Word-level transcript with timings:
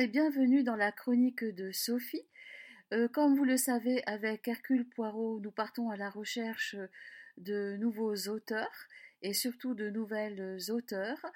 et 0.00 0.06
bienvenue 0.06 0.62
dans 0.62 0.76
la 0.76 0.92
chronique 0.92 1.44
de 1.44 1.72
Sophie. 1.72 2.24
Euh, 2.94 3.06
comme 3.06 3.36
vous 3.36 3.44
le 3.44 3.58
savez, 3.58 4.02
avec 4.06 4.48
Hercule 4.48 4.88
Poirot, 4.88 5.40
nous 5.40 5.50
partons 5.50 5.90
à 5.90 5.96
la 5.98 6.08
recherche 6.08 6.74
de 7.36 7.76
nouveaux 7.76 8.14
auteurs 8.28 8.86
et 9.20 9.34
surtout 9.34 9.74
de 9.74 9.90
nouvelles 9.90 10.56
auteurs 10.70 11.26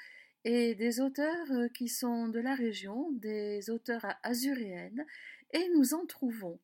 et 0.47 0.75
des 0.77 1.01
auteurs 1.01 1.51
euh, 1.51 1.69
qui 1.75 1.89
sont 1.89 2.29
de 2.29 2.41
la 2.41 2.55
région, 2.55 3.11
des 3.13 3.69
auteurs 3.69 4.07
azuréennes 4.23 5.05
et 5.53 5.69
nous 5.77 5.93
en 5.93 6.07
trouvons. 6.07 6.59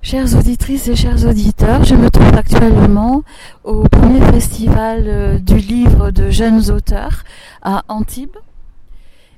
Chères 0.00 0.34
auditrices 0.38 0.88
et 0.88 0.96
chers 0.96 1.26
auditeurs, 1.26 1.84
je 1.84 1.96
me 1.96 2.08
trouve 2.08 2.34
actuellement 2.34 3.24
au 3.62 3.86
premier 3.90 4.24
festival 4.32 5.04
euh, 5.06 5.38
du 5.38 5.58
livre 5.58 6.10
de 6.10 6.30
jeunes 6.30 6.70
auteurs 6.70 7.24
à 7.60 7.84
Antibes 7.88 8.38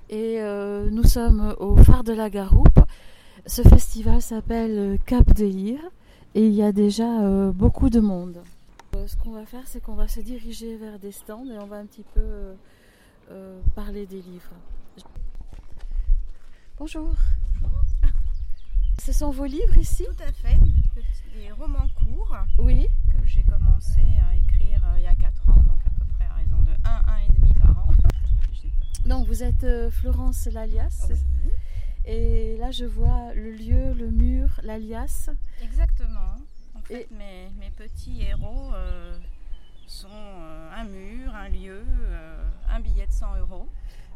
et 0.08 0.40
euh, 0.40 0.88
nous 0.90 1.04
sommes 1.04 1.54
au 1.58 1.76
phare 1.76 2.04
de 2.04 2.12
la 2.12 2.30
Garoupe. 2.30 2.80
Ce 3.46 3.62
festival 3.62 4.22
s'appelle 4.22 4.98
Cap 5.06 5.32
Délire 5.32 5.80
et 6.34 6.46
il 6.46 6.52
y 6.52 6.62
a 6.62 6.72
déjà 6.72 7.22
euh, 7.22 7.52
beaucoup 7.52 7.90
de 7.90 8.00
monde. 8.00 8.42
ce 9.06 9.16
qu'on 9.16 9.32
va 9.32 9.44
faire, 9.44 9.62
c'est 9.66 9.80
qu'on 9.80 9.94
va 9.94 10.08
se 10.08 10.20
diriger 10.20 10.76
vers 10.76 10.98
des 10.98 11.12
stands 11.12 11.46
et 11.46 11.58
on 11.58 11.66
va 11.66 11.76
un 11.76 11.86
petit 11.86 12.04
peu 12.14 12.54
parler 13.74 14.06
des 14.06 14.22
livres. 14.22 14.52
Bonjour. 16.78 17.10
Ce 19.02 19.12
sont 19.12 19.30
vos 19.30 19.44
livres 19.44 19.76
ici? 19.76 20.04
Tout 20.04 20.22
à 20.22 20.32
fait, 20.32 20.56
des, 21.34 21.50
romans 21.52 21.88
courts 21.94 22.36
oui. 22.58 22.86
que 23.10 23.26
j'ai 23.26 23.42
commencé 23.42 24.00
à 24.00 24.36
écrire 24.36 24.82
il 24.96 25.02
y 25.02 25.06
a 25.06 25.14
4 25.14 25.48
ans, 25.50 25.54
donc 25.54 25.80
à 25.86 25.90
peu 25.90 26.04
près 26.16 26.24
à 26.26 26.34
raison 26.34 26.58
de 26.62 26.72
1, 26.84 27.12
1 27.12 27.16
et 27.18 27.28
demi 27.28 27.54
par 27.54 27.70
an. 27.70 27.88
Donc 29.06 29.28
vous 29.28 29.44
êtes 29.44 29.62
euh, 29.62 29.88
Florence 29.88 30.46
Lalias 30.46 31.06
oui. 31.08 31.16
et 32.06 32.56
là 32.58 32.72
je 32.72 32.84
vois 32.84 33.32
le 33.34 33.52
lieu, 33.52 33.92
le 33.94 34.10
mur, 34.10 34.48
l'alias. 34.64 35.30
Exactement. 35.62 36.34
En 36.74 36.80
fait, 36.80 37.08
mes, 37.12 37.50
mes, 37.56 37.70
petits 37.70 38.22
héros 38.22 38.72
euh, 38.74 39.16
sont 39.86 40.08
euh, 40.10 40.70
un 40.74 40.84
mur, 40.84 41.32
un 41.34 41.48
lieu, 41.48 41.84
un 42.68 42.80
billet 42.80 43.06
de 43.06 43.12
100 43.12 43.36
euros. 43.38 43.68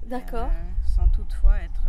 D'accord. 0.07 0.51
sans 0.97 1.07
toutefois 1.09 1.59
être 1.61 1.83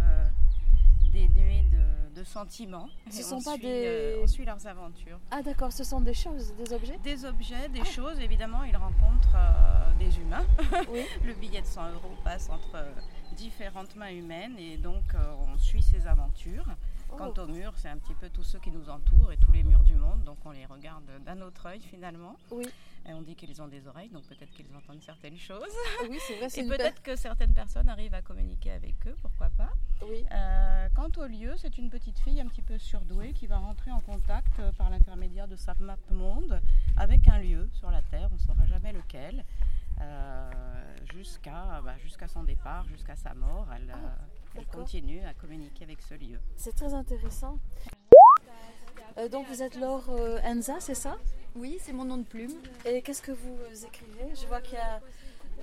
dénués 1.12 1.64
de, 1.72 2.20
de, 2.20 2.24
sentiments. 2.24 2.90
Ce 3.10 3.24
sont 3.24 3.42
pas 3.42 3.54
suit, 3.54 3.62
des. 3.62 3.84
Euh, 3.86 4.22
on 4.24 4.28
suit 4.28 4.46
leurs 4.46 4.66
aventures. 4.66 5.20
Ah 5.30 5.42
d'accord, 5.42 5.72
ce 5.72 5.84
sont 5.84 6.02
des 6.02 6.14
choses, 6.14 6.54
des 6.56 6.74
objets? 6.74 6.98
Des 7.04 7.26
objets, 7.26 7.70
des 7.70 7.82
ah. 7.82 7.86
choses. 7.86 8.20
Évidemment, 8.20 8.64
ils 8.64 8.76
rencontrent 8.76 9.36
euh, 9.36 9.94
des 10.00 10.18
humains. 10.18 10.46
Oui. 10.90 11.02
Le 11.26 11.34
billet 11.34 11.62
de 11.62 11.68
100 11.68 11.94
euros 11.94 12.16
passe 12.24 12.50
entre 12.50 12.76
euh, 12.76 12.92
différentes 13.36 13.96
mains 13.96 14.12
humaines 14.12 14.58
et 14.58 14.78
donc 14.78 15.04
on 15.16 15.58
suit 15.58 15.82
ces 15.82 16.08
aventures. 16.08 16.66
Oh. 17.12 17.16
Quant 17.18 17.44
aux 17.44 17.48
murs, 17.48 17.74
c'est 17.78 17.90
un 17.90 17.98
petit 17.98 18.14
peu 18.14 18.30
tous 18.30 18.44
ceux 18.44 18.60
qui 18.60 18.72
nous 18.72 18.90
entourent 18.90 19.32
et 19.32 19.38
tous 19.38 19.52
les 19.52 19.64
murs 19.64 19.84
du 19.84 19.96
monde, 19.96 20.24
donc 20.24 20.38
on 20.46 20.52
les 20.52 20.66
regarde 20.66 21.04
d'un 21.26 21.42
autre 21.42 21.66
œil 21.68 21.82
finalement. 21.82 22.36
Oui. 22.52 22.68
Et 23.08 23.14
on 23.14 23.22
dit 23.22 23.36
qu'ils 23.36 23.60
ont 23.62 23.68
des 23.68 23.88
oreilles, 23.88 24.10
donc 24.10 24.24
peut-être 24.26 24.52
qu'ils 24.52 24.68
entendent 24.76 25.02
certaines 25.02 25.38
choses. 25.38 25.64
Oui, 26.08 26.20
c'est 26.28 26.38
vrai. 26.38 26.48
Et 26.56 26.68
peut-être 26.68 27.02
que 27.02 27.16
certaines 27.16 27.54
personnes 27.54 27.90
arrivent 27.90 28.14
à 28.14 28.22
communiquer 28.22 28.72
avec 28.72 28.96
eux, 29.08 29.16
pourquoi 29.22 29.50
pas. 29.50 29.72
Oui. 30.04 30.24
Euh, 30.32 30.88
quant 30.96 31.10
au 31.18 31.26
lieu, 31.26 31.56
c'est 31.58 31.78
une 31.78 31.90
petite 31.90 32.20
fille 32.20 32.40
un 32.40 32.46
petit 32.48 32.62
peu 32.62 32.78
surdouée 32.78 33.34
qui 33.34 33.48
va 33.48 33.58
rentrer 33.58 33.92
en 33.92 34.02
contact 34.02 34.60
euh, 34.60 34.72
par 34.74 34.90
l'intermédiaire 34.92 35.48
de 35.48 35.56
sa 35.56 35.74
map 35.80 35.98
monde 36.12 36.62
avec 36.98 37.28
un 37.28 37.40
lieu 37.40 37.68
sur 37.74 37.90
la 37.90 38.02
Terre, 38.04 38.30
on 38.32 38.36
ne 38.36 38.40
saura 38.40 38.66
jamais 38.68 38.94
lequel, 38.94 39.44
euh, 40.00 40.52
jusqu'à 41.14 41.82
bah, 41.84 41.98
jusqu'à 41.98 42.28
son 42.28 42.44
départ, 42.44 42.86
jusqu'à 42.88 43.16
sa 43.16 43.34
mort. 43.34 43.68
Elle, 43.76 43.92
Ah, 43.94 44.16
elle 44.56 44.66
continue 44.68 45.22
à 45.26 45.34
communiquer 45.34 45.84
avec 45.84 46.02
ce 46.02 46.14
lieu. 46.14 46.40
C'est 46.56 46.76
très 46.76 46.94
intéressant. 46.94 47.60
Euh, 49.18 49.28
donc 49.28 49.48
vous 49.48 49.62
êtes 49.62 49.76
Laure 49.76 50.10
euh, 50.10 50.40
Enza, 50.44 50.80
c'est 50.80 50.96
ça? 50.96 51.18
Oui, 51.56 51.78
c'est 51.82 51.94
mon 51.94 52.06
nom 52.06 52.18
de 52.18 52.24
plume. 52.24 52.54
Et 52.86 53.02
qu'est-ce 53.02 53.22
que 53.22 53.32
vous 53.32 53.86
écrivez? 53.86 54.36
Je 54.36 54.48
vois 54.48 54.62
qu'il 54.62 54.76
y 54.76 54.78
a 54.78 55.02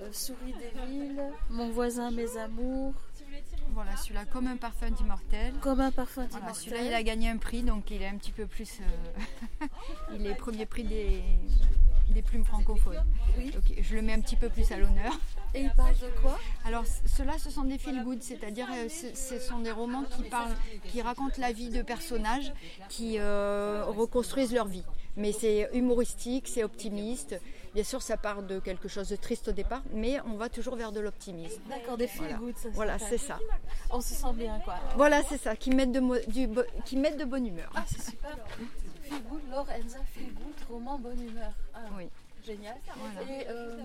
euh, 0.01 0.09
Souris 0.11 0.53
des 0.53 0.87
villes, 0.87 1.21
Mon 1.49 1.69
voisin, 1.71 2.11
mes 2.11 2.37
amours, 2.37 2.93
Voilà, 3.73 3.95
celui-là 3.97 4.25
comme 4.25 4.47
un 4.47 4.57
parfum 4.57 4.89
d'immortel. 4.89 5.53
Comme 5.61 5.79
un 5.79 5.91
parfum 5.91 6.25
Voilà, 6.29 6.47
d'immortel. 6.47 6.63
celui-là, 6.63 6.83
il 6.89 6.93
a 6.93 7.03
gagné 7.03 7.29
un 7.29 7.37
prix, 7.37 7.63
donc 7.63 7.89
il 7.91 8.01
est 8.01 8.07
un 8.07 8.17
petit 8.17 8.31
peu 8.31 8.45
plus. 8.45 8.79
euh, 9.61 9.65
il 10.19 10.25
est 10.27 10.35
premier 10.35 10.65
prix 10.65 10.83
des, 10.83 11.21
des 12.09 12.21
plumes 12.21 12.43
francophones. 12.43 13.03
Oui. 13.37 13.51
Donc 13.51 13.63
je 13.81 13.95
le 13.95 14.01
mets 14.01 14.13
un 14.13 14.21
petit 14.21 14.35
peu 14.35 14.49
plus 14.49 14.71
à 14.71 14.77
l'honneur. 14.77 15.13
Et 15.53 15.61
il 15.61 15.71
parle 15.71 15.93
de 15.93 16.21
quoi? 16.21 16.37
Alors 16.65 16.83
ceux-là, 17.05 17.33
ce 17.39 17.49
sont 17.49 17.63
des 17.63 17.77
feel 17.77 18.03
good, 18.03 18.21
c'est-à-dire 18.21 18.67
euh, 18.71 18.89
ce, 18.89 19.15
ce 19.15 19.39
sont 19.39 19.59
des 19.59 19.71
romans 19.71 20.03
qui 20.03 20.23
parlent, 20.23 20.55
qui 20.91 21.01
racontent 21.01 21.35
la 21.39 21.51
vie 21.51 21.69
de 21.69 21.81
personnages 21.81 22.51
qui 22.89 23.15
euh, 23.17 23.85
reconstruisent 23.87 24.53
leur 24.53 24.67
vie. 24.67 24.83
Mais 25.17 25.31
c'est 25.31 25.69
humoristique, 25.73 26.47
c'est 26.47 26.63
optimiste. 26.63 27.39
Bien 27.73 27.83
sûr, 27.83 28.01
ça 28.01 28.17
part 28.17 28.41
de 28.41 28.59
quelque 28.59 28.87
chose 28.87 29.09
de 29.09 29.15
triste 29.15 29.47
au 29.47 29.51
départ, 29.51 29.81
mais 29.93 30.19
on 30.25 30.35
va 30.35 30.49
toujours 30.49 30.75
vers 30.75 30.91
de 30.91 30.99
l'optimisme. 30.99 31.61
D'accord, 31.69 31.97
des 31.97 32.07
feel 32.07 32.21
Voilà. 32.23 32.37
good, 32.37 32.57
ça 32.57 32.69
Voilà, 32.73 32.99
c'est 32.99 33.17
ça. 33.17 33.39
On 33.91 34.01
se 34.01 34.13
sent 34.15 34.33
bien, 34.33 34.59
quoi. 34.65 34.75
Voilà, 34.95 35.21
c'est 35.23 35.37
ça, 35.37 35.55
qui 35.55 35.69
mettent 35.71 35.91
de, 35.91 36.29
du 36.31 36.49
qui 36.85 36.97
mettent 36.97 37.17
de 37.17 37.25
bonne 37.25 37.45
humeur. 37.45 37.69
Ah, 37.75 37.83
c'est 37.87 38.01
super. 38.11 38.35
Feel 39.03 39.21
good, 39.29 39.41
Laure 39.51 39.67
Enza, 39.69 39.99
feel 40.13 40.33
good, 40.33 40.55
roman 40.69 40.97
bonne 40.97 41.21
humeur. 41.21 41.51
Ah, 41.73 41.79
Oui. 41.97 42.05
Génial. 42.45 42.77
Voilà. 42.95 43.29
Et 43.31 43.47
euh, 43.49 43.75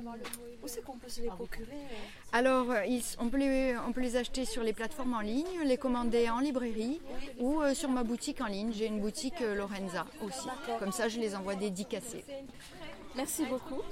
où 0.62 0.68
c'est 0.68 0.82
qu'on 0.84 0.96
peut 0.96 1.08
se 1.08 1.20
les 1.20 1.26
procurer 1.26 1.66
euh 1.72 1.96
Alors, 2.32 2.70
euh, 2.70 2.84
ils- 2.86 3.02
on, 3.18 3.28
peut 3.28 3.36
les, 3.36 3.76
on 3.86 3.92
peut 3.92 4.00
les 4.00 4.14
acheter 4.16 4.44
sur 4.44 4.62
les 4.62 4.72
plateformes 4.72 5.12
en 5.12 5.20
ligne, 5.20 5.44
les 5.64 5.76
commander 5.76 6.30
en 6.30 6.38
librairie 6.38 7.00
ou 7.40 7.60
euh, 7.60 7.74
sur 7.74 7.90
ma 7.90 8.04
boutique 8.04 8.40
en 8.40 8.46
ligne. 8.46 8.72
J'ai 8.72 8.86
une 8.86 9.00
boutique 9.00 9.40
euh, 9.42 9.56
Lorenza 9.56 10.06
aussi. 10.22 10.46
Comme 10.78 10.92
ça, 10.92 11.08
je 11.08 11.18
les 11.18 11.34
envoie 11.34 11.56
dédicacés. 11.56 12.24
Merci 13.16 13.44
beaucoup. 13.46 13.82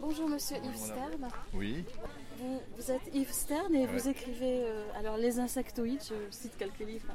Bonjour 0.00 0.28
Monsieur 0.28 0.56
Yves 0.64 0.76
Stern. 0.76 1.28
Oui, 1.54 1.84
Vous, 2.38 2.60
vous 2.76 2.90
êtes 2.90 3.14
Yves 3.14 3.32
Stern 3.32 3.74
et 3.74 3.86
vous 3.86 4.08
écrivez, 4.08 4.60
écrivez 4.60 4.66
alors 4.96 5.16
Les 5.16 5.38
Insectoïdes, 5.40 6.02
je 6.02 6.14
cite 6.30 6.56
quelques 6.56 6.78
livres. 6.80 7.12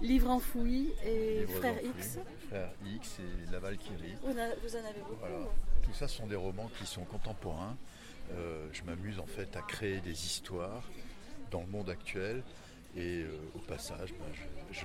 Livre 0.00 0.30
enfoui 0.30 0.92
et 1.04 1.46
Frère 1.46 1.76
X. 1.82 2.18
Frère 2.48 2.70
X 2.94 3.18
et 3.20 3.50
La 3.52 3.58
Valkyrie. 3.58 4.14
Vous, 4.22 4.32
en 4.32 4.38
a- 4.38 4.54
vous 4.62 4.76
en 4.76 4.80
avez 4.88 5.00
beaucoup. 5.00 5.16
Voilà. 5.20 5.36
Tout 5.82 5.92
ça 5.94 6.08
sont 6.08 6.26
des 6.26 6.36
romans 6.36 6.70
qui 6.78 6.86
sont 6.86 7.04
contemporains. 7.04 7.76
Euh, 8.32 8.68
je 8.72 8.82
m'amuse 8.84 9.18
en 9.18 9.26
fait 9.26 9.54
à 9.56 9.62
créer 9.62 10.00
des 10.00 10.12
histoires 10.26 10.82
dans 11.50 11.60
le 11.60 11.66
monde 11.66 11.90
actuel 11.90 12.42
et 12.96 13.22
euh, 13.24 13.28
au 13.54 13.58
passage, 13.58 14.10
ben, 14.12 14.78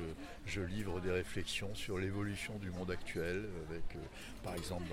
je, 0.47 0.61
livre 0.61 0.99
des 0.99 1.11
réflexions 1.11 1.73
sur 1.75 1.97
l'évolution 1.97 2.55
du 2.57 2.69
monde 2.71 2.89
actuel. 2.91 3.45
Avec, 3.69 3.83
euh, 3.95 3.99
par 4.43 4.55
exemple, 4.55 4.83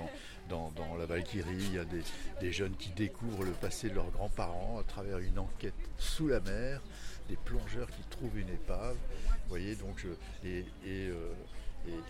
dans, 0.48 0.70
dans- 0.76 0.96
La 0.96 1.06
Valkyrie, 1.06 1.54
il 1.56 1.74
y 1.74 1.78
a 1.78 1.84
des, 1.84 2.02
des 2.40 2.52
jeunes 2.52 2.74
qui 2.76 2.90
découvrent 2.90 3.44
le 3.44 3.52
passé 3.52 3.88
de 3.88 3.94
leurs 3.94 4.10
grands-parents 4.10 4.78
à 4.78 4.82
travers 4.84 5.18
une 5.18 5.38
enquête 5.38 5.74
sous 5.98 6.28
la 6.28 6.40
mer, 6.40 6.80
des 7.28 7.36
plongeurs 7.36 7.88
qui 7.90 8.02
trouvent 8.10 8.38
une 8.38 8.48
épave. 8.50 8.96
Vous 8.96 9.48
voyez, 9.48 9.74
donc, 9.76 10.04
euh, 10.04 10.14
et- 10.44 11.10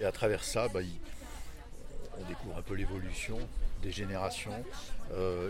et 0.00 0.04
à 0.04 0.12
travers 0.12 0.42
ça, 0.44 0.68
il- 0.74 0.88
on 2.18 2.24
découvre 2.28 2.56
un 2.58 2.62
peu 2.62 2.74
l'évolution 2.74 3.38
des 3.82 3.92
générations. 3.92 4.64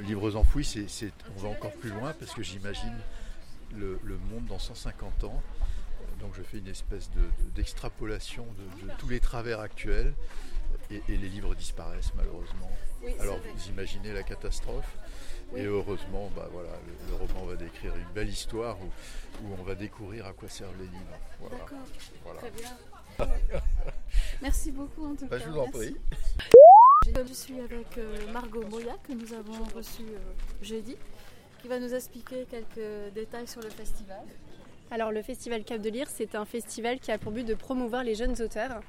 Livres 0.02 0.36
enfouis, 0.36 0.64
c'est- 0.64 1.12
on 1.36 1.40
va 1.40 1.48
encore 1.48 1.72
plus 1.72 1.90
loin 1.90 2.12
parce 2.18 2.32
que 2.34 2.42
j'imagine 2.42 2.94
le, 3.76 3.98
le 4.02 4.18
monde 4.18 4.46
dans 4.46 4.58
150 4.58 5.24
ans. 5.24 5.42
Donc 6.20 6.32
je 6.36 6.42
fais 6.42 6.58
une 6.58 6.68
espèce 6.68 7.10
de- 7.10 7.20
de- 7.20 7.50
d'extrapolation 7.54 8.46
de, 8.80 8.86
de 8.86 8.92
tous 8.98 9.08
les 9.08 9.20
travers 9.20 9.60
actuels 9.60 10.14
et, 10.90 11.02
et 11.08 11.16
les 11.16 11.28
livres 11.28 11.54
disparaissent 11.54 12.12
malheureusement. 12.16 12.70
Oui, 13.02 13.12
Alors 13.20 13.38
vous 13.54 13.68
imaginez 13.68 14.12
la 14.12 14.22
catastrophe. 14.22 14.96
Oui. 15.52 15.60
Et 15.60 15.64
heureusement, 15.64 16.28
bah, 16.34 16.48
voilà, 16.52 16.70
le, 16.86 17.10
le 17.10 17.14
roman 17.16 17.44
va 17.46 17.54
décrire 17.56 17.94
une 17.94 18.12
belle 18.14 18.28
histoire 18.28 18.76
où, 18.80 18.86
où 19.46 19.54
on 19.60 19.62
va 19.62 19.74
découvrir 19.76 20.26
à 20.26 20.32
quoi 20.32 20.48
servent 20.48 20.74
les 20.78 20.86
livres. 20.88 21.18
Voilà. 21.38 21.56
D'accord, 21.58 21.78
Voilà. 22.24 22.40
très 22.40 22.50
bien. 22.50 22.76
Merci 24.42 24.72
beaucoup 24.72 25.06
en 25.06 25.14
tout 25.14 25.26
Bah, 25.26 25.38
cas. 25.38 25.44
je 25.44 25.50
vous 25.50 25.58
en 25.58 25.70
prie. 25.70 25.96
Je 27.28 27.32
suis 27.32 27.60
avec 27.60 27.98
euh, 27.98 28.32
Margot 28.32 28.66
Moya 28.66 28.96
que 29.06 29.12
nous 29.12 29.32
avons 29.32 29.62
reçue 29.76 30.02
euh, 30.02 30.32
jeudi, 30.60 30.96
qui 31.66 31.70
va 31.70 31.80
nous 31.80 31.94
expliquer 31.94 32.46
quelques 32.48 33.12
détails 33.12 33.48
sur 33.48 33.60
le 33.60 33.70
festival. 33.70 34.22
Alors 34.92 35.10
le 35.10 35.20
Festival 35.20 35.64
Cap 35.64 35.80
de 35.80 35.90
Lire, 35.90 36.06
c'est 36.08 36.36
un 36.36 36.44
festival 36.44 37.00
qui 37.00 37.10
a 37.10 37.18
pour 37.18 37.32
but 37.32 37.44
de 37.44 37.54
promouvoir 37.54 38.04
les 38.04 38.14
jeunes 38.14 38.40
auteurs. 38.40 38.82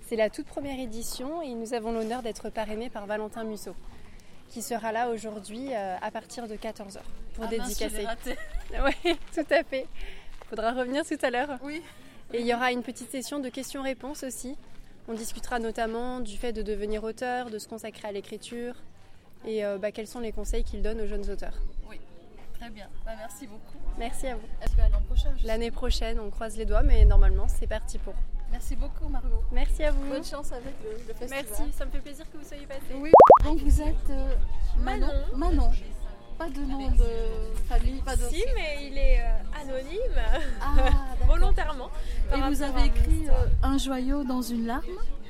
C'est 0.00 0.16
la 0.16 0.30
toute 0.30 0.46
première 0.46 0.80
édition 0.80 1.42
et 1.42 1.54
nous 1.54 1.74
avons 1.74 1.92
l'honneur 1.92 2.22
d'être 2.22 2.50
parrainés 2.50 2.90
par 2.90 3.06
Valentin 3.06 3.44
Musso, 3.44 3.76
qui 4.48 4.62
sera 4.62 4.90
là 4.90 5.10
aujourd'hui 5.10 5.68
euh, 5.70 5.96
à 6.02 6.10
partir 6.10 6.48
de 6.48 6.56
14h 6.56 6.98
pour 7.34 7.44
Ah 7.44 7.46
dédicacer. 7.46 8.04
Oui, 8.84 9.16
tout 9.32 9.46
à 9.54 9.62
fait. 9.62 9.86
Faudra 10.50 10.72
revenir 10.72 11.06
tout 11.06 11.18
à 11.22 11.30
l'heure. 11.30 11.60
Oui. 11.62 11.82
Et 12.32 12.40
il 12.40 12.46
y 12.48 12.52
aura 12.52 12.72
une 12.72 12.82
petite 12.82 13.12
session 13.12 13.38
de 13.38 13.48
questions-réponses 13.48 14.24
aussi. 14.24 14.56
On 15.06 15.14
discutera 15.14 15.60
notamment 15.60 16.18
du 16.18 16.36
fait 16.36 16.52
de 16.52 16.62
devenir 16.62 17.04
auteur, 17.04 17.48
de 17.48 17.60
se 17.60 17.68
consacrer 17.68 18.08
à 18.08 18.12
l'écriture, 18.12 18.74
et 19.46 19.62
bah, 19.78 19.92
quels 19.92 20.08
sont 20.08 20.20
les 20.20 20.32
conseils 20.32 20.64
qu'il 20.64 20.82
donne 20.82 21.00
aux 21.02 21.06
jeunes 21.06 21.30
auteurs. 21.30 21.58
Oui, 21.88 22.00
très 22.64 22.72
bien. 22.72 22.88
Bah, 23.04 23.12
merci 23.18 23.46
beaucoup. 23.46 23.78
Merci 23.98 24.26
à 24.28 24.36
vous. 24.36 24.46
l'an 24.78 25.00
prochain 25.06 25.30
L'année 25.44 25.70
prochaine, 25.70 26.18
on 26.18 26.30
croise 26.30 26.56
les 26.56 26.64
doigts, 26.64 26.82
mais 26.82 27.04
normalement, 27.04 27.46
c'est 27.46 27.66
parti 27.66 27.98
pour. 27.98 28.14
Merci 28.50 28.76
beaucoup, 28.76 29.08
Margot. 29.08 29.42
Merci 29.52 29.84
à 29.84 29.90
vous. 29.90 30.06
Bonne 30.08 30.24
chance 30.24 30.52
avec 30.52 30.74
le, 30.82 31.12
festival. 31.12 31.44
Merci, 31.44 31.72
ça 31.72 31.84
me 31.84 31.90
fait 31.90 31.98
plaisir 31.98 32.24
que 32.30 32.38
vous 32.38 32.44
soyez 32.44 32.66
passé. 32.66 32.94
Oui. 32.94 33.10
Donc 33.44 33.58
vous 33.58 33.82
êtes 33.82 34.10
euh, 34.10 34.34
Manon. 34.78 35.08
Manon. 35.34 35.70
Pas 36.38 36.48
de 36.48 36.60
nom 36.60 36.90
de 36.90 37.54
famille, 37.68 38.00
pas 38.00 38.16
de. 38.16 38.22
Si, 38.22 38.42
mais 38.54 38.86
il 38.86 38.96
est 38.98 39.20
euh, 39.20 39.60
anonyme. 39.60 40.22
Ah, 40.60 40.74
volontairement. 41.26 41.90
Et 42.34 42.40
vous 42.40 42.62
avez 42.62 42.86
écrit 42.86 43.28
euh, 43.28 43.46
un 43.62 43.76
joyau 43.76 44.24
dans 44.24 44.42
une 44.42 44.66
larme? 44.66 44.84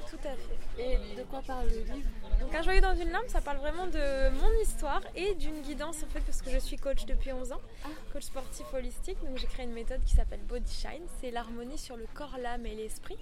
Tout 0.08 0.16
à 0.24 0.30
fait. 0.30 0.82
Et 0.82 1.16
de 1.16 1.22
quoi 1.24 1.42
parle 1.46 1.66
le 1.68 1.94
livre? 1.94 2.08
Donc 2.40 2.54
un 2.54 2.62
joyau 2.62 2.80
dans 2.80 2.94
une 2.94 3.10
larme, 3.10 3.28
ça 3.28 3.40
parle 3.40 3.58
vraiment 3.58 3.86
de 3.86 4.30
mon 4.30 4.52
histoire 4.62 5.00
et 5.14 5.34
d'une 5.34 5.62
guidance 5.62 6.02
en 6.02 6.06
fait 6.06 6.20
parce 6.20 6.42
que 6.42 6.50
je 6.50 6.58
suis 6.58 6.76
coach 6.76 7.04
depuis 7.06 7.32
11 7.32 7.52
ans, 7.52 7.60
ah. 7.84 7.88
coach 8.12 8.24
sportif 8.24 8.66
holistique. 8.72 9.18
Donc 9.24 9.38
j'ai 9.38 9.46
créé 9.46 9.64
une 9.66 9.72
méthode 9.72 10.02
qui 10.04 10.14
s'appelle 10.14 10.40
Body 10.48 10.72
Shine, 10.72 11.04
c'est 11.20 11.30
l'harmonie 11.30 11.78
sur 11.78 11.96
le 11.96 12.06
corps, 12.14 12.36
l'âme 12.42 12.66
et 12.66 12.74
l'esprit. 12.74 13.18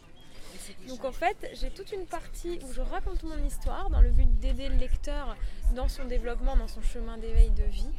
Donc 0.87 1.05
en 1.05 1.13
fait, 1.13 1.51
j'ai 1.55 1.71
toute 1.71 1.93
une 1.93 2.07
partie 2.07 2.59
où 2.63 2.73
je 2.73 2.83
raconte 2.83 3.23
mon 3.23 3.43
histoire 3.45 3.89
dans 3.91 4.01
le 4.01 4.11
but 4.11 4.29
d'aider 4.39 4.69
le 4.69 4.77
lecteur 4.77 5.37
dans 5.75 5.89
son 5.89 6.05
développement, 6.05 6.57
dans 6.57 6.69
son 6.69 6.83
chemin 6.83 7.17
d'éveil 7.17 7.51
de 7.51 7.65
vie. 7.65 7.91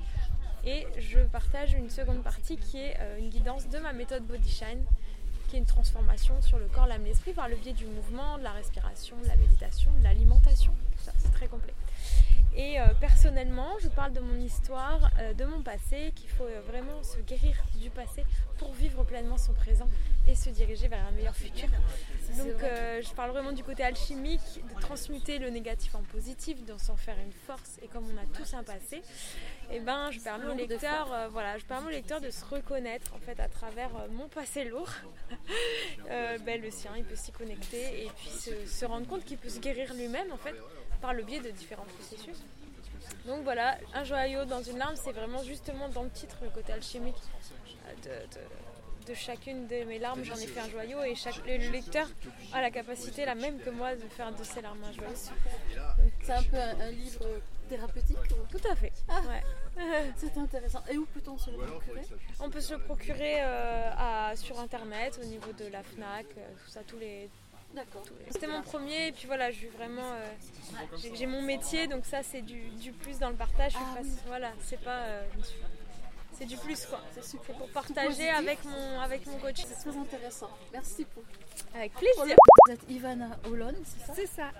Et 0.65 0.87
je 0.97 1.19
partage 1.19 1.73
une 1.73 1.89
seconde 1.89 2.23
partie 2.23 2.57
qui 2.57 2.77
est 2.77 2.95
euh, 2.99 3.17
une 3.19 3.29
guidance 3.29 3.67
de 3.67 3.79
ma 3.79 3.91
méthode 3.91 4.23
Body 4.23 4.49
Shine 4.49 4.85
une 5.57 5.65
transformation 5.65 6.41
sur 6.41 6.59
le 6.59 6.67
corps, 6.67 6.87
l'âme, 6.87 7.05
l'esprit 7.05 7.33
par 7.33 7.47
le 7.47 7.55
biais 7.55 7.73
du 7.73 7.85
mouvement, 7.85 8.37
de 8.37 8.43
la 8.43 8.51
respiration, 8.51 9.15
de 9.21 9.27
la 9.27 9.35
méditation, 9.35 9.91
de 9.99 10.03
l'alimentation. 10.03 10.73
C'est 11.17 11.31
très 11.31 11.47
complet. 11.47 11.73
Et 12.55 12.79
euh, 12.79 12.85
personnellement, 12.99 13.71
je 13.81 13.87
parle 13.87 14.13
de 14.13 14.19
mon 14.19 14.35
histoire, 14.35 15.09
euh, 15.19 15.33
de 15.33 15.43
mon 15.43 15.63
passé, 15.63 16.13
qu'il 16.15 16.29
faut 16.29 16.45
euh, 16.45 16.61
vraiment 16.67 17.01
se 17.01 17.17
guérir 17.21 17.55
du 17.75 17.89
passé 17.89 18.25
pour 18.59 18.71
vivre 18.73 19.03
pleinement 19.03 19.39
son 19.39 19.53
présent 19.53 19.89
et 20.27 20.35
se 20.35 20.51
diriger 20.51 20.87
vers 20.87 21.03
un 21.03 21.11
meilleur 21.11 21.35
futur. 21.35 21.67
Donc 22.37 22.61
je 22.61 23.13
parle 23.13 23.31
vraiment 23.31 23.51
du 23.51 23.63
côté 23.63 23.83
alchimique, 23.83 24.39
de 24.73 24.79
transmuter 24.79 25.37
le 25.37 25.49
négatif 25.49 25.95
en 25.95 26.03
positif, 26.03 26.63
de 26.63 26.77
s'en 26.77 26.95
faire 26.95 27.17
une 27.19 27.33
force. 27.33 27.77
Et 27.81 27.87
comme 27.87 28.05
on 28.05 28.17
a 28.17 28.25
tous 28.37 28.53
un 28.53 28.63
passé, 28.63 28.97
et 28.97 29.77
eh 29.77 29.79
ben, 29.81 30.11
je 30.11 30.21
permets 30.21 30.45
au 30.45 30.53
lecteur, 30.53 31.29
voilà, 31.31 31.57
je 31.57 31.65
permets 31.65 31.87
au 31.87 31.91
lecteur 31.91 32.21
de 32.21 32.29
se 32.29 32.45
reconnaître 32.45 33.13
en 33.13 33.19
fait 33.19 33.37
à 33.41 33.49
travers 33.49 33.89
mon 34.11 34.29
passé 34.29 34.63
lourd. 34.63 34.91
ben, 36.07 36.61
le 36.61 36.71
sien, 36.71 36.91
il 36.95 37.03
peut 37.03 37.17
s'y 37.17 37.33
connecter 37.33 38.05
et 38.05 38.11
puis 38.15 38.29
se, 38.29 38.65
se 38.65 38.85
rendre 38.85 39.07
compte 39.07 39.25
qu'il 39.25 39.37
peut 39.37 39.49
se 39.49 39.59
guérir 39.59 39.93
lui-même 39.93 40.31
en 40.31 40.37
fait 40.37 40.55
par 41.03 41.13
le 41.13 41.23
biais 41.23 41.41
de 41.41 41.51
différents 41.51 41.89
processus. 41.97 42.37
Donc 43.27 43.43
voilà, 43.43 43.77
un 43.93 44.05
joyau 44.05 44.45
dans 44.45 44.63
une 44.63 44.77
larme, 44.77 44.95
c'est 44.95 45.11
vraiment 45.11 45.43
justement 45.43 45.89
dans 45.89 46.03
le 46.03 46.09
titre 46.09 46.37
le 46.41 46.49
côté 46.49 46.71
alchimique 46.71 47.21
de, 48.03 49.13
chacune 49.13 49.67
de 49.67 49.83
mes 49.83 49.99
larmes, 49.99 50.23
j'en 50.23 50.37
ai 50.37 50.47
fait 50.47 50.61
un 50.61 50.69
joyau 50.69 51.03
et 51.03 51.13
chaque, 51.15 51.45
le 51.45 51.71
lecteur 51.71 52.07
a 52.53 52.61
la 52.61 52.71
capacité, 52.71 53.25
la 53.25 53.35
même 53.35 53.59
que 53.59 53.69
moi, 53.69 53.93
de 53.95 54.07
faire 54.17 54.33
de 54.33 54.43
ses 54.45 54.61
larmes 54.61 54.81
un 54.81 54.93
joyau. 54.93 55.13
C'est 56.21 56.31
un 56.31 56.43
peu 56.43 56.57
un, 56.57 56.91
livre 56.91 57.25
thérapeutique 57.67 58.17
Tout 58.49 58.67
à 58.71 58.75
fait. 58.75 58.93
Ah. 59.09 59.21
c'est 60.15 60.37
intéressant. 60.37 60.83
Et 60.89 60.97
où 60.97 61.05
peut-on 61.07 61.37
se 61.37 61.49
le 61.51 61.57
procurer? 61.57 62.01
On 62.39 62.49
peut 62.49 62.61
se 62.61 62.75
le 62.75 62.79
procurer 62.79 63.43
euh, 63.43 64.35
sur 64.37 64.57
internet, 64.57 65.19
au 65.21 65.25
niveau 65.25 65.51
de 65.51 65.65
la 65.65 65.83
FNAC, 65.83 66.27
euh, 66.37 66.47
tout 66.63 66.71
ça, 66.71 66.79
tous 66.87 66.97
les, 66.97 67.29
D'accord. 67.73 68.03
C'était 68.29 68.47
mon 68.47 68.61
premier 68.61 69.07
et 69.07 69.11
puis 69.11 69.25
voilà, 69.25 69.51
je 69.51 69.67
vraiment. 69.67 70.01
Euh, 70.03 70.97
j'ai 71.15 71.25
mon 71.25 71.41
métier 71.41 71.87
donc 71.87 72.05
ça 72.05 72.21
c'est 72.21 72.41
du, 72.41 72.61
plus 73.01 73.17
dans 73.19 73.29
le 73.29 73.35
partage. 73.35 73.73
Ah 73.75 73.99
voilà, 74.27 74.51
c'est 74.63 74.79
pas. 74.79 74.99
Euh, 74.99 75.23
c'est 76.37 76.45
du 76.45 76.57
plus 76.57 76.85
quoi. 76.85 77.01
C'est 77.21 77.39
pour 77.41 77.67
partager 77.69 78.29
avec 78.29 78.63
mon, 78.65 78.99
avec 79.01 79.25
mon 79.25 79.37
coach. 79.37 79.63
C'est 79.65 79.89
très 79.89 79.97
intéressant. 79.97 80.49
Merci 80.71 81.05
pour. 81.05 81.23
Avec 81.75 81.93
plaisir. 81.93 82.35
Vous 82.67 82.73
êtes 82.73 82.89
Ivana 82.89 83.37
Olon, 83.45 83.73
c'est 83.83 84.05
ça? 84.05 84.13
C'est 84.15 84.27
ça. 84.27 84.51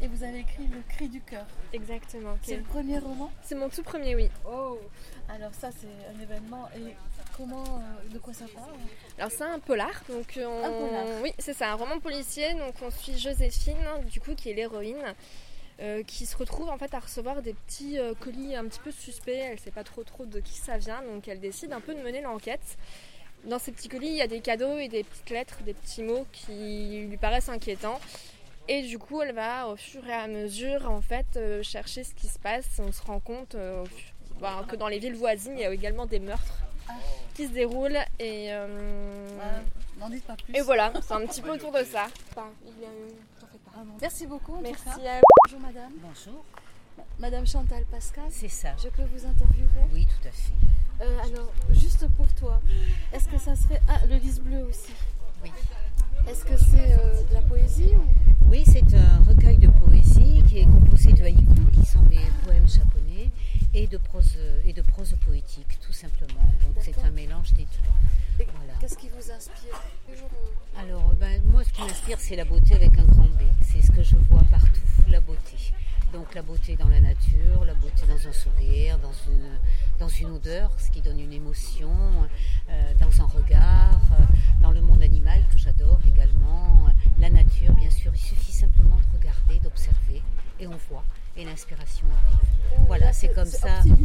Et 0.00 0.08
vous 0.08 0.24
avez 0.24 0.40
écrit 0.40 0.66
Le 0.66 0.82
cri 0.88 1.08
du 1.08 1.20
cœur. 1.20 1.46
Exactement. 1.72 2.36
C'est 2.42 2.56
le 2.56 2.62
premier 2.62 2.98
roman? 2.98 3.30
C'est 3.42 3.54
mon 3.54 3.68
tout 3.68 3.82
premier, 3.82 4.16
oui. 4.16 4.28
Oh 4.44 4.80
Alors 5.28 5.54
ça 5.54 5.70
c'est 5.70 6.16
un 6.16 6.20
événement. 6.20 6.68
Et 6.76 6.96
comment, 7.36 7.64
euh, 7.64 8.12
de 8.12 8.18
quoi 8.18 8.32
ça 8.32 8.44
parle 8.54 8.74
Alors 9.18 9.30
c'est 9.30 9.44
un 9.44 9.58
polar. 9.58 10.02
Donc 10.08 10.36
Un 10.36 10.70
polar. 10.70 11.04
Oui, 11.22 11.32
c'est 11.38 11.54
ça, 11.54 11.72
un 11.72 11.74
roman 11.74 11.98
policier. 12.00 12.54
Donc 12.54 12.74
on 12.82 12.90
suit 12.90 13.18
Joséphine, 13.18 13.76
du 14.10 14.20
coup, 14.20 14.34
qui 14.34 14.50
est 14.50 14.54
l'héroïne. 14.54 15.14
Euh, 15.80 16.02
qui 16.04 16.26
se 16.26 16.36
retrouve 16.36 16.68
en 16.68 16.76
fait 16.76 16.94
à 16.94 17.00
recevoir 17.00 17.42
des 17.42 17.54
petits 17.54 17.98
euh, 17.98 18.12
colis 18.14 18.54
un 18.54 18.66
petit 18.66 18.78
peu 18.78 18.92
suspects. 18.92 19.32
Elle 19.32 19.58
sait 19.58 19.70
pas 19.70 19.84
trop 19.84 20.04
trop 20.04 20.26
de 20.26 20.38
qui 20.38 20.54
ça 20.54 20.76
vient, 20.76 21.02
donc 21.02 21.26
elle 21.26 21.40
décide 21.40 21.72
un 21.72 21.80
peu 21.80 21.94
de 21.94 22.00
mener 22.02 22.20
l'enquête. 22.20 22.76
Dans 23.46 23.58
ces 23.58 23.72
petits 23.72 23.88
colis, 23.88 24.08
il 24.08 24.16
y 24.16 24.22
a 24.22 24.28
des 24.28 24.40
cadeaux 24.40 24.78
et 24.78 24.88
des 24.88 25.02
petites 25.02 25.30
lettres, 25.30 25.62
des 25.64 25.74
petits 25.74 26.02
mots 26.02 26.26
qui 26.30 27.06
lui 27.08 27.16
paraissent 27.16 27.48
inquiétants. 27.48 27.98
Et 28.68 28.82
du 28.82 28.98
coup, 28.98 29.20
elle 29.22 29.34
va 29.34 29.68
au 29.68 29.76
fur 29.76 30.06
et 30.06 30.12
à 30.12 30.28
mesure 30.28 30.88
en 30.88 31.00
fait 31.00 31.26
euh, 31.36 31.62
chercher 31.62 32.04
ce 32.04 32.14
qui 32.14 32.28
se 32.28 32.38
passe. 32.38 32.66
On 32.78 32.92
se 32.92 33.02
rend 33.02 33.18
compte 33.18 33.56
euh, 33.56 33.84
bah, 34.40 34.64
que 34.68 34.76
dans 34.76 34.88
les 34.88 35.00
villes 35.00 35.16
voisines, 35.16 35.54
il 35.56 35.62
y 35.62 35.64
a 35.64 35.72
également 35.72 36.06
des 36.06 36.20
meurtres. 36.20 36.62
Qui 37.34 37.46
se 37.46 37.52
déroulent. 37.52 37.98
Et, 38.18 38.52
euh, 38.52 39.28
N'en 39.98 40.08
dites 40.08 40.24
pas 40.24 40.36
plus. 40.36 40.54
Et 40.54 40.60
voilà, 40.60 40.92
c'est 41.00 41.14
un 41.14 41.26
petit 41.26 41.42
peu 41.42 41.52
autour 41.52 41.72
de 41.72 41.84
ça. 41.84 42.06
Merci 44.00 44.26
beaucoup. 44.26 44.56
Merci 44.62 44.88
Bonjour 45.44 45.60
madame. 45.60 45.92
Bonjour. 45.98 46.44
Madame 47.18 47.46
Chantal 47.46 47.84
Pascal. 47.90 48.24
C'est 48.30 48.48
ça. 48.48 48.70
Je 48.82 48.88
peux 48.88 49.04
vous 49.04 49.26
interviewer? 49.26 49.68
Oui, 49.92 50.06
tout 50.06 50.28
à 50.28 50.32
fait. 50.32 51.30
alors, 51.30 51.52
juste 51.70 52.06
pour 52.16 52.26
toi, 52.34 52.60
est-ce 53.12 53.28
que 53.28 53.38
ça 53.38 53.56
serait. 53.56 53.80
Ah, 53.88 53.98
le 54.08 54.16
lys 54.16 54.40
bleu 54.40 54.64
aussi? 54.64 54.92
Oui. 55.42 55.50
Est-ce 56.28 56.44
que 56.44 56.56
c'est 56.56 56.96
de 57.28 57.34
la 57.34 57.42
poésie 57.42 57.94
oui, 58.52 58.64
c'est 58.66 58.94
un 58.94 59.22
recueil 59.26 59.56
de 59.56 59.68
poésie 59.68 60.42
qui 60.46 60.58
est 60.58 60.64
composé 60.64 61.10
de 61.14 61.22
haïkus, 61.22 61.46
qui 61.72 61.86
sont 61.86 62.02
des 62.02 62.20
poèmes 62.44 62.68
japonais, 62.68 63.30
et 63.74 63.86
de 63.86 63.96
prose, 63.96 64.36
et 64.64 64.72
de 64.72 64.82
prose 64.82 65.16
poétique, 65.24 65.78
tout 65.80 65.92
simplement. 65.92 66.44
Donc 66.62 66.76
c'est 66.80 66.98
un 67.04 67.10
mélange 67.10 67.52
des 67.54 67.64
deux. 67.64 68.44
Qu'est-ce 68.80 68.96
qui 68.96 69.08
vous 69.08 69.30
inspire 69.30 69.80
Alors, 70.78 71.12
ben, 71.14 71.42
moi, 71.44 71.62
ce 71.64 71.72
qui 71.72 71.82
m'inspire, 71.82 72.18
c'est 72.18 72.36
la 72.36 72.44
beauté 72.44 72.74
avec 72.74 72.98
un 72.98 73.04
grand 73.04 73.28
B. 73.28 73.42
C'est 73.62 73.82
ce 73.82 73.92
que 73.92 74.02
je 74.02 74.16
vois 74.16 74.42
partout, 74.50 74.80
la 75.08 75.20
beauté. 75.20 75.72
Donc 76.12 76.34
la 76.34 76.42
beauté 76.42 76.76
dans 76.76 76.88
la 76.88 77.00
nature, 77.00 77.64
la 77.64 77.74
beauté 77.74 78.06
dans 78.06 78.28
un 78.28 78.32
sourire, 78.32 78.98
dans 78.98 79.12
une, 79.30 79.58
dans 79.98 80.08
une 80.08 80.30
odeur, 80.32 80.70
ce 80.78 80.90
qui 80.90 81.00
donne 81.00 81.20
une 81.20 81.32
émotion, 81.32 81.90
euh, 82.68 82.92
dans 83.00 83.22
un 83.22 83.26
regard, 83.26 84.00
euh, 84.12 84.24
dans 84.60 84.72
le 84.72 84.82
monde 84.82 85.02
animal 85.02 85.42
que 85.50 85.56
j'adore 85.56 86.00
également, 86.06 86.86
la 87.18 87.30
nature 87.30 87.72
bien 87.74 87.88
sûr. 87.88 88.12
Il 88.14 88.20
suffit 88.20 88.52
simplement 88.52 88.96
de 88.96 89.18
regarder, 89.18 89.58
d'observer 89.60 90.22
et 90.60 90.66
on 90.66 90.76
voit 90.90 91.04
et 91.36 91.44
l'inspiration 91.44 92.06
arrive. 92.06 92.86
voilà, 92.86 93.12
c'est 93.12 93.32
comme 93.34 93.46
ça. 93.46 93.78
Hein. 93.78 93.96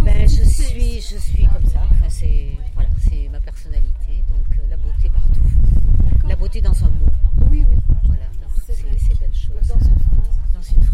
Ben, 0.00 0.28
je 0.28 0.42
suis, 0.42 1.00
je 1.00 1.16
suis 1.16 1.46
comme 1.46 1.66
ça. 1.66 1.80
Enfin, 1.90 2.08
c'est 2.08 2.58
voilà, 2.74 2.88
c'est 2.98 3.28
ma 3.30 3.40
personnalité. 3.40 4.24
Donc 4.28 4.58
euh, 4.58 4.62
la 4.70 4.76
beauté 4.76 5.08
partout. 5.08 6.28
La 6.28 6.36
beauté 6.36 6.60
dans 6.60 6.84
un 6.84 6.88
mot. 6.88 7.06
Oui, 7.50 7.64
oui. 7.68 7.76
Voilà, 8.04 8.24
dans 8.40 8.48
toutes 8.54 8.74
ces, 8.74 8.82
belles 8.82 9.34
choses. 9.34 9.68
Dans 9.68 9.78
une 9.78 9.94
phrase. 9.94 10.30
Dans 10.54 10.62
une 10.62 10.82
phrase, 10.82 10.91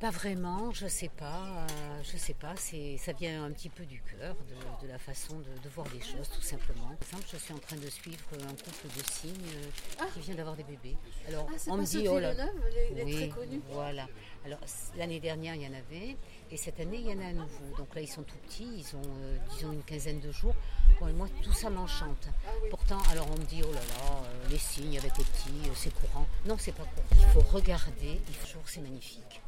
pas 0.00 0.10
vraiment, 0.10 0.72
je 0.72 0.86
sais 0.86 1.10
pas, 1.10 1.42
euh, 1.44 2.02
je 2.02 2.16
sais 2.16 2.32
pas, 2.32 2.54
c'est, 2.56 2.96
ça 2.96 3.12
vient 3.12 3.44
un 3.44 3.50
petit 3.50 3.68
peu 3.68 3.84
du 3.84 4.00
cœur, 4.00 4.34
de, 4.82 4.88
la 4.88 4.98
façon 4.98 5.38
de, 5.38 5.68
voir 5.68 5.86
les 5.92 6.00
choses, 6.00 6.30
tout 6.34 6.40
simplement. 6.40 6.86
Par 6.86 7.08
exemple, 7.08 7.24
je 7.30 7.36
suis 7.36 7.52
en 7.52 7.58
train 7.58 7.76
de 7.76 7.88
suivre 7.88 8.24
un 8.32 8.54
couple 8.54 8.86
de 8.96 9.12
cygnes 9.12 9.34
euh, 9.56 10.00
ah. 10.00 10.06
qui 10.14 10.20
vient 10.20 10.34
d'avoir 10.34 10.56
des 10.56 10.64
bébés. 10.64 10.96
Alors, 11.28 11.46
ah, 11.50 11.56
on 11.66 11.76
me 11.76 11.84
dit, 11.84 12.08
oh 12.08 12.18
là, 12.18 12.32
les, 12.32 13.04
oui, 13.04 13.28
très. 13.28 13.46
Voilà. 13.72 14.08
Alors, 14.46 14.60
l'année 14.96 15.20
dernière, 15.20 15.54
il 15.54 15.62
y 15.62 15.66
en 15.66 15.74
avait, 15.74 16.16
et 16.50 16.56
cette 16.56 16.80
année, 16.80 16.96
il 16.96 17.06
y 17.10 17.12
en 17.12 17.20
a 17.20 17.26
à 17.26 17.32
nouveau. 17.34 17.76
Donc 17.76 17.94
là, 17.94 18.00
ils 18.00 18.08
sont 18.08 18.22
tout 18.22 18.38
petits, 18.48 18.68
ils 18.78 18.96
ont, 18.96 19.02
euh, 19.04 19.36
disons, 19.50 19.72
une 19.72 19.82
quinzaine 19.82 20.20
de 20.20 20.32
jours. 20.32 20.54
Bon, 20.98 21.08
et 21.08 21.12
moi, 21.12 21.28
tout 21.42 21.52
ça 21.52 21.68
m'enchante. 21.68 22.26
Ah 22.46 22.50
Pourtant, 22.70 23.00
alors 23.12 23.26
on 23.30 23.38
me 23.38 23.44
dit, 23.44 23.60
oh 23.62 23.72
là 23.74 23.80
là, 23.80 24.22
les 24.48 24.58
cygnes 24.58 24.96
avec 24.96 25.18
les 25.18 25.24
petits, 25.24 25.70
c'est 25.74 25.92
courant. 25.92 26.26
Non, 26.46 26.56
c'est 26.58 26.72
pas 26.72 26.84
courant. 26.84 27.06
Il 27.12 27.26
faut 27.34 27.54
regarder, 27.54 28.18
il 28.28 28.34
faut, 28.34 28.60
c'est 28.64 28.80
magnifique. 28.80 29.42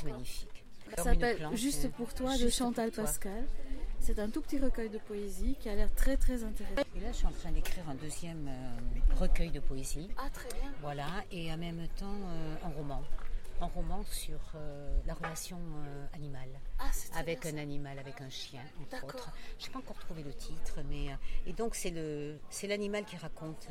C'est 0.00 0.10
magnifique. 0.10 0.64
Ça 0.96 1.04
s'appelle 1.04 1.48
Juste 1.54 1.90
pour 1.92 2.12
toi 2.14 2.36
de 2.36 2.48
Chantal 2.48 2.90
Pascal. 2.90 3.44
C'est 4.00 4.18
un 4.18 4.30
tout 4.30 4.40
petit 4.40 4.58
recueil 4.58 4.88
de 4.88 4.96
poésie 4.98 5.56
qui 5.60 5.68
a 5.68 5.74
l'air 5.74 5.94
très 5.94 6.16
très 6.16 6.42
intéressant. 6.42 6.82
Et 6.96 7.00
là, 7.00 7.12
je 7.12 7.16
suis 7.18 7.26
en 7.26 7.32
train 7.32 7.52
d'écrire 7.52 7.86
un 7.88 7.94
deuxième 7.94 8.48
euh, 8.48 9.14
recueil 9.16 9.50
de 9.50 9.60
poésie. 9.60 10.08
Ah, 10.16 10.30
très 10.32 10.48
bien. 10.58 10.72
Voilà, 10.80 11.06
et 11.30 11.52
en 11.52 11.58
même 11.58 11.86
temps 11.98 12.06
euh, 12.06 12.56
un 12.64 12.70
roman. 12.70 13.02
Un 13.60 13.66
roman 13.66 14.02
sur 14.10 14.40
euh, 14.54 14.98
la 15.06 15.12
relation 15.12 15.58
animale. 16.14 16.48
Ah, 16.78 16.84
avec 17.14 17.42
bien, 17.42 17.50
un 17.50 17.54
ça. 17.56 17.60
animal, 17.60 17.98
avec 17.98 18.22
un 18.22 18.30
chien, 18.30 18.62
entre 18.80 19.04
autres. 19.04 19.30
Je 19.58 19.66
n'ai 19.66 19.72
pas 19.74 19.80
encore 19.80 19.98
trouvé 19.98 20.22
le 20.22 20.32
titre, 20.32 20.80
mais. 20.88 21.08
et 21.46 21.52
donc, 21.52 21.74
c'est 21.74 21.90
le 21.90 22.38
c'est 22.48 22.68
l'animal 22.68 23.04
qui 23.04 23.18
raconte. 23.18 23.68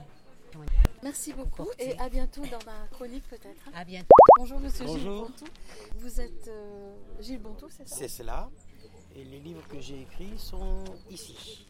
Merci 1.01 1.33
beaucoup 1.33 1.67
et 1.79 1.97
à 1.97 2.09
bientôt 2.09 2.41
dans 2.41 2.59
ma 2.65 2.87
chronique 2.91 3.23
peut-être. 3.29 3.69
À 3.73 3.83
bientôt. 3.85 4.07
Bonjour 4.37 4.59
Monsieur 4.59 4.85
Bonjour. 4.85 4.99
Gilles 4.99 5.09
Bontou. 5.09 5.45
Vous 5.97 6.21
êtes 6.21 6.47
euh, 6.47 6.95
Gilles 7.19 7.39
Bontou, 7.39 7.67
c'est 7.69 7.87
ça? 7.87 7.95
C'est 7.95 8.07
cela. 8.07 8.49
Et 9.15 9.23
les 9.23 9.39
livres 9.39 9.65
que 9.67 9.79
j'ai 9.79 10.01
écrits 10.01 10.37
sont 10.37 10.83
ici. 11.09 11.65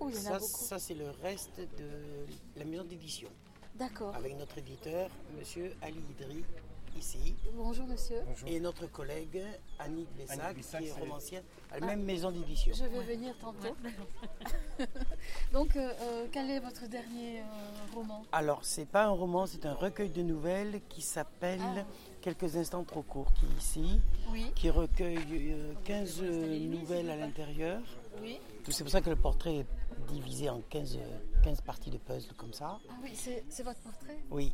Oh, 0.00 0.08
il 0.08 0.14
y 0.14 0.18
en 0.18 0.20
a 0.20 0.24
Ça, 0.24 0.38
beaucoup. 0.38 0.64
ça, 0.64 0.78
c'est 0.78 0.94
le 0.94 1.10
reste 1.22 1.60
de 1.60 2.26
la 2.56 2.64
maison 2.64 2.84
d'édition. 2.84 3.28
D'accord. 3.76 4.14
Avec 4.16 4.36
notre 4.36 4.58
éditeur, 4.58 5.08
Monsieur 5.38 5.72
Ali 5.80 6.00
Idri, 6.10 6.44
ici. 6.98 7.34
Bonjour 7.54 7.86
Monsieur. 7.86 8.20
Et 8.46 8.60
notre 8.60 8.86
collègue 8.86 9.42
Annick 9.78 10.08
Bessac, 10.16 10.40
Annick 10.40 10.56
Bessac, 10.58 10.82
qui 10.82 10.88
est 10.88 10.92
romancière 10.92 11.42
à 11.70 11.78
la 11.78 11.86
Ah. 11.86 11.90
même 11.90 12.02
maison 12.04 12.30
d'édition. 12.30 12.72
Je 12.74 12.84
vais 12.84 13.14
venir 13.14 13.34
tantôt. 13.40 13.74
Donc, 15.52 15.76
euh, 15.76 15.92
euh, 16.02 16.26
quel 16.32 16.50
est 16.50 16.60
votre 16.60 16.86
dernier 16.88 17.40
euh, 17.40 17.44
roman? 17.94 18.24
Alors, 18.32 18.64
c'est 18.64 18.86
pas 18.86 19.04
un 19.04 19.10
roman, 19.10 19.46
c'est 19.46 19.66
un 19.66 19.74
recueil 19.74 20.10
de 20.10 20.22
nouvelles 20.22 20.80
qui 20.88 21.02
s'appelle 21.02 21.60
Ah. 21.62 21.84
Quelques 22.20 22.54
instants 22.56 22.84
trop 22.84 23.02
courts, 23.02 23.32
qui 23.34 23.46
est 23.46 23.58
ici, 23.58 24.00
Oui. 24.30 24.52
qui 24.54 24.70
recueille 24.70 25.18
euh, 25.52 25.72
15 25.84 26.20
euh, 26.22 26.58
nouvelles 26.68 27.10
à 27.10 27.16
l'intérieur. 27.16 27.80
Oui. 28.22 28.38
C'est 28.68 28.84
pour 28.84 28.92
ça 28.92 29.00
que 29.00 29.10
le 29.10 29.16
portrait 29.16 29.56
est 29.56 29.66
divisé 30.06 30.48
en 30.48 30.60
15, 30.70 30.96
euh, 30.98 31.18
15 31.42 31.60
parties 31.62 31.90
de 31.90 31.98
puzzle 31.98 32.32
comme 32.36 32.52
ça. 32.52 32.78
Ah 32.88 32.92
oui, 33.02 33.10
c'est 33.14 33.42
c'est 33.48 33.64
votre 33.64 33.80
portrait? 33.80 34.18
Oui. 34.30 34.52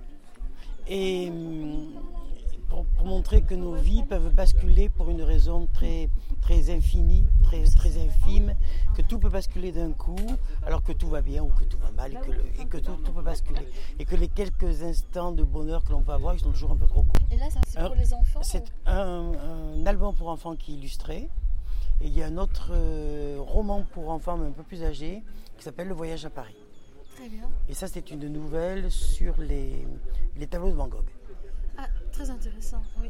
Et 0.88 1.28
hum, 1.30 1.92
pour, 2.68 2.85
pour 2.85 3.07
montrer 3.07 3.42
que 3.42 3.54
nos 3.54 3.73
vies 3.75 4.02
peuvent 4.02 4.33
basculer 4.35 4.88
pour 4.90 5.09
une 5.11 5.23
raison 5.23 5.66
très, 5.73 6.09
très 6.42 6.71
infinie, 6.71 7.25
très, 7.42 7.64
très 7.64 7.97
infime, 7.99 8.54
que 8.95 9.00
tout 9.02 9.18
peut 9.18 9.30
basculer 9.30 9.73
d'un 9.73 9.92
coup, 9.92 10.16
alors 10.66 10.83
que 10.83 10.92
tout 10.92 11.09
va 11.09 11.23
bien 11.23 11.42
ou 11.42 11.49
que 11.49 11.64
tout 11.64 11.78
va 11.78 11.90
mal, 11.92 12.12
et 12.12 12.16
que, 12.16 12.30
le- 12.30 12.45
et 12.61 12.66
que 12.66 12.76
tout, 12.76 12.92
tout 13.04 13.12
peut 13.12 13.23
basculer. 13.23 13.66
Et 13.99 14.04
que 14.04 14.16
les 14.16 14.28
quelques 14.28 14.83
instants 14.83 15.33
de 15.33 15.42
bonheur 15.45 15.83
que 15.83 15.92
l'on 15.92 16.02
peut 16.02 16.12
avoir, 16.12 16.35
ils 16.35 16.40
sont 16.40 16.50
toujours 16.52 16.73
un 16.73 16.76
peu 16.76 16.87
trop 16.87 17.02
courts. 17.04 17.12
Et 17.33 17.37
là, 17.37 17.47
c'est 17.66 17.80
pour 17.80 17.95
les 17.95 18.12
enfants 18.12 18.40
C'est 18.42 18.64
ou- 18.68 18.90
un, 18.90 19.33
un 19.80 19.87
album 19.87 20.14
pour 20.14 20.28
enfants 20.28 20.54
qui 20.57 20.73
est 20.73 20.76
illustré. 20.76 21.28
Et 22.00 22.07
il 22.07 22.16
y 22.16 22.23
a 22.23 22.26
un 22.26 22.37
autre 22.37 22.68
euh, 22.73 23.38
roman 23.40 23.83
pour 23.95 24.11
enfants, 24.11 24.37
mais 24.37 24.47
un 24.47 24.52
peu 24.52 24.62
plus 24.62 24.85
âgés, 24.85 25.23
qui 25.57 25.64
s'appelle 25.64 25.88
Le 25.88 25.95
voyage 25.95 26.25
à 26.26 26.30
Paris. 26.30 26.54
Très 27.19 27.29
bien. 27.29 27.51
Et 27.69 27.75
ça, 27.75 27.89
c'est 27.89 28.13
une 28.13 28.29
nouvelle 28.29 28.93
sur 28.93 29.41
les, 29.41 29.85
les 30.37 30.47
tableaux 30.47 30.71
de 30.71 30.77
Van 30.77 30.87
Gogh. 30.87 31.05
Ah, 31.77 31.89
très 32.13 32.31
intéressant, 32.31 32.81
oui. 33.01 33.09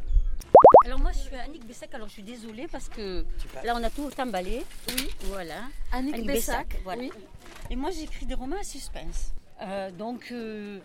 Alors 0.86 1.00
moi 1.00 1.12
je 1.12 1.18
suis 1.18 1.36
Annick 1.36 1.66
Bessac, 1.66 1.92
alors 1.92 2.08
je 2.08 2.14
suis 2.14 2.22
désolée 2.22 2.66
parce 2.68 2.88
que 2.88 3.26
là 3.64 3.74
on 3.76 3.84
a 3.84 3.90
tout 3.90 4.08
emballé. 4.18 4.64
Oui. 4.88 5.08
Voilà. 5.24 5.56
Annick 5.92 6.24
Bessac, 6.24 6.80
voilà. 6.84 7.02
oui. 7.02 7.10
Et 7.68 7.76
moi 7.76 7.90
j'écris 7.90 8.24
des 8.24 8.32
romans 8.32 8.56
à 8.58 8.64
suspense. 8.64 9.34
Euh, 9.60 9.90
donc 9.90 10.28
euh, 10.30 10.78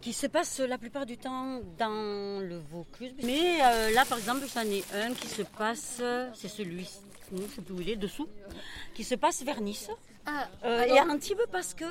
qui 0.00 0.12
se 0.12 0.26
passent 0.26 0.58
la 0.58 0.78
plupart 0.78 1.06
du 1.06 1.16
temps 1.16 1.60
dans 1.78 2.40
le 2.40 2.58
Vaucluse. 2.72 3.12
Mais 3.22 3.62
euh, 3.62 3.92
là 3.92 4.04
par 4.04 4.18
exemple 4.18 4.44
j'en 4.52 4.62
ai 4.62 4.82
un 4.94 5.12
qui 5.14 5.28
se 5.28 5.42
passe, 5.42 6.02
c'est 6.34 6.48
celui-ci, 6.48 6.98
je 7.30 7.40
ne 7.40 7.46
sais 7.46 7.62
plus 7.62 7.74
où 7.74 7.80
il 7.80 7.90
est, 7.90 7.96
dessous, 7.96 8.28
qui 8.94 9.04
se 9.04 9.14
passe 9.14 9.44
vers 9.44 9.60
Nice. 9.60 9.90
Ah, 10.26 10.48
Euh, 10.64 10.80
alors- 10.82 10.96
et 10.96 10.98
à 10.98 11.04
Antibes 11.04 11.40
parce 11.52 11.74
que 11.74 11.84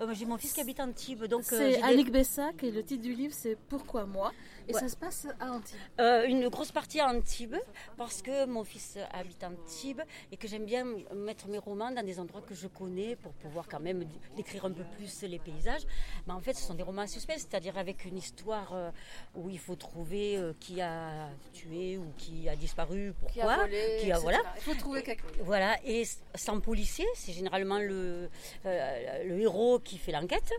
euh, 0.00 0.12
j'ai 0.12 0.26
mon 0.26 0.36
fils 0.36 0.52
qui 0.52 0.60
habite 0.60 0.78
à 0.80 0.84
Antibes. 0.84 1.24
Donc, 1.24 1.40
euh, 1.52 1.58
C'est 1.58 1.76
des- 1.76 1.82
Annick 1.82 2.10
Bessac 2.12 2.62
et 2.62 2.70
le 2.70 2.82
titre 2.82 3.02
du 3.02 3.14
livre 3.14 3.34
c'est 3.34 3.56
Pourquoi 3.68 4.04
moi? 4.04 4.32
Et 4.70 4.74
Ouais. 4.74 4.80
ça 4.80 4.88
se 4.90 4.96
passe 4.96 5.26
à 5.40 5.50
Antibes. 5.50 5.78
Euh, 5.98 6.26
une 6.26 6.46
grosse 6.50 6.70
partie 6.72 7.00
à 7.00 7.08
Antibes 7.08 7.56
parce 7.96 8.20
que 8.20 8.44
mon 8.44 8.64
fils 8.64 8.98
habite 9.14 9.42
à 9.42 9.48
Antibes 9.48 10.02
et 10.30 10.36
que 10.36 10.46
j'aime 10.46 10.66
bien 10.66 10.84
mettre 11.14 11.48
mes 11.48 11.56
romans 11.56 11.90
dans 11.90 12.04
des 12.04 12.20
endroits 12.20 12.42
que 12.42 12.54
je 12.54 12.68
connais 12.68 13.16
pour 13.16 13.32
pouvoir 13.32 13.66
quand 13.66 13.80
même 13.80 14.04
décrire 14.36 14.66
un 14.66 14.72
peu 14.72 14.84
plus 14.98 15.22
les 15.22 15.38
paysages. 15.38 15.84
Mais 16.26 16.34
en 16.34 16.40
fait, 16.40 16.52
ce 16.52 16.62
sont 16.66 16.74
des 16.74 16.82
romans 16.82 17.00
à 17.02 17.06
suspense, 17.06 17.46
c'est-à-dire 17.48 17.78
avec 17.78 18.04
une 18.04 18.18
histoire 18.18 18.74
euh, 18.74 18.90
où 19.34 19.48
il 19.48 19.58
faut 19.58 19.76
trouver 19.76 20.36
euh, 20.36 20.52
qui 20.60 20.82
a 20.82 21.30
tué 21.54 21.96
ou 21.96 22.04
qui 22.18 22.46
a 22.50 22.54
disparu, 22.54 23.14
pourquoi, 23.18 23.32
Qui 23.32 23.40
a 23.48 23.56
volé, 23.56 23.96
qui 24.00 24.04
a- 24.12 24.16
etc. 24.16 24.18
voilà. 24.20 24.38
Il 24.56 24.62
faut 24.62 24.74
trouver 24.74 25.02
quelqu'un. 25.02 25.24
Voilà, 25.40 25.78
et 25.86 26.02
sans 26.34 26.60
policier, 26.60 27.06
c'est 27.14 27.32
généralement 27.32 27.77
le, 27.78 28.28
euh, 28.66 29.24
le 29.24 29.40
héros 29.40 29.78
qui 29.78 29.98
fait 29.98 30.12
l'enquête. 30.12 30.52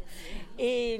Et, 0.57 0.99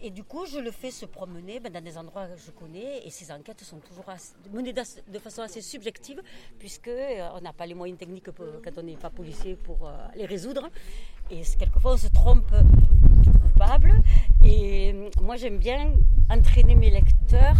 et 0.00 0.10
du 0.10 0.24
coup, 0.24 0.46
je 0.46 0.58
le 0.58 0.70
fais 0.70 0.90
se 0.90 1.06
promener 1.06 1.60
ben, 1.60 1.72
dans 1.72 1.82
des 1.82 1.96
endroits 1.98 2.26
que 2.26 2.40
je 2.40 2.50
connais. 2.50 3.06
Et 3.06 3.10
ces 3.10 3.30
enquêtes 3.32 3.62
sont 3.62 3.78
toujours 3.78 4.08
assez- 4.08 4.34
menées 4.52 4.72
de 4.72 5.18
façon 5.18 5.42
assez 5.42 5.60
subjective, 5.60 6.20
puisque 6.58 6.88
euh, 6.88 7.28
on 7.34 7.40
n'a 7.40 7.52
pas 7.52 7.66
les 7.66 7.74
moyens 7.74 7.98
techniques 7.98 8.30
pour- 8.30 8.46
quand 8.64 8.76
on 8.78 8.82
n'est 8.82 8.96
pas 8.96 9.10
policier 9.10 9.56
pour 9.56 9.88
euh, 9.88 9.92
les 10.16 10.26
résoudre. 10.26 10.68
Et 11.30 11.42
quelquefois, 11.58 11.94
on 11.94 11.96
se 11.96 12.08
trompe 12.08 12.52
du 13.22 13.30
coupable. 13.30 13.92
Et 14.44 14.94
moi, 15.22 15.36
j'aime 15.36 15.58
bien 15.58 15.92
entraîner 16.30 16.74
mes 16.74 16.90
lecteurs 16.90 17.56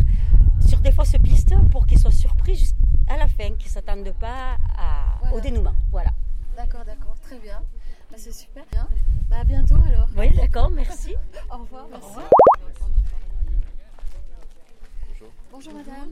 sur 0.69 0.79
des 0.81 0.93
fausses 0.93 1.17
pistes 1.23 1.55
pour 1.71 1.87
qu'ils 1.87 1.99
soient 1.99 2.11
surpris 2.11 2.55
jusqu'à 2.55 3.17
la 3.19 3.27
fin, 3.27 3.49
qu'ils 3.57 3.69
ne 3.69 3.73
s'attendent 3.73 4.15
pas 4.19 4.57
à- 4.79 5.17
Voilà. 5.21 5.37
au 5.37 5.41
dénouement. 5.41 5.75
Voilà. 5.91 6.11
D'accord, 6.57 6.85
d'accord, 6.85 7.17
très 7.21 7.39
bien. 7.39 7.61
Bah, 8.15 8.21
c'est 8.21 8.31
super. 8.33 8.65
Bien. 8.71 8.89
Bah, 9.29 9.39
à 9.41 9.45
bientôt 9.45 9.75
alors. 9.75 10.09
Oui, 10.17 10.31
d'accord, 10.37 10.71
merci. 10.71 11.17
Au 11.51 11.57
revoir. 11.59 11.89
merci. 11.89 12.07
Bonjour 15.51 15.75
madame. 15.75 16.11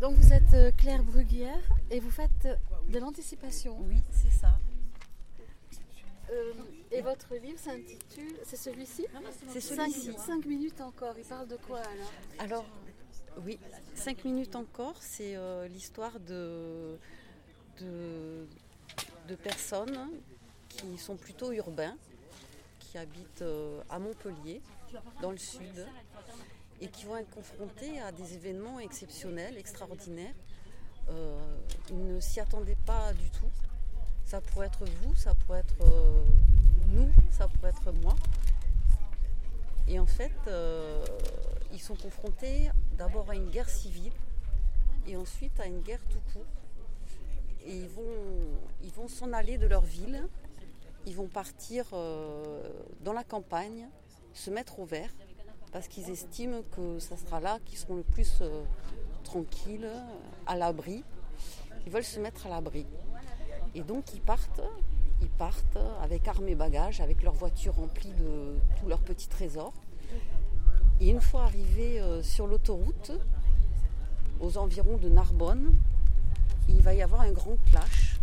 Donc 0.00 0.14
vous 0.16 0.32
êtes 0.32 0.54
euh, 0.54 0.70
Claire 0.78 1.02
Bruguière 1.02 1.60
et 1.90 2.00
vous 2.00 2.10
faites 2.10 2.30
euh, 2.46 2.54
de 2.88 2.98
l'anticipation. 2.98 3.76
Oui, 3.82 3.96
c'est 4.10 4.30
ça. 4.30 4.58
Euh, 6.30 6.52
et 6.90 7.02
votre 7.02 7.34
livre 7.34 7.58
s'intitule, 7.58 8.34
c'est 8.46 8.56
celui-ci 8.56 9.06
C'est 9.52 9.60
Cinq- 9.60 9.90
celui-ci. 9.90 10.18
Cinq 10.18 10.46
minutes 10.46 10.80
encore. 10.80 11.16
Il 11.18 11.24
parle 11.24 11.48
de 11.48 11.56
quoi 11.56 11.80
alors? 11.80 12.12
Alors, 12.38 12.64
oui, 13.44 13.58
5 13.94 14.24
minutes 14.24 14.56
encore, 14.56 14.96
c'est 15.00 15.36
euh, 15.36 15.68
l'histoire 15.68 16.18
de, 16.18 16.98
de, 17.80 18.46
de 19.28 19.34
personnes 19.34 19.98
qui 20.76 20.98
sont 20.98 21.16
plutôt 21.16 21.52
urbains, 21.52 21.96
qui 22.78 22.98
habitent 22.98 23.42
euh, 23.42 23.82
à 23.88 23.98
Montpellier, 23.98 24.60
dans 25.20 25.30
le 25.30 25.38
sud, 25.38 25.86
et 26.80 26.88
qui 26.88 27.06
vont 27.06 27.16
être 27.16 27.30
confrontés 27.30 28.00
à 28.00 28.12
des 28.12 28.34
événements 28.34 28.78
exceptionnels, 28.78 29.56
extraordinaires. 29.56 30.34
Euh, 31.08 31.38
ils 31.90 32.06
ne 32.06 32.20
s'y 32.20 32.40
attendaient 32.40 32.76
pas 32.84 33.12
du 33.14 33.30
tout. 33.30 33.50
Ça 34.24 34.40
pourrait 34.40 34.66
être 34.66 34.84
vous, 34.84 35.14
ça 35.14 35.34
pourrait 35.34 35.60
être 35.60 35.82
euh, 35.82 36.24
nous, 36.88 37.10
ça 37.30 37.48
pourrait 37.48 37.70
être 37.70 37.92
moi. 37.92 38.14
Et 39.88 40.00
en 40.00 40.06
fait, 40.06 40.32
ils 41.72 41.80
sont 41.80 41.94
confrontés 41.94 42.70
d'abord 42.98 43.30
à 43.30 43.36
une 43.36 43.50
guerre 43.50 43.68
civile 43.68 44.12
et 45.06 45.16
ensuite 45.16 45.60
à 45.60 45.66
une 45.66 45.80
guerre 45.80 46.02
tout 46.10 46.18
court. 46.32 46.46
Et 47.64 47.76
ils 47.76 47.88
vont, 47.88 48.02
ils 48.82 48.90
vont 48.90 49.06
s'en 49.06 49.32
aller 49.32 49.58
de 49.58 49.66
leur 49.68 49.82
ville, 49.82 50.28
ils 51.06 51.14
vont 51.14 51.28
partir 51.28 51.86
euh, 51.92 52.62
dans 53.00 53.12
la 53.12 53.24
campagne, 53.24 53.88
se 54.34 54.50
mettre 54.50 54.80
au 54.80 54.84
vert, 54.84 55.10
parce 55.72 55.88
qu'ils 55.88 56.10
estiment 56.10 56.62
que 56.74 56.98
ça 56.98 57.16
sera 57.16 57.40
là 57.40 57.58
qu'ils 57.64 57.78
seront 57.78 57.96
le 57.96 58.02
plus 58.02 58.38
euh, 58.40 58.64
tranquilles, 59.22 59.88
à 60.46 60.56
l'abri. 60.56 61.04
Ils 61.86 61.92
veulent 61.92 62.04
se 62.04 62.18
mettre 62.18 62.46
à 62.46 62.50
l'abri. 62.50 62.86
Et 63.74 63.82
donc 63.82 64.14
ils 64.14 64.20
partent, 64.20 64.60
ils 65.22 65.30
partent 65.30 65.78
avec 66.02 66.26
armes 66.26 66.48
et 66.48 66.54
bagages, 66.54 67.00
avec 67.00 67.22
leur 67.22 67.34
voiture 67.34 67.76
remplie 67.76 68.12
de 68.12 68.56
tous 68.80 68.88
leurs 68.88 69.02
petits 69.02 69.28
trésors. 69.28 69.74
Et 71.00 71.10
une 71.10 71.20
fois 71.20 71.44
arrivés 71.44 72.00
euh, 72.00 72.22
sur 72.22 72.46
l'autoroute, 72.46 73.12
aux 74.40 74.58
environs 74.58 74.96
de 74.96 75.08
Narbonne, 75.08 75.78
il 76.68 76.82
va 76.82 76.94
y 76.94 77.02
avoir 77.02 77.20
un 77.20 77.32
grand 77.32 77.56
clash, 77.66 78.18